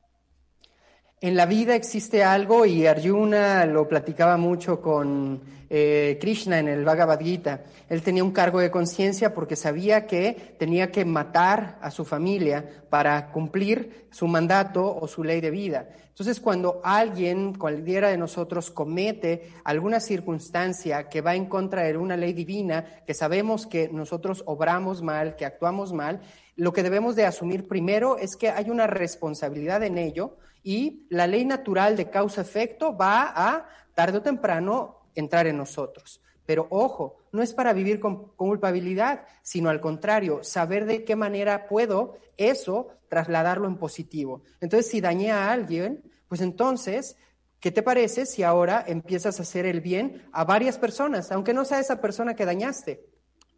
En 1.22 1.34
la 1.34 1.46
vida 1.46 1.74
existe 1.74 2.22
algo, 2.22 2.66
y 2.66 2.86
Arjuna 2.86 3.64
lo 3.64 3.88
platicaba 3.88 4.36
mucho 4.36 4.82
con 4.82 5.40
eh, 5.70 6.18
Krishna 6.20 6.58
en 6.58 6.68
el 6.68 6.84
Bhagavad 6.84 7.18
Gita. 7.20 7.64
Él 7.88 8.02
tenía 8.02 8.22
un 8.22 8.32
cargo 8.32 8.60
de 8.60 8.70
conciencia 8.70 9.32
porque 9.32 9.56
sabía 9.56 10.06
que 10.06 10.56
tenía 10.58 10.92
que 10.92 11.06
matar 11.06 11.78
a 11.80 11.90
su 11.90 12.04
familia 12.04 12.84
para 12.90 13.32
cumplir 13.32 14.08
su 14.10 14.26
mandato 14.26 14.94
o 14.94 15.08
su 15.08 15.24
ley 15.24 15.40
de 15.40 15.50
vida. 15.50 15.88
Entonces, 16.08 16.38
cuando 16.38 16.82
alguien, 16.84 17.54
cualquiera 17.54 18.10
de 18.10 18.18
nosotros, 18.18 18.70
comete 18.70 19.54
alguna 19.64 20.00
circunstancia 20.00 21.08
que 21.08 21.22
va 21.22 21.34
en 21.34 21.46
contra 21.46 21.84
de 21.84 21.96
una 21.96 22.18
ley 22.18 22.34
divina, 22.34 22.84
que 23.06 23.14
sabemos 23.14 23.66
que 23.66 23.88
nosotros 23.88 24.42
obramos 24.44 25.00
mal, 25.00 25.34
que 25.34 25.46
actuamos 25.46 25.94
mal, 25.94 26.20
lo 26.56 26.74
que 26.74 26.82
debemos 26.82 27.16
de 27.16 27.24
asumir 27.24 27.66
primero 27.66 28.18
es 28.18 28.36
que 28.36 28.50
hay 28.50 28.68
una 28.68 28.86
responsabilidad 28.86 29.82
en 29.82 29.96
ello 29.96 30.36
y 30.66 31.06
la 31.10 31.28
ley 31.28 31.44
natural 31.44 31.94
de 31.94 32.10
causa-efecto 32.10 32.96
va 32.96 33.32
a, 33.36 33.68
tarde 33.94 34.18
o 34.18 34.22
temprano, 34.22 35.06
entrar 35.14 35.46
en 35.46 35.56
nosotros. 35.56 36.20
Pero 36.44 36.66
ojo, 36.70 37.18
no 37.30 37.40
es 37.40 37.54
para 37.54 37.72
vivir 37.72 38.00
con, 38.00 38.32
culpabilidad, 38.34 39.26
sino 39.42 39.70
al 39.70 39.80
contrario, 39.80 40.42
saber 40.42 40.84
de 40.84 41.04
qué 41.04 41.14
manera 41.14 41.68
puedo 41.68 42.16
eso 42.36 42.88
trasladarlo 43.08 43.68
en 43.68 43.76
positivo. 43.76 44.42
Entonces, 44.60 44.90
si 44.90 45.00
dañé 45.00 45.30
a 45.30 45.52
alguien, 45.52 46.02
pues 46.26 46.40
entonces, 46.40 47.16
¿qué 47.60 47.70
te 47.70 47.84
parece 47.84 48.26
si 48.26 48.42
ahora 48.42 48.82
empiezas 48.88 49.38
a 49.38 49.42
hacer 49.42 49.66
el 49.66 49.80
bien 49.80 50.28
a 50.32 50.42
varias 50.42 50.78
personas, 50.78 51.30
aunque 51.30 51.54
no 51.54 51.64
sea 51.64 51.78
esa 51.78 52.00
persona 52.00 52.34
que 52.34 52.44
dañaste, 52.44 53.06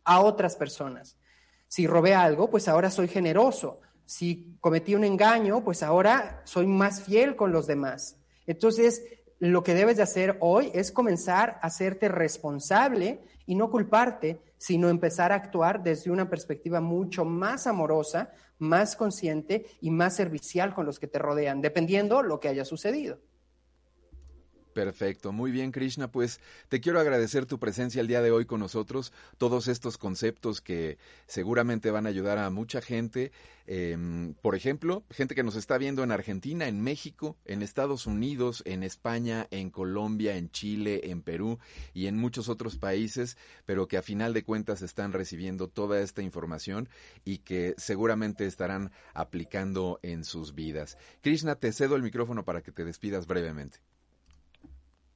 a 0.05 0.21
otras 0.21 0.57
personas? 0.57 1.17
Si 1.69 1.87
robé 1.87 2.15
algo, 2.15 2.51
pues 2.51 2.69
ahora 2.69 2.91
soy 2.91 3.09
generoso. 3.09 3.81
Si 4.09 4.57
cometí 4.63 4.95
un 4.95 5.05
engaño, 5.05 5.63
pues 5.63 5.83
ahora 5.83 6.41
soy 6.45 6.67
más 6.67 7.03
fiel 7.03 7.37
con 7.37 7.53
los 7.53 7.67
demás. 7.67 8.17
Entonces, 8.47 9.03
lo 9.39 9.63
que 9.63 9.75
debes 9.75 9.99
de 9.99 10.03
hacer 10.03 10.39
hoy 10.41 10.71
es 10.73 10.91
comenzar 10.91 11.59
a 11.61 11.67
hacerte 11.67 12.09
responsable 12.09 13.21
y 13.45 13.55
no 13.55 13.71
culparte, 13.71 14.41
sino 14.57 14.89
empezar 14.89 15.31
a 15.31 15.35
actuar 15.35 15.83
desde 15.83 16.11
una 16.11 16.31
perspectiva 16.31 16.81
mucho 16.81 17.27
más 17.27 17.67
amorosa, 17.67 18.33
más 18.59 18.97
consciente 18.97 19.67
y 19.83 19.91
más 19.91 20.17
servicial 20.17 20.73
con 20.73 20.87
los 20.87 20.99
que 20.99 21.07
te 21.07 21.19
rodean, 21.19 21.61
dependiendo 21.61 22.23
lo 22.23 22.41
que 22.41 22.49
haya 22.49 22.65
sucedido. 22.65 23.19
Perfecto, 24.79 25.33
muy 25.33 25.51
bien 25.51 25.73
Krishna, 25.73 26.13
pues 26.13 26.39
te 26.69 26.81
quiero 26.81 27.01
agradecer 27.01 27.47
tu 27.47 27.59
presencia 27.59 28.01
el 28.01 28.07
día 28.07 28.23
de 28.23 28.31
hoy 28.31 28.45
con 28.47 28.61
nosotros, 28.61 29.13
todos 29.37 29.67
estos 29.67 29.99
conceptos 29.99 30.61
que 30.61 30.99
seguramente 31.27 31.91
van 31.91 32.07
a 32.07 32.11
ayudar 32.11 32.39
a 32.39 32.49
mucha 32.51 32.81
gente, 32.81 33.33
em, 33.67 34.35
por 34.35 34.55
ejemplo, 34.55 35.03
gente 35.11 35.35
que 35.35 35.43
nos 35.43 35.57
está 35.57 35.79
viendo 35.79 36.05
en 36.05 36.13
Argentina, 36.13 36.69
en 36.69 36.81
México, 36.81 37.37
en 37.45 37.63
Estados 37.63 38.07
Unidos, 38.07 38.63
en 38.67 38.85
España, 38.85 39.49
en 39.51 39.71
Colombia, 39.71 40.37
en 40.37 40.49
Chile, 40.53 41.11
en 41.11 41.23
Perú 41.23 41.59
y 41.93 42.07
en 42.07 42.17
muchos 42.17 42.49
otros 42.49 42.77
países, 42.77 43.37
pero 43.67 43.89
que 43.89 43.97
a 43.97 44.03
final 44.03 44.33
de 44.33 44.45
cuentas 44.45 44.81
están 44.83 45.13
recibiendo 45.13 45.67
toda 45.67 46.01
esta 46.01 46.23
información 46.23 46.89
y 47.25 47.39
que 47.39 47.75
seguramente 47.79 48.47
estarán 48.47 48.93
aplicando 49.13 49.99
en 50.05 50.23
sus 50.23 50.55
vidas. 50.55 50.97
Krishna, 51.21 51.57
te 51.57 51.73
cedo 51.73 51.97
el 51.97 52.03
micrófono 52.05 52.45
para 52.45 52.63
que 52.63 52.71
te 52.71 52.85
despidas 52.85 53.27
brevemente 53.27 53.81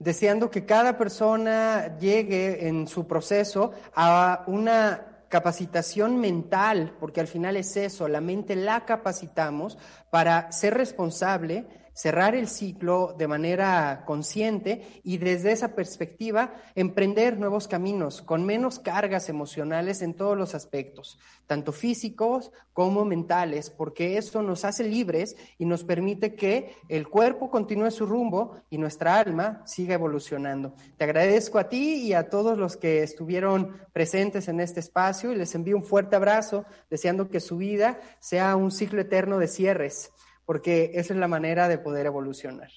deseando 0.03 0.51
que 0.51 0.67
cada 0.67 0.99
persona 0.99 1.97
llegue 1.99 2.67
en 2.67 2.89
su 2.89 3.07
proceso 3.07 3.73
a 3.95 4.45
una 4.47 5.07
capacitación 5.29 6.19
mental, 6.21 6.95
porque 7.01 7.21
al 7.21 7.27
final 7.27 7.57
es 7.57 7.77
eso, 7.77 8.09
la 8.09 8.21
mente 8.21 8.55
la 8.57 8.85
capacitamos 8.85 9.79
para 10.11 10.53
ser 10.53 10.75
responsable 10.75 11.67
cerrar 11.95 12.35
el 12.35 12.49
ciclo 12.49 13.15
de 13.17 13.29
manera 13.29 14.05
consciente 14.07 15.01
y 15.03 15.19
desde 15.19 15.53
esa 15.53 15.75
perspectiva 15.75 16.55
emprender 16.75 17.39
nuevos 17.39 17.69
caminos 17.69 18.23
con 18.23 18.45
menos 18.45 18.79
cargas 18.79 19.29
emocionales 19.29 20.03
en 20.03 20.15
todos 20.15 20.37
los 20.37 20.55
aspectos, 20.55 21.19
tanto 21.47 21.73
físicos 21.73 22.51
como 22.73 23.05
mentales, 23.05 23.71
porque 23.71 24.17
eso 24.17 24.43
nos 24.43 24.65
hace 24.65 24.85
libres 24.85 25.37
y 25.59 25.67
nos 25.67 25.85
permite 25.85 26.35
que 26.35 26.75
el 26.89 27.09
cuerpo 27.09 27.51
continúe 27.51 27.91
su 27.91 28.07
rumbo 28.07 28.57
y 28.71 28.79
nuestra 28.79 29.19
alma 29.19 29.63
siga 29.67 29.95
evolucionando. 29.95 30.75
Te 30.97 31.05
agradezco 31.05 31.59
a 31.59 31.69
ti 31.69 31.97
y 31.97 32.15
a 32.15 32.31
todos 32.31 32.57
los 32.57 32.77
que 32.77 33.03
estuvieron 33.03 33.77
presentes 33.93 34.49
en 34.49 34.61
este 34.61 34.81
espacio 34.81 35.33
y 35.33 35.37
les 35.37 35.55
envío 35.55 35.77
un 35.77 35.85
fuerte 35.85 36.17
abrazo, 36.17 36.65
deseando 36.89 37.29
que 37.29 37.41
su 37.41 37.59
vida 37.59 38.01
sea 38.21 38.57
un 38.57 38.71
ciclo 38.71 39.03
eterno 39.03 39.39
de 39.39 39.49
cierres 39.49 40.13
porque 40.45 40.93
esa 40.95 41.15
es 41.15 41.21
la 41.21 41.29
manera 41.29 41.69
de 41.69 41.79
poder 41.79 42.07
evolucionar. 42.07 42.71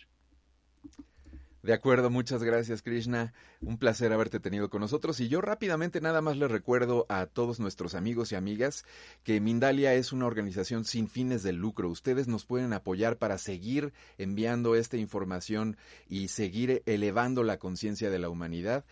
De 1.65 1.73
acuerdo, 1.73 2.11
muchas 2.11 2.43
gracias 2.43 2.83
Krishna. 2.83 3.33
Un 3.59 3.79
placer 3.79 4.13
haberte 4.13 4.39
tenido 4.39 4.69
con 4.69 4.81
nosotros. 4.81 5.19
Y 5.19 5.29
yo 5.29 5.41
rápidamente 5.41 5.99
nada 5.99 6.21
más 6.21 6.37
les 6.37 6.51
recuerdo 6.51 7.07
a 7.09 7.25
todos 7.25 7.59
nuestros 7.59 7.95
amigos 7.95 8.31
y 8.31 8.35
amigas 8.35 8.85
que 9.23 9.41
Mindalia 9.41 9.95
es 9.95 10.13
una 10.13 10.27
organización 10.27 10.85
sin 10.85 11.07
fines 11.07 11.41
de 11.41 11.53
lucro. 11.53 11.89
Ustedes 11.89 12.27
nos 12.27 12.45
pueden 12.45 12.71
apoyar 12.71 13.17
para 13.17 13.39
seguir 13.39 13.93
enviando 14.19 14.75
esta 14.75 14.97
información 14.97 15.75
y 16.07 16.27
seguir 16.27 16.83
elevando 16.85 17.41
la 17.41 17.57
conciencia 17.57 18.11
de 18.11 18.19
la 18.19 18.29
humanidad. 18.29 18.85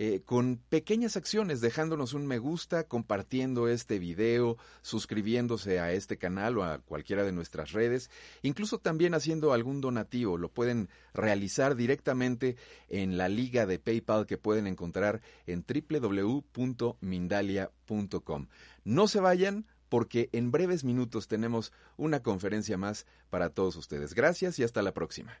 Eh, 0.00 0.22
con 0.24 0.60
pequeñas 0.68 1.16
acciones, 1.16 1.60
dejándonos 1.60 2.12
un 2.12 2.24
me 2.24 2.38
gusta, 2.38 2.84
compartiendo 2.84 3.66
este 3.66 3.98
video, 3.98 4.56
suscribiéndose 4.80 5.80
a 5.80 5.92
este 5.92 6.18
canal 6.18 6.56
o 6.56 6.62
a 6.62 6.78
cualquiera 6.78 7.24
de 7.24 7.32
nuestras 7.32 7.72
redes, 7.72 8.08
incluso 8.42 8.78
también 8.78 9.14
haciendo 9.14 9.52
algún 9.52 9.80
donativo. 9.80 10.38
Lo 10.38 10.52
pueden 10.52 10.88
realizar 11.14 11.74
directamente 11.74 12.54
en 12.88 13.18
la 13.18 13.28
liga 13.28 13.66
de 13.66 13.80
PayPal 13.80 14.26
que 14.26 14.38
pueden 14.38 14.68
encontrar 14.68 15.20
en 15.48 15.64
www.mindalia.com. 15.66 18.46
No 18.84 19.08
se 19.08 19.18
vayan 19.18 19.66
porque 19.88 20.28
en 20.30 20.52
breves 20.52 20.84
minutos 20.84 21.26
tenemos 21.26 21.72
una 21.96 22.22
conferencia 22.22 22.78
más 22.78 23.04
para 23.30 23.50
todos 23.50 23.74
ustedes. 23.74 24.14
Gracias 24.14 24.60
y 24.60 24.62
hasta 24.62 24.80
la 24.80 24.94
próxima. 24.94 25.40